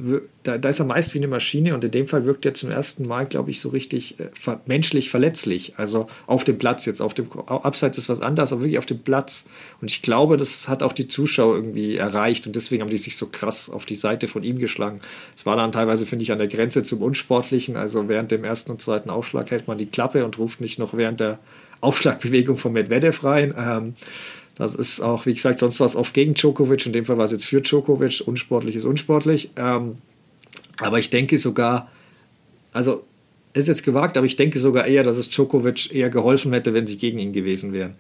da, 0.43 0.59
da, 0.59 0.69
ist 0.69 0.81
er 0.81 0.87
meist 0.87 1.15
wie 1.15 1.19
eine 1.19 1.29
Maschine 1.29 1.75
und 1.75 1.85
in 1.85 1.91
dem 1.93 2.09
Fall 2.09 2.27
wirkt 2.27 2.45
er 2.45 2.53
zum 2.53 2.69
ersten 2.69 3.07
Mal, 3.07 3.27
glaube 3.27 3.53
ich, 3.53 3.61
so 3.61 3.69
richtig 3.69 4.19
äh, 4.19 4.29
ver 4.33 4.61
menschlich 4.67 5.09
verletzlich. 5.09 5.75
Also 5.77 6.09
auf 6.27 6.43
dem 6.43 6.59
Platz 6.59 6.85
jetzt, 6.85 7.01
auf 7.01 7.15
dem 7.15 7.31
Abseits 7.47 7.97
ist 7.97 8.09
was 8.09 8.23
anderes, 8.23 8.53
aber 8.53 8.63
wirklich 8.63 8.79
auf 8.79 8.87
dem 8.87 8.99
Platz. 8.99 9.45
Und 9.81 9.89
ich 9.89 10.03
glaube, 10.03 10.37
das 10.37 10.69
hat 10.69 10.83
auch 10.83 10.93
die 10.93 11.07
Zuschauer 11.07 11.55
irgendwie 11.55 11.97
erreicht 11.97 12.49
und 12.49 12.57
deswegen 12.57 12.83
haben 12.83 12.91
die 12.91 12.99
sich 12.99 13.17
so 13.17 13.29
krass 13.31 13.71
auf 13.71 13.87
die 13.87 13.95
Seite 13.97 14.27
von 14.27 14.43
ihm 14.43 14.59
geschlagen. 14.59 15.01
Es 15.37 15.47
war 15.47 15.55
dann 15.55 15.71
teilweise, 15.71 16.07
finde 16.07 16.25
ich, 16.25 16.33
an 16.33 16.39
der 16.39 16.49
Grenze 16.49 16.83
zum 16.83 17.03
Unsportlichen. 17.03 17.77
Also 17.77 18.09
während 18.09 18.33
dem 18.33 18.43
ersten 18.43 18.73
und 18.73 18.81
zweiten 18.81 19.11
Aufschlag 19.11 19.53
hält 19.53 19.69
man 19.69 19.79
die 19.79 19.87
Klappe 19.87 20.25
und 20.25 20.39
ruft 20.39 20.61
nicht 20.61 20.81
noch 20.81 20.95
während 20.95 21.21
der 21.21 21.39
Aufschlagbewegung 21.81 22.57
von 22.57 22.73
Medvedev 22.73 23.23
rein. 23.23 23.55
Ähm, 23.57 23.95
das 24.57 24.75
ist 24.75 25.01
auch, 25.01 25.27
wie 25.27 25.35
gesagt, 25.35 25.59
sonst 25.59 25.81
war 25.81 25.87
es 25.87 25.97
oft 25.97 26.15
gegen 26.15 26.35
Djokovic. 26.35 26.87
In 26.87 26.93
dem 26.93 27.05
Fall 27.05 27.19
war 27.19 27.25
es 27.25 27.33
jetzt 27.33 27.47
für 27.47 27.61
Djokovic. 27.61 28.23
Unsportlich 28.27 28.77
ist 28.77 28.85
unsportlich. 28.85 29.51
Ähm, 29.57 29.99
aber 30.79 30.99
ich 30.99 31.11
denke 31.11 31.39
sogar, 31.39 31.91
also 32.73 33.05
ist 33.53 33.69
jetzt 33.69 33.85
gewagt, 33.85 34.17
aber 34.17 34.27
ich 34.27 34.37
denke 34.37 34.59
sogar 34.59 34.87
eher, 34.87 35.03
dass 35.05 35.17
es 35.17 35.31
Djokovic 35.31 35.93
eher 35.93 36.11
geholfen 36.11 36.53
hätte, 36.53 36.75
wenn 36.75 36.87
sie 36.87 36.99
gegen 36.99 37.19
ihn 37.19 37.33
gewesen 37.33 37.73
wären. 37.73 37.95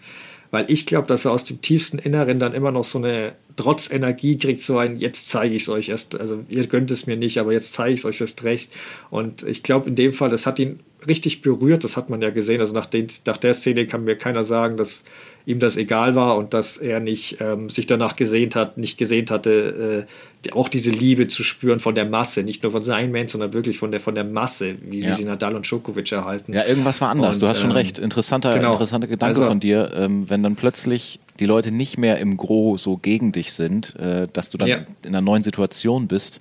Weil 0.50 0.66
ich 0.68 0.86
glaube, 0.86 1.07
dass 1.07 1.24
er 1.24 1.32
aus 1.32 1.44
dem 1.44 1.61
tiefsten 1.61 1.98
Inneren 1.98 2.38
dann 2.38 2.55
immer 2.55 2.70
noch 2.70 2.84
so 2.84 2.98
eine 2.98 3.32
trotz 3.57 3.90
Energie 3.90 4.38
kriegt, 4.38 4.61
so 4.61 4.78
ein, 4.78 4.98
jetzt 4.98 5.28
zeige 5.28 5.55
ich 5.55 5.62
es 5.62 5.68
euch 5.68 5.88
erst, 5.88 6.20
also 6.20 6.44
ihr 6.48 6.66
gönnt 6.66 6.90
es 6.90 7.07
mir 7.07 7.16
nicht, 7.16 7.38
aber 7.38 7.52
jetzt 7.52 7.72
zeige 7.72 7.94
ich 7.94 8.00
es 8.00 8.05
euch 8.05 8.20
erst 8.20 8.44
recht. 8.44 8.70
Und 9.11 9.42
ich 9.42 9.62
glaube 9.62 9.88
in 9.88 9.96
dem 9.96 10.12
Fall, 10.12 10.30
das 10.30 10.46
hat 10.46 10.59
ihn 10.59 10.80
richtig 11.07 11.42
berührt, 11.42 11.84
das 11.84 11.96
hat 11.96 12.11
man 12.11 12.20
ja 12.22 12.30
gesehen. 12.30 12.61
Also 12.61 12.74
nach, 12.74 12.86
den, 12.86 13.07
nach 13.26 13.36
der 13.36 13.55
Szene 13.55 13.86
kann 13.86 14.05
mir 14.05 14.16
keiner 14.16 14.44
sagen, 14.44 14.76
dass 14.76 15.05
ihm 15.46 15.59
das 15.59 15.76
egal 15.76 16.14
war 16.14 16.36
und 16.36 16.55
dass 16.55 16.78
er 16.78 17.00
nicht 17.00 17.38
ähm, 17.40 17.68
sich 17.68 17.86
danach 17.86 18.16
gesehnt 18.16 18.57
hat, 18.57 18.78
nicht 18.78 18.96
gesehnt 18.96 19.30
hatte, 19.30 20.07
äh, 20.46 20.50
auch 20.52 20.68
diese 20.68 20.90
Liebe 20.90 21.26
zu 21.26 21.42
spüren 21.42 21.80
von 21.80 21.94
der 21.94 22.07
Masse, 22.07 22.42
nicht 22.42 22.62
nur 22.62 22.72
von 22.72 22.82
seinem 22.82 23.12
Mensch, 23.12 23.32
sondern 23.32 23.52
wirklich 23.52 23.78
von 23.78 23.90
der 23.90 24.00
von 24.00 24.14
der 24.14 24.24
Masse, 24.24 24.74
wie, 24.82 25.00
ja. 25.00 25.09
wie 25.09 25.12
sie 25.12 25.24
Nadal 25.24 25.55
und 25.55 25.66
Djokovic 25.66 26.12
erhalten. 26.12 26.52
Ja, 26.55 26.64
irgendwas 26.64 27.00
war 27.00 27.11
anders. 27.11 27.36
Und, 27.36 27.42
du 27.42 27.48
hast 27.48 27.61
schon 27.61 27.70
ähm, 27.70 27.76
recht. 27.76 27.98
Interessanter, 27.98 28.55
genau. 28.55 28.72
interessanter 28.72 29.07
Gedanke 29.07 29.36
also, 29.36 29.48
von 29.48 29.61
dir, 29.61 29.92
ähm, 29.94 30.28
wenn 30.30 30.42
dann 30.42 30.57
plötzlich 30.57 31.20
die 31.40 31.46
Leute 31.46 31.70
nicht 31.70 31.98
mehr 31.98 32.18
im 32.18 32.36
Gro 32.36 32.76
so 32.76 32.96
gegen 32.96 33.32
dich 33.32 33.52
sind, 33.52 33.96
äh, 33.96 34.28
dass 34.32 34.50
du 34.50 34.59
dann 34.59 34.68
ja. 34.68 34.76
in 35.02 35.09
einer 35.09 35.20
neuen 35.20 35.44
Situation 35.44 36.09
bist. 36.09 36.40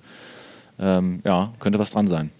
Ähm, 0.78 1.20
ja, 1.24 1.52
könnte 1.60 1.78
was 1.78 1.92
dran 1.92 2.08
sein 2.08 2.30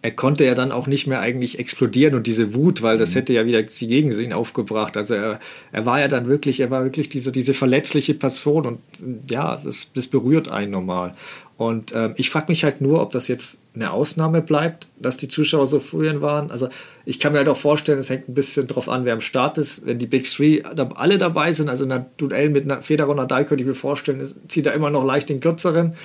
er 0.00 0.12
konnte 0.12 0.44
ja 0.44 0.54
dann 0.54 0.70
auch 0.70 0.86
nicht 0.86 1.06
mehr 1.06 1.20
eigentlich 1.20 1.58
explodieren 1.58 2.14
und 2.14 2.26
diese 2.26 2.54
Wut, 2.54 2.82
weil 2.82 2.98
das 2.98 3.10
mhm. 3.10 3.14
hätte 3.14 3.32
ja 3.32 3.46
wieder 3.46 3.62
die 3.62 3.86
gegen 3.88 4.12
ihn 4.12 4.32
aufgebracht. 4.32 4.96
Also 4.96 5.14
er, 5.14 5.40
er 5.72 5.86
war 5.86 6.00
ja 6.00 6.08
dann 6.08 6.26
wirklich, 6.26 6.60
er 6.60 6.70
war 6.70 6.84
wirklich 6.84 7.08
diese, 7.08 7.32
diese 7.32 7.52
verletzliche 7.52 8.14
Person 8.14 8.66
und 8.66 8.80
ja, 9.28 9.60
das, 9.64 9.90
das 9.94 10.06
berührt 10.06 10.50
einen 10.50 10.70
normal. 10.70 11.14
Und 11.56 11.92
ähm, 11.92 12.14
ich 12.16 12.30
frage 12.30 12.46
mich 12.48 12.62
halt 12.62 12.80
nur, 12.80 13.02
ob 13.02 13.10
das 13.10 13.26
jetzt 13.26 13.60
eine 13.74 13.90
Ausnahme 13.90 14.42
bleibt, 14.42 14.86
dass 15.00 15.16
die 15.16 15.26
Zuschauer 15.26 15.66
so 15.66 15.80
früher 15.80 16.22
waren. 16.22 16.52
Also 16.52 16.68
ich 17.04 17.18
kann 17.18 17.32
mir 17.32 17.38
halt 17.38 17.48
auch 17.48 17.56
vorstellen, 17.56 17.98
es 17.98 18.08
hängt 18.08 18.28
ein 18.28 18.34
bisschen 18.34 18.68
drauf 18.68 18.88
an, 18.88 19.04
wer 19.04 19.12
am 19.14 19.20
Start 19.20 19.58
ist. 19.58 19.84
Wenn 19.84 19.98
die 19.98 20.06
Big 20.06 20.30
Three 20.30 20.62
alle 20.62 21.18
dabei 21.18 21.50
sind, 21.50 21.68
also 21.68 21.84
in 21.84 21.90
einer 21.90 22.06
Duell 22.16 22.50
mit 22.50 22.64
einer 22.70 22.82
Federer 22.82 23.08
und 23.08 23.16
Nadal 23.16 23.44
könnte 23.44 23.62
ich 23.62 23.68
mir 23.68 23.74
vorstellen, 23.74 24.24
zieht 24.46 24.66
er 24.66 24.74
immer 24.74 24.90
noch 24.90 25.04
leicht 25.04 25.28
den 25.28 25.40
kürzeren. 25.40 25.96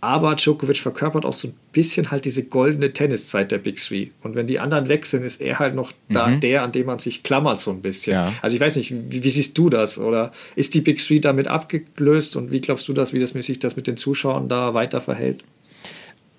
Aber 0.00 0.36
Djokovic 0.36 0.78
verkörpert 0.78 1.24
auch 1.24 1.32
so 1.32 1.48
ein 1.48 1.54
bisschen 1.72 2.10
halt 2.10 2.24
diese 2.24 2.44
goldene 2.44 2.92
Tenniszeit 2.92 3.50
der 3.50 3.58
Big 3.58 3.76
Three. 3.76 4.08
Und 4.22 4.36
wenn 4.36 4.46
die 4.46 4.60
anderen 4.60 4.88
weg 4.88 5.06
sind, 5.06 5.24
ist 5.24 5.40
er 5.40 5.58
halt 5.58 5.74
noch 5.74 5.92
da 6.08 6.28
mhm. 6.28 6.40
der, 6.40 6.62
an 6.62 6.72
dem 6.72 6.86
man 6.86 7.00
sich 7.00 7.24
klammert 7.24 7.58
so 7.58 7.72
ein 7.72 7.82
bisschen. 7.82 8.12
Ja. 8.12 8.32
Also 8.40 8.54
ich 8.54 8.60
weiß 8.60 8.76
nicht, 8.76 8.92
wie, 8.92 9.24
wie, 9.24 9.30
siehst 9.30 9.58
du 9.58 9.68
das? 9.68 9.98
Oder 9.98 10.32
ist 10.54 10.74
die 10.74 10.80
Big 10.80 10.98
Three 10.98 11.18
damit 11.18 11.48
abgelöst? 11.48 12.36
Und 12.36 12.52
wie 12.52 12.60
glaubst 12.60 12.86
du 12.88 12.92
das, 12.92 13.12
wie 13.12 13.18
das 13.18 13.30
sich 13.30 13.58
das 13.58 13.76
mit 13.76 13.86
den 13.86 13.96
Zuschauern 13.96 14.48
da 14.48 14.74
weiter 14.74 15.00
verhält? 15.00 15.42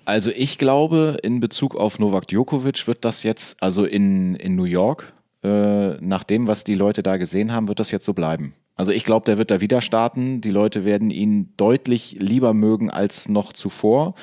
Also 0.06 0.30
ich 0.34 0.58
glaube, 0.58 1.18
in 1.22 1.40
Bezug 1.40 1.76
auf 1.76 1.98
Novak 1.98 2.26
Djokovic 2.28 2.86
wird 2.86 3.04
das 3.04 3.22
jetzt, 3.22 3.62
also 3.62 3.84
in, 3.84 4.34
in 4.34 4.56
New 4.56 4.64
York, 4.64 5.12
äh, 5.42 5.96
nach 6.00 6.24
dem, 6.24 6.48
was 6.48 6.64
die 6.64 6.74
Leute 6.74 7.02
da 7.02 7.16
gesehen 7.16 7.52
haben, 7.52 7.68
wird 7.68 7.80
das 7.80 7.90
jetzt 7.90 8.04
so 8.04 8.12
bleiben. 8.12 8.54
Also 8.80 8.92
ich 8.92 9.04
glaube, 9.04 9.26
der 9.26 9.36
wird 9.36 9.50
da 9.50 9.60
wieder 9.60 9.82
starten. 9.82 10.40
Die 10.40 10.50
Leute 10.50 10.86
werden 10.86 11.10
ihn 11.10 11.52
deutlich 11.58 12.16
lieber 12.18 12.54
mögen 12.54 12.88
als 12.88 13.28
noch 13.28 13.52
zuvor. 13.52 14.14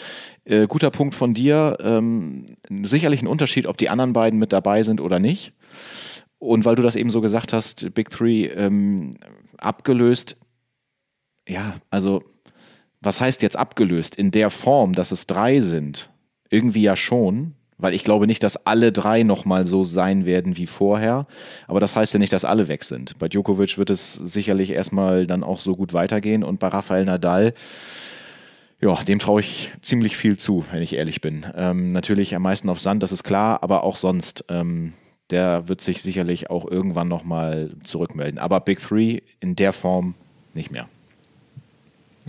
Äh, 0.46 0.66
guter 0.66 0.90
Punkt 0.90 1.14
von 1.14 1.36
dir. 1.36 1.78
Ähm, 1.80 2.48
sicherlich 2.68 3.22
ein 3.22 3.28
Unterschied, 3.28 3.68
ob 3.68 3.78
die 3.78 3.90
anderen 3.90 4.14
beiden 4.14 4.40
mit 4.40 4.52
dabei 4.54 4.82
sind 4.82 5.00
oder 5.00 5.20
nicht. 5.20 5.54
Und 6.40 6.66
weil 6.66 6.74
du 6.74 6.82
das 6.82 6.96
eben 6.96 7.12
so 7.12 7.22
gesagt 7.22 7.54
hast, 7.54 7.94
Big 7.94 8.10
Three 8.10 8.48
ähm, 8.48 9.14
abgelöst. 9.60 10.40
Ja, 11.48 11.76
also 11.92 12.24
was 13.00 13.22
heißt 13.22 13.44
jetzt 13.44 13.58
abgelöst? 13.58 14.16
In 14.16 14.32
der 14.32 14.50
Form, 14.50 14.94
dass 14.94 15.12
es 15.12 15.28
drei 15.28 15.60
sind. 15.60 16.10
Irgendwie 16.50 16.82
ja 16.82 16.96
schon 16.96 17.54
weil 17.78 17.94
ich 17.94 18.04
glaube 18.04 18.28
nicht, 18.28 18.44
dass 18.44 18.66
alle 18.66 18.92
drei 18.92 19.24
nochmal 19.24 19.66
so 19.66 19.84
sein 19.84 20.26
werden 20.26 20.58
wie 20.58 20.66
vorher. 20.66 21.28
Aber 21.68 21.80
das 21.80 21.96
heißt 21.96 22.14
ja 22.14 22.20
nicht, 22.20 22.34
dass 22.34 22.46
alle 22.46 22.68
weg 22.68 22.84
sind. 22.84 23.18
Bei 23.20 23.28
Djokovic 23.28 23.78
wird 23.78 23.90
es 23.90 24.14
sicherlich 24.14 24.72
erstmal 24.72 25.28
dann 25.28 25.44
auch 25.44 25.60
so 25.60 25.76
gut 25.76 25.94
weitergehen 25.94 26.44
und 26.44 26.60
bei 26.60 26.68
Rafael 26.68 27.06
Nadal, 27.06 27.54
ja, 28.80 28.96
dem 29.04 29.20
traue 29.20 29.42
ich 29.42 29.74
ziemlich 29.82 30.18
viel 30.18 30.38
zu, 30.38 30.64
wenn 30.72 30.82
ich 30.82 30.94
ehrlich 30.94 31.22
bin. 31.22 31.46
Ähm, 31.56 31.92
natürlich 31.92 32.36
am 32.36 32.44
meisten 32.44 32.70
auf 32.70 32.80
Sand, 32.80 33.02
das 33.04 33.12
ist 33.12 33.24
klar, 33.24 33.64
aber 33.64 33.84
auch 33.84 33.96
sonst. 33.96 34.46
Ähm, 34.50 34.94
der 35.30 35.68
wird 35.68 35.82
sich 35.82 36.02
sicherlich 36.02 36.50
auch 36.50 36.66
irgendwann 36.66 37.10
nochmal 37.10 37.72
zurückmelden. 37.84 38.40
Aber 38.40 38.62
Big 38.62 38.80
Three 38.80 39.20
in 39.42 39.58
der 39.58 39.74
Form 39.74 40.16
nicht 40.54 40.72
mehr. 40.72 40.88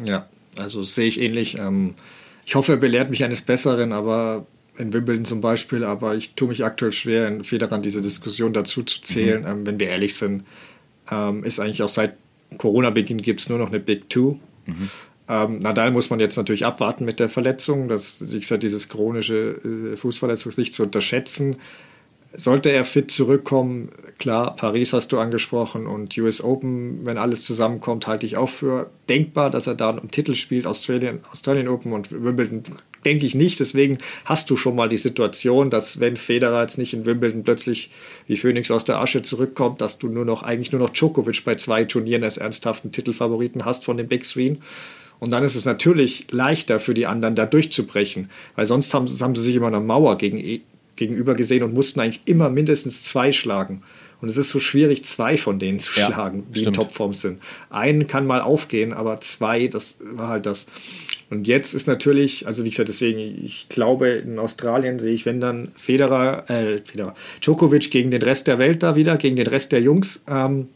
Ja, 0.02 0.26
also 0.58 0.82
sehe 0.82 1.06
ich 1.06 1.20
ähnlich. 1.20 1.58
Ähm 1.58 1.94
ich 2.44 2.54
hoffe, 2.54 2.72
er 2.72 2.78
belehrt 2.78 3.10
mich 3.10 3.22
eines 3.24 3.42
Besseren, 3.42 3.92
aber 3.92 4.46
in 4.78 4.92
Wimbledon 4.92 5.24
zum 5.24 5.40
Beispiel, 5.40 5.84
aber 5.84 6.14
ich 6.14 6.34
tue 6.34 6.48
mich 6.48 6.64
aktuell 6.64 6.92
schwer, 6.92 7.28
in 7.28 7.44
Federern 7.44 7.82
diese 7.82 8.00
Diskussion 8.00 8.52
dazu 8.52 8.82
zu 8.82 9.02
zählen. 9.02 9.42
Mhm. 9.42 9.48
Ähm, 9.48 9.66
wenn 9.66 9.80
wir 9.80 9.88
ehrlich 9.88 10.14
sind, 10.14 10.44
ähm, 11.10 11.44
ist 11.44 11.60
eigentlich 11.60 11.82
auch 11.82 11.88
seit 11.88 12.14
Corona-Beginn 12.56 13.20
gibt 13.20 13.40
es 13.40 13.48
nur 13.48 13.58
noch 13.58 13.68
eine 13.68 13.80
Big 13.80 14.08
Two. 14.08 14.38
Mhm. 14.66 14.90
Ähm, 15.28 15.58
Nadal 15.58 15.90
muss 15.90 16.08
man 16.08 16.20
jetzt 16.20 16.36
natürlich 16.36 16.64
abwarten 16.64 17.04
mit 17.04 17.20
der 17.20 17.28
Verletzung. 17.28 17.88
Das, 17.88 18.32
wie 18.32 18.40
gesagt, 18.40 18.62
dieses 18.62 18.88
chronische 18.88 19.92
äh, 19.92 19.96
Fußverletzung 19.96 20.50
ist 20.50 20.58
nicht 20.58 20.74
zu 20.74 20.84
unterschätzen. 20.84 21.56
Sollte 22.34 22.70
er 22.70 22.84
fit 22.84 23.10
zurückkommen, 23.10 23.90
klar, 24.18 24.54
Paris 24.54 24.92
hast 24.92 25.12
du 25.12 25.18
angesprochen 25.18 25.86
und 25.86 26.16
US 26.18 26.44
Open, 26.44 27.06
wenn 27.06 27.16
alles 27.16 27.42
zusammenkommt, 27.42 28.06
halte 28.06 28.26
ich 28.26 28.36
auch 28.36 28.50
für 28.50 28.90
denkbar, 29.08 29.48
dass 29.48 29.66
er 29.66 29.74
da 29.74 29.90
einen 29.90 30.10
Titel 30.10 30.34
spielt, 30.34 30.66
Australian, 30.66 31.20
Australian 31.32 31.68
Open 31.68 31.92
und 31.92 32.12
Wimbledon 32.12 32.62
denke 33.04 33.26
ich 33.26 33.34
nicht. 33.34 33.60
Deswegen 33.60 33.98
hast 34.24 34.50
du 34.50 34.56
schon 34.56 34.76
mal 34.76 34.88
die 34.88 34.96
Situation, 34.96 35.70
dass 35.70 36.00
wenn 36.00 36.16
Federer 36.16 36.62
jetzt 36.62 36.78
nicht 36.78 36.94
in 36.94 37.06
Wimbledon 37.06 37.44
plötzlich 37.44 37.90
wie 38.26 38.36
Phoenix 38.36 38.70
aus 38.70 38.84
der 38.84 39.00
Asche 39.00 39.22
zurückkommt, 39.22 39.80
dass 39.80 39.98
du 39.98 40.08
nur 40.08 40.24
noch 40.24 40.42
eigentlich 40.42 40.72
nur 40.72 40.80
noch 40.80 40.90
Djokovic 40.90 41.44
bei 41.44 41.54
zwei 41.54 41.84
Turnieren 41.84 42.24
als 42.24 42.36
ernsthaften 42.36 42.92
Titelfavoriten 42.92 43.64
hast 43.64 43.84
von 43.84 43.96
den 43.96 44.08
Big 44.08 44.24
Three. 44.24 44.56
Und 45.20 45.32
dann 45.32 45.42
ist 45.42 45.56
es 45.56 45.64
natürlich 45.64 46.26
leichter 46.30 46.78
für 46.78 46.94
die 46.94 47.06
anderen, 47.06 47.34
da 47.34 47.44
durchzubrechen, 47.44 48.30
weil 48.54 48.66
sonst 48.66 48.94
haben, 48.94 49.06
haben 49.06 49.34
sie 49.34 49.42
sich 49.42 49.56
immer 49.56 49.66
eine 49.66 49.80
Mauer 49.80 50.16
gegen, 50.16 50.62
gegenüber 50.96 51.34
gesehen 51.34 51.62
und 51.64 51.74
mussten 51.74 52.00
eigentlich 52.00 52.22
immer 52.26 52.50
mindestens 52.50 53.04
zwei 53.04 53.32
schlagen. 53.32 53.82
Und 54.20 54.28
es 54.28 54.36
ist 54.36 54.50
so 54.50 54.58
schwierig, 54.58 55.04
zwei 55.04 55.36
von 55.36 55.58
denen 55.58 55.78
zu 55.78 55.98
ja, 55.98 56.06
schlagen, 56.06 56.46
die 56.50 56.60
stimmt. 56.60 56.76
in 56.76 56.82
Topform 56.82 57.14
sind. 57.14 57.40
Einen 57.70 58.06
kann 58.06 58.26
mal 58.26 58.40
aufgehen, 58.40 58.92
aber 58.92 59.20
zwei, 59.20 59.68
das 59.68 59.98
war 60.00 60.28
halt 60.28 60.46
das. 60.46 60.66
Und 61.30 61.46
jetzt 61.46 61.74
ist 61.74 61.86
natürlich, 61.86 62.46
also 62.46 62.64
wie 62.64 62.70
gesagt, 62.70 62.88
deswegen, 62.88 63.18
ich 63.18 63.68
glaube, 63.68 64.08
in 64.08 64.38
Australien 64.38 64.98
sehe 64.98 65.12
ich, 65.12 65.26
wenn 65.26 65.40
dann 65.40 65.72
Federer, 65.76 66.48
äh, 66.48 66.78
Federer, 66.78 67.14
Djokovic 67.42 67.90
gegen 67.90 68.10
den 68.10 68.22
Rest 68.22 68.46
der 68.46 68.58
Welt 68.58 68.82
da 68.82 68.96
wieder, 68.96 69.16
gegen 69.18 69.36
den 69.36 69.46
Rest 69.46 69.72
der 69.72 69.80
Jungs. 69.82 70.22
Ähm, 70.26 70.68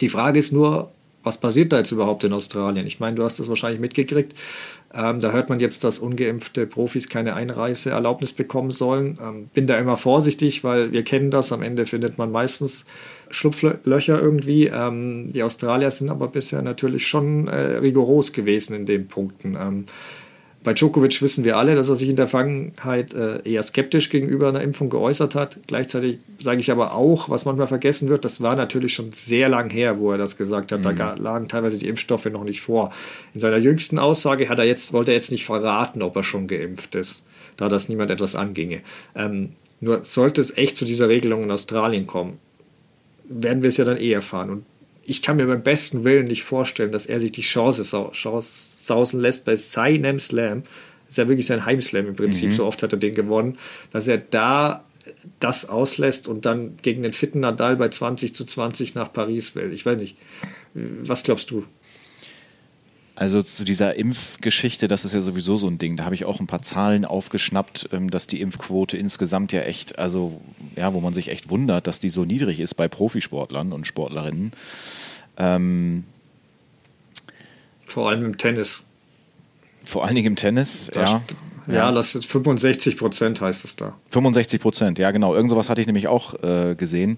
die 0.00 0.10
Frage 0.10 0.38
ist 0.38 0.52
nur, 0.52 0.90
was 1.22 1.38
passiert 1.38 1.72
da 1.72 1.78
jetzt 1.78 1.90
überhaupt 1.90 2.22
in 2.24 2.32
Australien? 2.32 2.86
Ich 2.86 3.00
meine, 3.00 3.16
du 3.16 3.24
hast 3.24 3.40
das 3.40 3.48
wahrscheinlich 3.48 3.80
mitgekriegt. 3.80 4.34
Ähm, 4.94 5.20
da 5.20 5.32
hört 5.32 5.48
man 5.48 5.58
jetzt, 5.58 5.82
dass 5.82 5.98
ungeimpfte 5.98 6.66
Profis 6.66 7.08
keine 7.08 7.34
Einreiseerlaubnis 7.34 8.32
bekommen 8.32 8.70
sollen. 8.70 9.18
Ähm, 9.20 9.50
bin 9.52 9.66
da 9.66 9.76
immer 9.78 9.96
vorsichtig, 9.96 10.62
weil 10.62 10.92
wir 10.92 11.02
kennen 11.02 11.30
das. 11.30 11.52
Am 11.52 11.62
Ende 11.62 11.84
findet 11.84 12.16
man 12.16 12.30
meistens 12.30 12.86
Schlupflöcher 13.36 14.20
irgendwie. 14.20 14.66
Ähm, 14.66 15.30
die 15.32 15.42
Australier 15.42 15.90
sind 15.90 16.08
aber 16.08 16.28
bisher 16.28 16.62
natürlich 16.62 17.06
schon 17.06 17.48
äh, 17.48 17.78
rigoros 17.78 18.32
gewesen 18.32 18.74
in 18.74 18.86
den 18.86 19.08
Punkten. 19.08 19.56
Ähm, 19.60 19.84
bei 20.64 20.72
Djokovic 20.72 21.22
wissen 21.22 21.44
wir 21.44 21.58
alle, 21.58 21.76
dass 21.76 21.90
er 21.90 21.94
sich 21.94 22.08
in 22.08 22.16
der 22.16 22.26
Vergangenheit 22.26 23.14
äh, 23.14 23.40
eher 23.48 23.62
skeptisch 23.62 24.10
gegenüber 24.10 24.48
einer 24.48 24.62
Impfung 24.62 24.88
geäußert 24.88 25.36
hat. 25.36 25.58
Gleichzeitig 25.68 26.18
sage 26.40 26.58
ich 26.58 26.72
aber 26.72 26.92
auch, 26.94 27.28
was 27.28 27.44
manchmal 27.44 27.68
vergessen 27.68 28.08
wird, 28.08 28.24
das 28.24 28.40
war 28.40 28.56
natürlich 28.56 28.92
schon 28.92 29.12
sehr 29.12 29.48
lang 29.48 29.70
her, 29.70 30.00
wo 30.00 30.10
er 30.10 30.18
das 30.18 30.36
gesagt 30.36 30.72
hat. 30.72 30.80
Mhm. 30.80 30.96
Da 30.96 31.14
lagen 31.14 31.46
teilweise 31.46 31.78
die 31.78 31.86
Impfstoffe 31.86 32.24
noch 32.24 32.42
nicht 32.42 32.62
vor. 32.62 32.90
In 33.32 33.40
seiner 33.40 33.58
jüngsten 33.58 34.00
Aussage 34.00 34.48
hat 34.48 34.58
er 34.58 34.64
jetzt, 34.64 34.92
wollte 34.92 35.12
er 35.12 35.16
jetzt 35.16 35.30
nicht 35.30 35.44
verraten, 35.44 36.02
ob 36.02 36.16
er 36.16 36.24
schon 36.24 36.48
geimpft 36.48 36.96
ist, 36.96 37.22
da 37.56 37.68
das 37.68 37.88
niemand 37.88 38.10
etwas 38.10 38.34
anginge. 38.34 38.80
Ähm, 39.14 39.50
nur 39.80 40.02
sollte 40.02 40.40
es 40.40 40.56
echt 40.56 40.76
zu 40.76 40.84
dieser 40.84 41.08
Regelung 41.08 41.44
in 41.44 41.50
Australien 41.52 42.06
kommen, 42.06 42.38
werden 43.28 43.62
wir 43.62 43.68
es 43.68 43.76
ja 43.76 43.84
dann 43.84 43.98
eh 43.98 44.12
erfahren. 44.12 44.50
Und 44.50 44.66
ich 45.04 45.22
kann 45.22 45.36
mir 45.36 45.46
beim 45.46 45.62
besten 45.62 46.04
Willen 46.04 46.26
nicht 46.26 46.42
vorstellen, 46.42 46.92
dass 46.92 47.06
er 47.06 47.20
sich 47.20 47.32
die 47.32 47.42
Chance, 47.42 47.84
Chance 48.12 48.84
sausen 48.84 49.20
lässt 49.20 49.44
bei 49.44 49.56
seinem 49.56 50.18
Slam. 50.18 50.62
Das 51.04 51.14
ist 51.14 51.18
ja 51.18 51.28
wirklich 51.28 51.46
sein 51.46 51.64
Heimslam 51.64 52.08
im 52.08 52.16
Prinzip, 52.16 52.50
mhm. 52.50 52.54
so 52.54 52.66
oft 52.66 52.82
hat 52.82 52.92
er 52.92 52.98
den 52.98 53.14
gewonnen, 53.14 53.58
dass 53.92 54.08
er 54.08 54.18
da 54.18 54.84
das 55.38 55.68
auslässt 55.68 56.26
und 56.26 56.46
dann 56.46 56.78
gegen 56.82 57.04
den 57.04 57.12
fitten 57.12 57.40
Nadal 57.40 57.76
bei 57.76 57.88
20 57.88 58.34
zu 58.34 58.44
20 58.44 58.96
nach 58.96 59.12
Paris 59.12 59.54
will. 59.54 59.72
Ich 59.72 59.86
weiß 59.86 59.98
nicht. 59.98 60.16
Was 60.74 61.22
glaubst 61.22 61.50
du? 61.50 61.64
Also 63.16 63.42
zu 63.42 63.64
dieser 63.64 63.94
Impfgeschichte, 63.94 64.88
das 64.88 65.06
ist 65.06 65.14
ja 65.14 65.22
sowieso 65.22 65.56
so 65.56 65.66
ein 65.68 65.78
Ding. 65.78 65.96
Da 65.96 66.04
habe 66.04 66.14
ich 66.14 66.26
auch 66.26 66.38
ein 66.38 66.46
paar 66.46 66.60
Zahlen 66.60 67.06
aufgeschnappt, 67.06 67.88
ähm, 67.92 68.10
dass 68.10 68.26
die 68.26 68.42
Impfquote 68.42 68.98
insgesamt 68.98 69.52
ja 69.52 69.62
echt, 69.62 69.98
also 69.98 70.38
ja, 70.76 70.92
wo 70.92 71.00
man 71.00 71.14
sich 71.14 71.28
echt 71.28 71.48
wundert, 71.48 71.86
dass 71.86 71.98
die 71.98 72.10
so 72.10 72.26
niedrig 72.26 72.60
ist 72.60 72.74
bei 72.74 72.88
Profisportlern 72.88 73.72
und 73.72 73.86
Sportlerinnen. 73.86 74.52
Ähm, 75.38 76.04
vor 77.86 78.10
allem 78.10 78.26
im 78.26 78.36
Tennis. 78.36 78.82
Vor 79.86 80.04
allen 80.04 80.14
Dingen 80.14 80.26
im 80.26 80.36
Tennis, 80.36 80.90
da 80.92 81.00
ja. 81.00 81.22
Ja, 81.68 81.74
ja, 81.74 81.92
das 81.92 82.12
sind 82.12 82.24
65 82.24 82.98
Prozent 82.98 83.40
heißt 83.40 83.64
es 83.64 83.76
da. 83.76 83.94
65 84.10 84.60
Prozent, 84.60 84.98
ja 84.98 85.10
genau. 85.10 85.34
Irgend 85.34 85.50
sowas 85.50 85.70
hatte 85.70 85.80
ich 85.80 85.86
nämlich 85.86 86.06
auch 86.06 86.34
äh, 86.42 86.74
gesehen. 86.76 87.16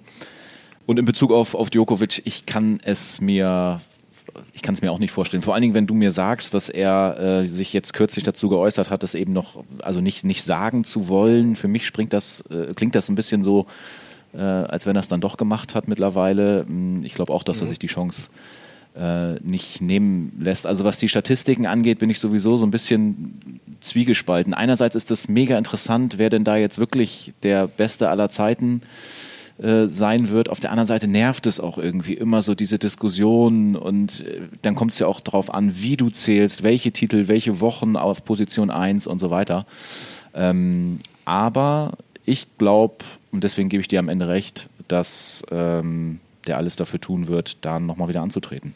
Und 0.86 0.98
in 0.98 1.04
Bezug 1.04 1.32
auf, 1.32 1.54
auf 1.54 1.70
Djokovic, 1.70 2.22
ich 2.24 2.46
kann 2.46 2.80
es 2.82 3.20
mir 3.20 3.80
ich 4.52 4.62
kann 4.62 4.74
es 4.74 4.82
mir 4.82 4.92
auch 4.92 4.98
nicht 4.98 5.10
vorstellen. 5.10 5.42
Vor 5.42 5.54
allen 5.54 5.62
Dingen, 5.62 5.74
wenn 5.74 5.86
du 5.86 5.94
mir 5.94 6.10
sagst, 6.10 6.54
dass 6.54 6.68
er 6.68 7.18
äh, 7.18 7.46
sich 7.46 7.72
jetzt 7.72 7.92
kürzlich 7.94 8.24
dazu 8.24 8.48
geäußert 8.48 8.90
hat, 8.90 9.02
das 9.02 9.14
eben 9.14 9.32
noch, 9.32 9.64
also 9.80 10.00
nicht, 10.00 10.24
nicht 10.24 10.42
sagen 10.42 10.84
zu 10.84 11.08
wollen. 11.08 11.56
Für 11.56 11.68
mich 11.68 11.86
springt 11.86 12.12
das, 12.12 12.44
äh, 12.50 12.74
klingt 12.74 12.94
das 12.94 13.08
ein 13.08 13.14
bisschen 13.14 13.42
so, 13.42 13.66
äh, 14.34 14.40
als 14.40 14.86
wenn 14.86 14.96
er 14.96 15.00
es 15.00 15.08
dann 15.08 15.20
doch 15.20 15.36
gemacht 15.36 15.74
hat 15.74 15.88
mittlerweile. 15.88 16.64
Hm, 16.66 17.04
ich 17.04 17.14
glaube 17.14 17.32
auch, 17.32 17.42
dass 17.42 17.58
mhm. 17.60 17.66
er 17.66 17.68
sich 17.68 17.78
die 17.78 17.86
Chance 17.86 18.30
äh, 18.96 19.34
nicht 19.40 19.80
nehmen 19.80 20.32
lässt. 20.38 20.66
Also 20.66 20.84
was 20.84 20.98
die 20.98 21.08
Statistiken 21.08 21.66
angeht, 21.66 21.98
bin 21.98 22.10
ich 22.10 22.18
sowieso 22.18 22.56
so 22.56 22.66
ein 22.66 22.70
bisschen 22.70 23.60
zwiegespalten. 23.80 24.54
Einerseits 24.54 24.96
ist 24.96 25.10
es 25.10 25.28
mega 25.28 25.56
interessant, 25.56 26.18
wer 26.18 26.30
denn 26.30 26.44
da 26.44 26.56
jetzt 26.56 26.78
wirklich 26.78 27.32
der 27.42 27.68
Beste 27.68 28.08
aller 28.08 28.28
Zeiten 28.28 28.80
äh, 29.58 29.86
sein 29.86 30.28
wird. 30.28 30.48
Auf 30.50 30.60
der 30.60 30.70
anderen 30.70 30.86
Seite 30.86 31.08
nervt 31.08 31.46
es 31.46 31.58
auch 31.58 31.78
irgendwie 31.78 32.14
immer 32.14 32.42
so 32.42 32.54
diese 32.54 32.78
Diskussion 32.78 33.74
und 33.74 34.24
äh, 34.24 34.42
dann 34.62 34.74
kommt 34.74 34.92
es 34.92 35.00
ja 35.00 35.06
auch 35.06 35.20
darauf 35.20 35.52
an, 35.52 35.72
wie 35.82 35.96
du 35.96 36.10
zählst, 36.10 36.62
welche 36.62 36.92
Titel, 36.92 37.28
welche 37.28 37.60
Wochen 37.60 37.96
auf 37.96 38.24
Position 38.24 38.70
1 38.70 39.06
und 39.06 39.18
so 39.18 39.30
weiter. 39.30 39.66
Ähm, 40.34 41.00
aber 41.24 41.98
ich 42.24 42.46
glaube, 42.58 43.04
und 43.32 43.42
deswegen 43.42 43.68
gebe 43.68 43.80
ich 43.80 43.88
dir 43.88 43.98
am 43.98 44.08
Ende 44.08 44.28
recht, 44.28 44.68
dass 44.86 45.44
ähm, 45.50 46.20
der 46.46 46.56
alles 46.56 46.76
dafür 46.76 47.00
tun 47.00 47.26
wird, 47.26 47.64
da 47.64 47.80
nochmal 47.80 48.08
wieder 48.08 48.22
anzutreten. 48.22 48.74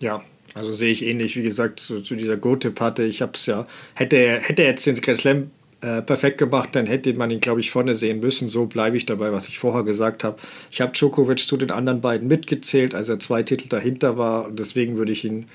Ja, 0.00 0.22
also 0.54 0.72
sehe 0.72 0.90
ich 0.90 1.04
ähnlich, 1.04 1.36
wie 1.36 1.42
gesagt, 1.42 1.80
zu, 1.80 2.02
zu 2.02 2.14
dieser 2.14 2.36
Go-Tip-Hatte. 2.36 3.04
Ich 3.04 3.20
habe 3.20 3.32
es 3.34 3.46
ja, 3.46 3.66
hätte 3.94 4.16
er, 4.16 4.40
hätte 4.40 4.62
er 4.62 4.68
jetzt 4.68 4.86
den 4.86 4.94
Grand 5.00 5.18
Slam 5.18 5.50
äh, 5.80 6.02
perfekt 6.02 6.38
gemacht, 6.38 6.70
dann 6.72 6.86
hätte 6.86 7.14
man 7.14 7.30
ihn, 7.30 7.40
glaube 7.40 7.60
ich, 7.60 7.70
vorne 7.70 7.94
sehen 7.94 8.20
müssen. 8.20 8.48
So 8.48 8.66
bleibe 8.66 8.96
ich 8.96 9.06
dabei, 9.06 9.32
was 9.32 9.48
ich 9.48 9.58
vorher 9.58 9.84
gesagt 9.84 10.24
habe. 10.24 10.36
Ich 10.70 10.80
habe 10.80 10.92
Djokovic 10.92 11.40
zu 11.40 11.56
den 11.56 11.70
anderen 11.70 12.00
beiden 12.00 12.28
mitgezählt, 12.28 12.94
als 12.94 13.08
er 13.08 13.18
zwei 13.18 13.42
Titel 13.42 13.68
dahinter 13.68 14.18
war. 14.18 14.46
Und 14.46 14.58
deswegen 14.58 14.96
würde 14.96 15.12
ich 15.12 15.24
ihn 15.24 15.46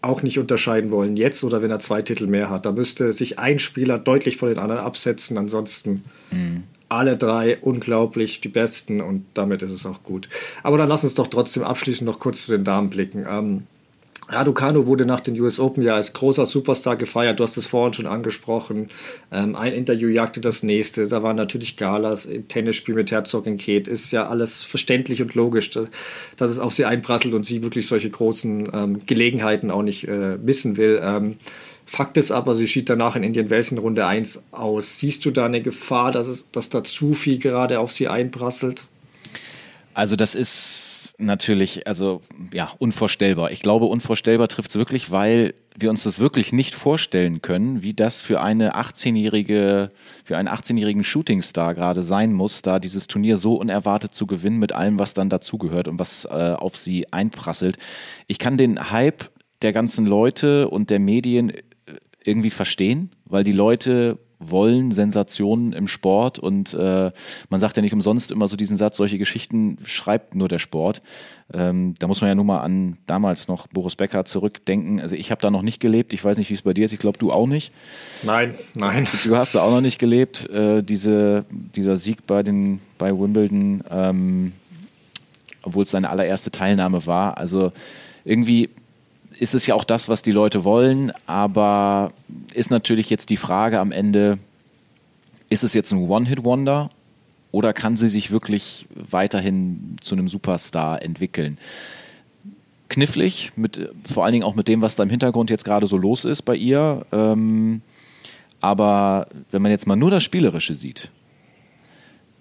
auch 0.00 0.22
nicht 0.22 0.38
unterscheiden 0.38 0.90
wollen, 0.90 1.16
jetzt 1.16 1.42
oder 1.42 1.60
wenn 1.60 1.70
er 1.70 1.80
zwei 1.80 2.02
Titel 2.02 2.26
mehr 2.26 2.50
hat. 2.50 2.66
Da 2.66 2.72
müsste 2.72 3.12
sich 3.12 3.38
ein 3.38 3.58
Spieler 3.58 3.98
deutlich 3.98 4.36
von 4.36 4.48
den 4.48 4.58
anderen 4.58 4.80
absetzen. 4.80 5.36
Ansonsten 5.36 6.04
mhm 6.30 6.64
alle 6.88 7.16
drei 7.16 7.58
unglaublich 7.58 8.40
die 8.40 8.48
Besten 8.48 9.00
und 9.00 9.26
damit 9.34 9.62
ist 9.62 9.72
es 9.72 9.86
auch 9.86 10.02
gut. 10.02 10.28
Aber 10.62 10.78
dann 10.78 10.88
lass 10.88 11.04
uns 11.04 11.14
doch 11.14 11.26
trotzdem 11.26 11.62
abschließend 11.62 12.06
noch 12.06 12.18
kurz 12.18 12.46
zu 12.46 12.52
den 12.52 12.64
Damen 12.64 12.90
blicken. 12.90 13.26
Ähm, 13.28 13.64
Raducanu 14.28 14.86
wurde 14.86 15.06
nach 15.06 15.20
den 15.20 15.40
US 15.40 15.58
Open 15.58 15.82
ja 15.82 15.94
als 15.94 16.12
großer 16.12 16.44
Superstar 16.44 16.96
gefeiert. 16.96 17.40
Du 17.40 17.44
hast 17.44 17.56
es 17.56 17.66
vorhin 17.66 17.94
schon 17.94 18.06
angesprochen. 18.06 18.90
Ähm, 19.32 19.56
ein 19.56 19.72
Interview 19.72 20.08
jagte 20.08 20.40
das 20.40 20.62
nächste. 20.62 21.08
Da 21.08 21.22
war 21.22 21.32
natürlich 21.32 21.78
Galas, 21.78 22.28
Tennisspiel 22.48 22.94
mit 22.94 23.10
Herzog 23.10 23.46
und 23.46 23.58
Kate. 23.58 23.90
Ist 23.90 24.10
ja 24.10 24.28
alles 24.28 24.62
verständlich 24.62 25.22
und 25.22 25.34
logisch, 25.34 25.70
dass 25.70 26.50
es 26.50 26.58
auf 26.58 26.74
sie 26.74 26.84
einprasselt 26.84 27.32
und 27.32 27.46
sie 27.46 27.62
wirklich 27.62 27.86
solche 27.86 28.10
großen 28.10 28.68
ähm, 28.72 28.98
Gelegenheiten 29.06 29.70
auch 29.70 29.82
nicht 29.82 30.06
äh, 30.06 30.36
missen 30.36 30.76
will. 30.76 31.00
Ähm, 31.02 31.36
Fakt 31.86 32.18
ist 32.18 32.30
aber, 32.30 32.54
sie 32.54 32.66
schied 32.66 32.90
danach 32.90 33.16
in 33.16 33.22
Indian 33.22 33.48
Wells 33.48 33.72
in 33.72 33.78
Runde 33.78 34.04
1 34.04 34.42
aus. 34.50 34.98
Siehst 34.98 35.24
du 35.24 35.30
da 35.30 35.46
eine 35.46 35.62
Gefahr, 35.62 36.12
dass, 36.12 36.26
es, 36.26 36.50
dass 36.50 36.68
da 36.68 36.84
zu 36.84 37.14
viel 37.14 37.38
gerade 37.38 37.80
auf 37.80 37.92
sie 37.92 38.08
einprasselt? 38.08 38.84
Also 39.98 40.14
das 40.14 40.36
ist 40.36 41.16
natürlich, 41.18 41.88
also 41.88 42.20
ja, 42.54 42.70
unvorstellbar. 42.78 43.50
Ich 43.50 43.58
glaube, 43.58 43.86
unvorstellbar 43.86 44.46
trifft 44.46 44.70
es 44.70 44.76
wirklich, 44.76 45.10
weil 45.10 45.54
wir 45.76 45.90
uns 45.90 46.04
das 46.04 46.20
wirklich 46.20 46.52
nicht 46.52 46.76
vorstellen 46.76 47.42
können, 47.42 47.82
wie 47.82 47.94
das 47.94 48.20
für 48.20 48.40
eine 48.40 48.76
18-jährige, 48.76 49.88
für 50.22 50.36
einen 50.36 50.48
18-jährigen 50.48 51.02
Shootingstar 51.02 51.74
gerade 51.74 52.02
sein 52.02 52.32
muss, 52.32 52.62
da 52.62 52.78
dieses 52.78 53.08
Turnier 53.08 53.36
so 53.38 53.56
unerwartet 53.56 54.14
zu 54.14 54.28
gewinnen 54.28 54.60
mit 54.60 54.70
allem, 54.70 55.00
was 55.00 55.14
dann 55.14 55.30
dazugehört 55.30 55.88
und 55.88 55.98
was 55.98 56.26
äh, 56.26 56.54
auf 56.56 56.76
sie 56.76 57.12
einprasselt. 57.12 57.76
Ich 58.28 58.38
kann 58.38 58.56
den 58.56 58.92
Hype 58.92 59.28
der 59.62 59.72
ganzen 59.72 60.06
Leute 60.06 60.68
und 60.68 60.90
der 60.90 61.00
Medien 61.00 61.52
irgendwie 62.22 62.50
verstehen, 62.50 63.10
weil 63.24 63.42
die 63.42 63.50
Leute 63.50 64.20
wollen 64.38 64.90
Sensationen 64.92 65.72
im 65.72 65.88
Sport 65.88 66.38
und 66.38 66.72
äh, 66.74 67.10
man 67.50 67.60
sagt 67.60 67.76
ja 67.76 67.82
nicht 67.82 67.92
umsonst 67.92 68.30
immer 68.30 68.46
so 68.46 68.56
diesen 68.56 68.76
Satz, 68.76 68.96
solche 68.96 69.18
Geschichten 69.18 69.78
schreibt 69.84 70.34
nur 70.34 70.48
der 70.48 70.58
Sport. 70.58 71.00
Ähm, 71.52 71.94
da 71.98 72.06
muss 72.06 72.20
man 72.20 72.28
ja 72.28 72.34
nur 72.34 72.44
mal 72.44 72.60
an 72.60 72.98
damals 73.06 73.48
noch 73.48 73.66
Boris 73.66 73.96
Becker 73.96 74.24
zurückdenken. 74.24 75.00
Also 75.00 75.16
ich 75.16 75.30
habe 75.30 75.40
da 75.40 75.50
noch 75.50 75.62
nicht 75.62 75.80
gelebt, 75.80 76.12
ich 76.12 76.24
weiß 76.24 76.38
nicht, 76.38 76.50
wie 76.50 76.54
es 76.54 76.62
bei 76.62 76.72
dir 76.72 76.84
ist, 76.84 76.92
ich 76.92 77.00
glaube 77.00 77.18
du 77.18 77.32
auch 77.32 77.46
nicht. 77.46 77.72
Nein, 78.22 78.54
nein. 78.74 79.06
Du 79.24 79.36
hast 79.36 79.54
da 79.54 79.62
auch 79.62 79.70
noch 79.70 79.80
nicht 79.80 79.98
gelebt, 79.98 80.48
äh, 80.50 80.82
diese, 80.82 81.44
dieser 81.50 81.96
Sieg 81.96 82.26
bei, 82.26 82.42
den, 82.42 82.80
bei 82.96 83.10
Wimbledon, 83.10 83.82
ähm, 83.90 84.52
obwohl 85.62 85.82
es 85.82 85.90
seine 85.90 86.10
allererste 86.10 86.50
Teilnahme 86.50 87.06
war. 87.06 87.38
Also 87.38 87.70
irgendwie 88.24 88.70
ist 89.38 89.54
es 89.54 89.66
ja 89.66 89.74
auch 89.74 89.84
das, 89.84 90.08
was 90.08 90.22
die 90.22 90.32
Leute 90.32 90.64
wollen, 90.64 91.12
aber 91.26 92.12
ist 92.54 92.70
natürlich 92.70 93.08
jetzt 93.08 93.30
die 93.30 93.36
Frage 93.36 93.78
am 93.80 93.92
Ende, 93.92 94.38
ist 95.48 95.64
es 95.64 95.74
jetzt 95.74 95.92
ein 95.92 95.98
One-Hit-Wonder 95.98 96.90
oder 97.52 97.72
kann 97.72 97.96
sie 97.96 98.08
sich 98.08 98.30
wirklich 98.30 98.86
weiterhin 98.94 99.96
zu 100.00 100.14
einem 100.14 100.28
Superstar 100.28 101.02
entwickeln? 101.02 101.58
Knifflig, 102.88 103.52
mit, 103.54 103.90
vor 104.04 104.24
allen 104.24 104.32
Dingen 104.32 104.44
auch 104.44 104.54
mit 104.54 104.66
dem, 104.66 104.82
was 104.82 104.96
da 104.96 105.02
im 105.02 105.10
Hintergrund 105.10 105.50
jetzt 105.50 105.64
gerade 105.64 105.86
so 105.86 105.96
los 105.96 106.24
ist 106.24 106.42
bei 106.42 106.56
ihr. 106.56 107.06
Ähm, 107.12 107.82
aber 108.60 109.28
wenn 109.50 109.62
man 109.62 109.70
jetzt 109.70 109.86
mal 109.86 109.96
nur 109.96 110.10
das 110.10 110.24
Spielerische 110.24 110.74
sieht, 110.74 111.12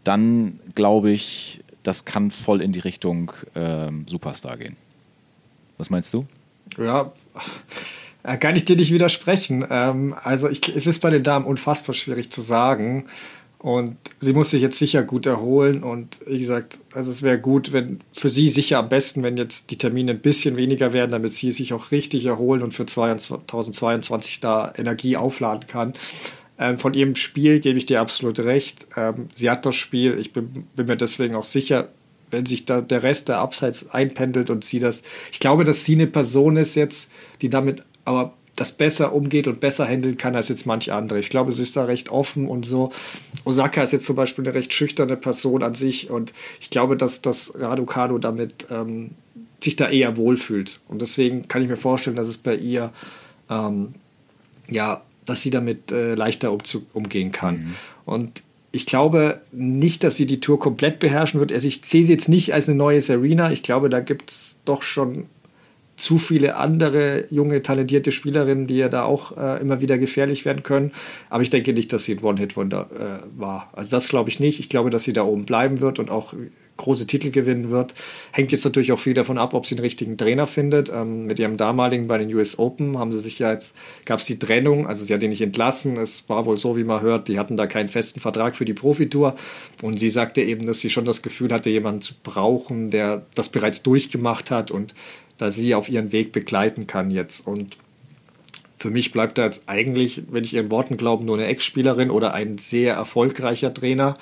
dann 0.03 0.59
glaube 0.73 1.11
ich, 1.11 1.61
das 1.83 2.05
kann 2.05 2.31
voll 2.31 2.61
in 2.61 2.71
die 2.71 2.79
Richtung 2.79 3.31
ähm, 3.55 4.05
Superstar 4.09 4.57
gehen. 4.57 4.77
Was 5.77 5.89
meinst 5.89 6.13
du? 6.13 6.25
Ja, 6.77 7.11
äh, 8.23 8.37
kann 8.37 8.55
ich 8.55 8.65
dir 8.65 8.75
nicht 8.75 8.91
widersprechen. 8.91 9.65
Ähm, 9.69 10.15
also 10.23 10.49
ich, 10.49 10.67
es 10.75 10.87
ist 10.87 10.99
bei 10.99 11.09
den 11.09 11.23
Damen 11.23 11.45
unfassbar 11.45 11.95
schwierig 11.95 12.29
zu 12.29 12.41
sagen. 12.41 13.05
Und 13.59 13.97
sie 14.19 14.33
muss 14.33 14.51
sich 14.51 14.61
jetzt 14.61 14.77
sicher 14.77 15.03
gut 15.03 15.25
erholen. 15.25 15.81
Und 15.81 16.19
wie 16.27 16.39
gesagt, 16.39 16.79
also 16.93 17.11
es 17.11 17.23
wäre 17.23 17.39
gut, 17.39 17.73
wenn 17.73 18.01
für 18.13 18.29
sie 18.29 18.49
sicher 18.49 18.77
am 18.77 18.89
besten, 18.89 19.23
wenn 19.23 19.35
jetzt 19.35 19.71
die 19.71 19.77
Termine 19.77 20.11
ein 20.11 20.19
bisschen 20.19 20.57
weniger 20.57 20.93
werden, 20.93 21.11
damit 21.11 21.33
sie 21.33 21.51
sich 21.51 21.73
auch 21.73 21.91
richtig 21.91 22.25
erholen 22.27 22.61
und 22.61 22.71
für 22.73 22.85
2022 22.85 24.41
da 24.41 24.73
Energie 24.77 25.17
aufladen 25.17 25.67
kann. 25.67 25.93
Ähm, 26.59 26.77
von 26.77 26.93
ihrem 26.93 27.15
Spiel 27.15 27.59
gebe 27.59 27.77
ich 27.77 27.85
dir 27.85 28.01
absolut 28.01 28.39
recht. 28.39 28.87
Ähm, 28.95 29.29
sie 29.35 29.49
hat 29.49 29.65
das 29.65 29.75
Spiel. 29.75 30.19
Ich 30.19 30.33
bin, 30.33 30.65
bin 30.75 30.85
mir 30.85 30.97
deswegen 30.97 31.35
auch 31.35 31.43
sicher, 31.43 31.89
wenn 32.31 32.45
sich 32.45 32.65
da 32.65 32.81
der 32.81 33.03
Rest 33.03 33.29
der 33.29 33.39
Abseits 33.39 33.89
einpendelt 33.89 34.49
und 34.49 34.63
sie 34.63 34.79
das. 34.79 35.03
Ich 35.31 35.39
glaube, 35.39 35.63
dass 35.63 35.85
sie 35.85 35.95
eine 35.95 36.07
Person 36.07 36.57
ist 36.57 36.75
jetzt, 36.75 37.09
die 37.41 37.49
damit 37.49 37.83
aber 38.05 38.33
das 38.57 38.71
besser 38.71 39.13
umgeht 39.13 39.47
und 39.47 39.59
besser 39.59 39.85
handeln 39.85 40.17
kann 40.17 40.35
als 40.35 40.49
jetzt 40.49 40.65
manche 40.65 40.93
andere. 40.93 41.19
Ich 41.19 41.29
glaube, 41.29 41.51
sie 41.53 41.61
ist 41.61 41.77
da 41.77 41.85
recht 41.85 42.09
offen 42.09 42.47
und 42.47 42.65
so. 42.65 42.91
Osaka 43.45 43.83
ist 43.83 43.93
jetzt 43.93 44.05
zum 44.05 44.15
Beispiel 44.15 44.45
eine 44.45 44.55
recht 44.55 44.73
schüchterne 44.73 45.15
Person 45.15 45.63
an 45.63 45.73
sich 45.73 46.09
und 46.09 46.33
ich 46.59 46.69
glaube, 46.69 46.97
dass, 46.97 47.21
dass 47.21 47.53
Raducano 47.55 48.17
damit 48.17 48.65
ähm, 48.71 49.11
sich 49.63 49.75
da 49.75 49.89
eher 49.89 50.17
wohlfühlt. 50.17 50.79
Und 50.87 51.01
deswegen 51.01 51.47
kann 51.47 51.61
ich 51.61 51.69
mir 51.69 51.77
vorstellen, 51.77 52.15
dass 52.15 52.27
es 52.27 52.37
bei 52.37 52.55
ihr, 52.55 52.91
ähm, 53.49 53.93
ja, 54.67 55.01
dass 55.25 55.41
sie 55.43 55.51
damit 55.51 55.91
äh, 55.91 56.15
leichter 56.15 56.51
um, 56.51 56.61
umgehen 56.93 57.31
kann. 57.31 57.57
Mhm. 57.57 57.75
Und 58.05 58.43
ich 58.71 58.85
glaube 58.85 59.41
nicht, 59.51 60.03
dass 60.03 60.15
sie 60.15 60.25
die 60.25 60.39
Tour 60.39 60.59
komplett 60.59 60.99
beherrschen 60.99 61.39
wird. 61.39 61.51
Also 61.51 61.67
ich 61.67 61.81
sehe 61.83 62.03
sie 62.03 62.11
jetzt 62.11 62.29
nicht 62.29 62.53
als 62.53 62.67
eine 62.67 62.77
neue 62.77 63.01
Serena. 63.01 63.51
Ich 63.51 63.63
glaube, 63.63 63.89
da 63.89 63.99
gibt 63.99 64.29
es 64.29 64.59
doch 64.65 64.81
schon 64.81 65.25
zu 65.95 66.19
viele 66.19 66.55
andere 66.57 67.25
junge, 67.31 67.61
talentierte 67.63 68.11
Spielerinnen, 68.11 68.67
die 68.67 68.75
ja 68.75 68.87
da 68.87 69.03
auch 69.03 69.35
äh, 69.35 69.59
immer 69.59 69.81
wieder 69.81 69.97
gefährlich 69.97 70.45
werden 70.45 70.61
können. 70.61 70.91
Aber 71.29 71.41
ich 71.41 71.49
denke 71.49 71.73
nicht, 71.73 71.91
dass 71.91 72.03
sie 72.03 72.15
ein 72.15 72.23
One-Hit-Wonder 72.23 72.89
äh, 73.23 73.39
war. 73.39 73.71
Also 73.73 73.89
das 73.89 74.07
glaube 74.07 74.29
ich 74.29 74.39
nicht. 74.39 74.59
Ich 74.59 74.69
glaube, 74.69 74.91
dass 74.91 75.03
sie 75.03 75.13
da 75.13 75.23
oben 75.23 75.45
bleiben 75.45 75.81
wird 75.81 75.97
und 75.97 76.11
auch 76.11 76.33
große 76.77 77.07
Titel 77.07 77.31
gewinnen 77.31 77.69
wird. 77.69 77.93
Hängt 78.31 78.51
jetzt 78.51 78.63
natürlich 78.63 78.91
auch 78.91 78.99
viel 78.99 79.13
davon 79.13 79.37
ab, 79.37 79.53
ob 79.53 79.65
sie 79.65 79.75
einen 79.75 79.83
richtigen 79.83 80.17
Trainer 80.17 80.45
findet. 80.45 80.89
Ähm, 80.93 81.25
mit 81.25 81.39
ihrem 81.39 81.57
damaligen 81.57 82.07
bei 82.07 82.17
den 82.17 82.33
US 82.33 82.57
Open 82.57 82.97
haben 82.97 83.11
sie 83.11 83.19
sich 83.19 83.39
ja 83.39 83.51
jetzt, 83.51 83.75
gab 84.05 84.19
es 84.19 84.25
die 84.25 84.39
Trennung, 84.39 84.87
also 84.87 85.03
sie 85.03 85.13
hat 85.13 85.23
ihn 85.23 85.29
nicht 85.29 85.41
entlassen. 85.41 85.97
Es 85.97 86.29
war 86.29 86.45
wohl 86.45 86.57
so, 86.57 86.77
wie 86.77 86.83
man 86.83 87.01
hört, 87.01 87.27
die 87.27 87.39
hatten 87.39 87.57
da 87.57 87.67
keinen 87.67 87.89
festen 87.89 88.19
Vertrag 88.19 88.55
für 88.55 88.65
die 88.65 88.73
Profitour. 88.73 89.35
Und 89.81 89.99
sie 89.99 90.09
sagte 90.09 90.41
eben, 90.41 90.65
dass 90.65 90.79
sie 90.79 90.89
schon 90.89 91.05
das 91.05 91.21
Gefühl 91.21 91.51
hatte, 91.51 91.69
jemanden 91.69 92.01
zu 92.01 92.13
brauchen, 92.23 92.91
der 92.91 93.25
das 93.35 93.49
bereits 93.49 93.83
durchgemacht 93.83 94.51
hat 94.51 94.71
und 94.71 94.95
da 95.37 95.51
sie 95.51 95.75
auf 95.75 95.89
ihren 95.89 96.11
Weg 96.11 96.31
begleiten 96.31 96.87
kann 96.87 97.11
jetzt. 97.11 97.45
Und 97.45 97.77
für 98.77 98.91
mich 98.91 99.11
bleibt 99.11 99.37
da 99.37 99.45
jetzt 99.45 99.63
eigentlich, 99.65 100.23
wenn 100.29 100.43
ich 100.43 100.53
ihren 100.53 100.71
Worten 100.71 100.97
glaube, 100.97 101.25
nur 101.25 101.37
eine 101.37 101.47
Ex-Spielerin 101.47 102.11
oder 102.11 102.33
ein 102.33 102.57
sehr 102.57 102.93
erfolgreicher 102.93 103.73
Trainer. 103.73 104.15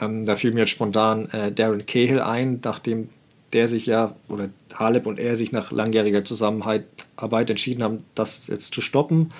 Ähm, 0.00 0.24
da 0.24 0.36
fiel 0.36 0.52
mir 0.52 0.60
jetzt 0.60 0.70
spontan 0.70 1.28
äh, 1.30 1.52
Darren 1.52 1.86
Cahill 1.86 2.20
ein, 2.20 2.60
nachdem 2.64 3.08
der 3.52 3.68
sich 3.68 3.86
ja, 3.86 4.14
oder 4.28 4.48
Haleb 4.74 5.06
und 5.06 5.18
er 5.18 5.34
sich 5.36 5.50
nach 5.52 5.72
langjähriger 5.72 6.22
Zusammenarbeit 6.24 7.50
entschieden 7.50 7.82
haben, 7.82 8.04
das 8.14 8.46
jetzt 8.46 8.72
zu 8.72 8.80
stoppen. 8.80 9.30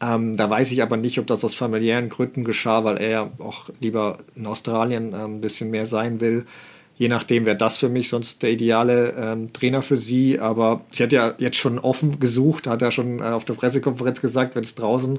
Ähm, 0.00 0.36
da 0.36 0.50
weiß 0.50 0.72
ich 0.72 0.82
aber 0.82 0.98
nicht, 0.98 1.18
ob 1.18 1.26
das 1.26 1.42
aus 1.42 1.54
familiären 1.54 2.10
Gründen 2.10 2.44
geschah, 2.44 2.84
weil 2.84 2.98
er 2.98 3.30
auch 3.38 3.70
lieber 3.80 4.18
in 4.34 4.46
Australien 4.46 5.14
äh, 5.14 5.16
ein 5.16 5.40
bisschen 5.40 5.70
mehr 5.70 5.86
sein 5.86 6.20
will 6.20 6.44
je 6.96 7.08
nachdem 7.08 7.46
wäre 7.46 7.56
das 7.56 7.76
für 7.76 7.88
mich 7.88 8.08
sonst 8.08 8.42
der 8.42 8.50
ideale 8.50 9.12
ähm, 9.12 9.52
Trainer 9.52 9.82
für 9.82 9.96
sie. 9.96 10.40
Aber 10.40 10.82
sie 10.90 11.02
hat 11.02 11.12
ja 11.12 11.34
jetzt 11.38 11.56
schon 11.56 11.78
offen 11.78 12.18
gesucht, 12.18 12.66
hat 12.66 12.82
ja 12.82 12.90
schon 12.90 13.20
äh, 13.20 13.24
auf 13.24 13.44
der 13.44 13.54
Pressekonferenz 13.54 14.20
gesagt, 14.20 14.56
wenn 14.56 14.64
es 14.64 14.74
draußen 14.74 15.18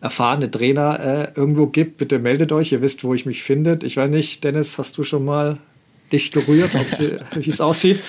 erfahrene 0.00 0.50
Trainer 0.50 1.00
äh, 1.00 1.28
irgendwo 1.34 1.66
gibt, 1.66 1.98
bitte 1.98 2.18
meldet 2.18 2.52
euch, 2.52 2.72
ihr 2.72 2.80
wisst, 2.82 3.04
wo 3.04 3.14
ich 3.14 3.26
mich 3.26 3.42
finde. 3.42 3.78
Ich 3.82 3.96
weiß 3.96 4.10
nicht, 4.10 4.44
Dennis, 4.44 4.78
hast 4.78 4.98
du 4.98 5.02
schon 5.02 5.24
mal 5.24 5.58
dich 6.12 6.30
gerührt, 6.32 6.72
wie 7.34 7.50
es 7.50 7.60
aussieht? 7.60 8.02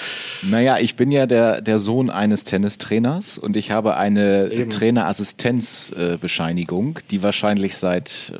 Naja, 0.44 0.78
ich 0.80 0.96
bin 0.96 1.12
ja 1.12 1.26
der, 1.26 1.60
der 1.62 1.80
Sohn 1.80 2.10
eines 2.10 2.46
Tennistrainers 2.46 3.38
und 3.38 3.58
ich 3.58 3.72
habe 3.72 3.98
eine 3.98 4.70
Trainerassistenzbescheinigung, 4.70 6.98
äh, 6.98 7.02
die 7.12 7.22
wahrscheinlich 7.24 7.76
seit 7.76 8.40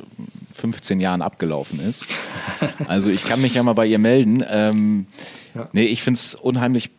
15 0.54 1.00
Jahren 1.00 1.20
abgelaufen 1.22 1.80
ist. 1.80 2.06
Also 2.88 3.08
ich 3.10 3.24
kann 3.24 3.40
mich 3.40 3.54
ja 3.54 3.62
mal 3.62 3.72
bei 3.74 3.86
ihr 3.86 3.98
melden. 3.98 4.44
Ähm, 4.50 5.06
ja. 5.54 5.68
Nee, 5.72 5.84
ich 5.84 6.02
finde 6.02 6.18
es 6.18 6.34
unheimlich 6.34 6.90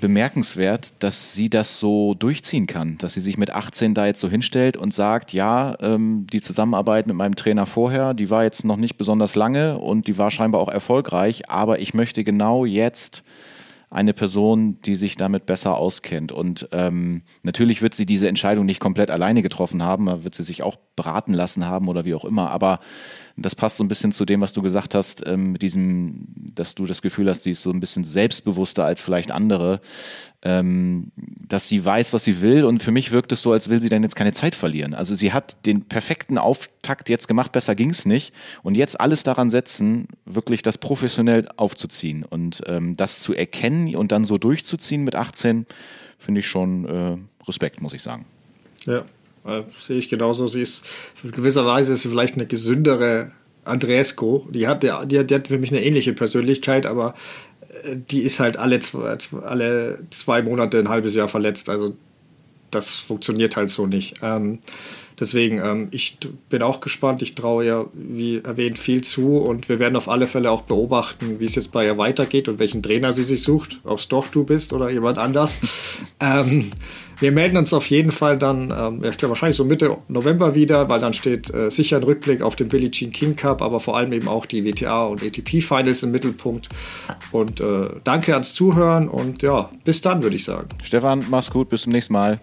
bemerkenswert, 0.00 0.94
dass 1.02 1.34
sie 1.34 1.50
das 1.50 1.78
so 1.78 2.14
durchziehen 2.14 2.66
kann, 2.66 2.98
dass 2.98 3.14
sie 3.14 3.20
sich 3.20 3.38
mit 3.38 3.50
18 3.50 3.94
da 3.94 4.06
jetzt 4.06 4.20
so 4.20 4.28
hinstellt 4.28 4.76
und 4.76 4.92
sagt, 4.92 5.32
ja, 5.32 5.76
ähm, 5.80 6.26
die 6.32 6.40
Zusammenarbeit 6.40 7.06
mit 7.06 7.16
meinem 7.16 7.36
Trainer 7.36 7.66
vorher, 7.66 8.14
die 8.14 8.30
war 8.30 8.44
jetzt 8.44 8.64
noch 8.64 8.76
nicht 8.76 8.96
besonders 8.96 9.34
lange 9.34 9.78
und 9.78 10.08
die 10.08 10.18
war 10.18 10.30
scheinbar 10.30 10.60
auch 10.60 10.68
erfolgreich, 10.68 11.48
aber 11.50 11.80
ich 11.80 11.94
möchte 11.94 12.24
genau 12.24 12.64
jetzt 12.64 13.22
eine 13.88 14.12
Person, 14.12 14.80
die 14.82 14.96
sich 14.96 15.16
damit 15.16 15.46
besser 15.46 15.76
auskennt. 15.76 16.32
Und 16.32 16.68
ähm, 16.72 17.22
natürlich 17.42 17.82
wird 17.82 17.94
sie 17.94 18.04
diese 18.04 18.28
Entscheidung 18.28 18.66
nicht 18.66 18.80
komplett 18.80 19.10
alleine 19.10 19.42
getroffen 19.42 19.82
haben, 19.82 20.24
wird 20.24 20.34
sie 20.34 20.42
sich 20.42 20.62
auch 20.62 20.76
beraten 20.96 21.32
lassen 21.32 21.66
haben 21.66 21.88
oder 21.88 22.04
wie 22.04 22.14
auch 22.14 22.24
immer. 22.24 22.50
Aber 22.50 22.80
das 23.36 23.54
passt 23.54 23.76
so 23.76 23.84
ein 23.84 23.88
bisschen 23.88 24.12
zu 24.12 24.24
dem, 24.24 24.40
was 24.40 24.52
du 24.54 24.62
gesagt 24.62 24.94
hast, 24.94 25.26
ähm, 25.26 25.52
mit 25.52 25.62
diesem, 25.62 26.26
dass 26.54 26.74
du 26.74 26.86
das 26.86 27.02
Gefühl 27.02 27.28
hast, 27.28 27.42
sie 27.42 27.50
ist 27.50 27.62
so 27.62 27.70
ein 27.70 27.80
bisschen 27.80 28.02
selbstbewusster 28.02 28.84
als 28.84 29.00
vielleicht 29.02 29.30
andere, 29.30 29.76
ähm, 30.42 31.12
dass 31.16 31.68
sie 31.68 31.84
weiß, 31.84 32.14
was 32.14 32.24
sie 32.24 32.40
will. 32.40 32.64
Und 32.64 32.82
für 32.82 32.92
mich 32.92 33.12
wirkt 33.12 33.32
es 33.32 33.42
so, 33.42 33.52
als 33.52 33.68
will 33.68 33.80
sie 33.80 33.90
dann 33.90 34.02
jetzt 34.02 34.16
keine 34.16 34.32
Zeit 34.32 34.54
verlieren. 34.54 34.94
Also 34.94 35.14
sie 35.14 35.34
hat 35.34 35.66
den 35.66 35.82
perfekten 35.82 36.38
Auftakt 36.38 37.10
jetzt 37.10 37.28
gemacht, 37.28 37.52
besser 37.52 37.74
ging 37.74 37.90
es 37.90 38.06
nicht. 38.06 38.32
Und 38.62 38.74
jetzt 38.74 38.98
alles 38.98 39.22
daran 39.22 39.50
setzen, 39.50 40.08
wirklich 40.24 40.62
das 40.62 40.78
professionell 40.78 41.46
aufzuziehen 41.56 42.24
und 42.24 42.62
ähm, 42.66 42.96
das 42.96 43.20
zu 43.20 43.34
erkennen 43.34 43.94
und 43.96 44.12
dann 44.12 44.24
so 44.24 44.38
durchzuziehen 44.38 45.04
mit 45.04 45.14
18, 45.14 45.66
finde 46.18 46.40
ich 46.40 46.46
schon 46.46 46.86
äh, 46.86 47.16
Respekt, 47.46 47.82
muss 47.82 47.92
ich 47.92 48.02
sagen. 48.02 48.24
Ja, 48.86 49.04
äh, 49.46 49.62
sehe 49.78 49.98
ich 49.98 50.08
genauso. 50.08 50.46
Sie 50.46 50.60
ist 50.60 50.86
in 51.22 51.30
gewisser 51.30 51.66
Weise 51.66 51.92
ist 51.92 52.02
sie 52.02 52.08
vielleicht 52.08 52.34
eine 52.34 52.46
gesündere 52.46 53.32
Andreesco. 53.64 54.46
Die 54.50 54.66
hat, 54.68 54.82
die, 54.82 54.90
die 55.26 55.34
hat 55.34 55.48
für 55.48 55.58
mich 55.58 55.70
eine 55.70 55.84
ähnliche 55.84 56.12
Persönlichkeit, 56.12 56.86
aber 56.86 57.14
äh, 57.84 57.96
die 57.96 58.22
ist 58.22 58.40
halt 58.40 58.56
alle 58.56 58.78
zwei, 58.78 59.16
alle 59.42 59.98
zwei 60.10 60.42
Monate, 60.42 60.78
ein 60.78 60.88
halbes 60.88 61.14
Jahr 61.14 61.28
verletzt. 61.28 61.68
Also 61.68 61.96
das 62.70 62.96
funktioniert 62.96 63.56
halt 63.56 63.70
so 63.70 63.86
nicht. 63.86 64.16
Ähm, 64.22 64.58
deswegen, 65.18 65.58
ähm, 65.58 65.88
ich 65.90 66.18
bin 66.48 66.62
auch 66.62 66.80
gespannt. 66.80 67.22
Ich 67.22 67.34
traue 67.34 67.64
ihr, 67.64 67.86
wie 67.94 68.38
erwähnt, 68.38 68.78
viel 68.78 69.02
zu 69.02 69.38
und 69.38 69.68
wir 69.68 69.78
werden 69.78 69.96
auf 69.96 70.08
alle 70.08 70.26
Fälle 70.26 70.50
auch 70.50 70.62
beobachten, 70.62 71.40
wie 71.40 71.44
es 71.44 71.54
jetzt 71.54 71.72
bei 71.72 71.86
ihr 71.86 71.98
weitergeht 71.98 72.48
und 72.48 72.58
welchen 72.58 72.82
Trainer 72.82 73.12
sie 73.12 73.24
sich 73.24 73.42
sucht, 73.42 73.80
ob 73.84 73.98
es 73.98 74.08
doch 74.08 74.28
du 74.28 74.44
bist 74.44 74.72
oder 74.72 74.90
jemand 74.90 75.18
anders. 75.18 75.60
ähm, 76.20 76.70
wir 77.18 77.32
melden 77.32 77.56
uns 77.56 77.72
auf 77.72 77.88
jeden 77.90 78.12
Fall 78.12 78.38
dann, 78.38 78.72
ähm, 78.76 79.04
ich 79.04 79.16
glaube 79.16 79.30
wahrscheinlich 79.30 79.56
so 79.56 79.64
Mitte 79.64 79.96
November 80.08 80.54
wieder, 80.54 80.88
weil 80.88 81.00
dann 81.00 81.14
steht 81.14 81.52
äh, 81.52 81.70
sicher 81.70 81.96
ein 81.96 82.02
Rückblick 82.02 82.42
auf 82.42 82.56
den 82.56 82.68
Billie 82.68 82.90
Jean 82.90 83.12
King 83.12 83.36
Cup, 83.36 83.62
aber 83.62 83.80
vor 83.80 83.96
allem 83.96 84.12
eben 84.12 84.28
auch 84.28 84.46
die 84.46 84.64
WTA 84.64 85.04
und 85.04 85.22
ATP 85.22 85.62
Finals 85.62 86.02
im 86.02 86.10
Mittelpunkt. 86.10 86.68
Und 87.32 87.60
äh, 87.60 87.88
danke 88.04 88.34
ans 88.34 88.54
Zuhören 88.54 89.08
und 89.08 89.42
ja, 89.42 89.70
bis 89.84 90.00
dann 90.00 90.22
würde 90.22 90.36
ich 90.36 90.44
sagen. 90.44 90.68
Stefan, 90.82 91.24
mach's 91.30 91.50
gut, 91.50 91.68
bis 91.68 91.82
zum 91.82 91.92
nächsten 91.92 92.12
Mal. 92.12 92.38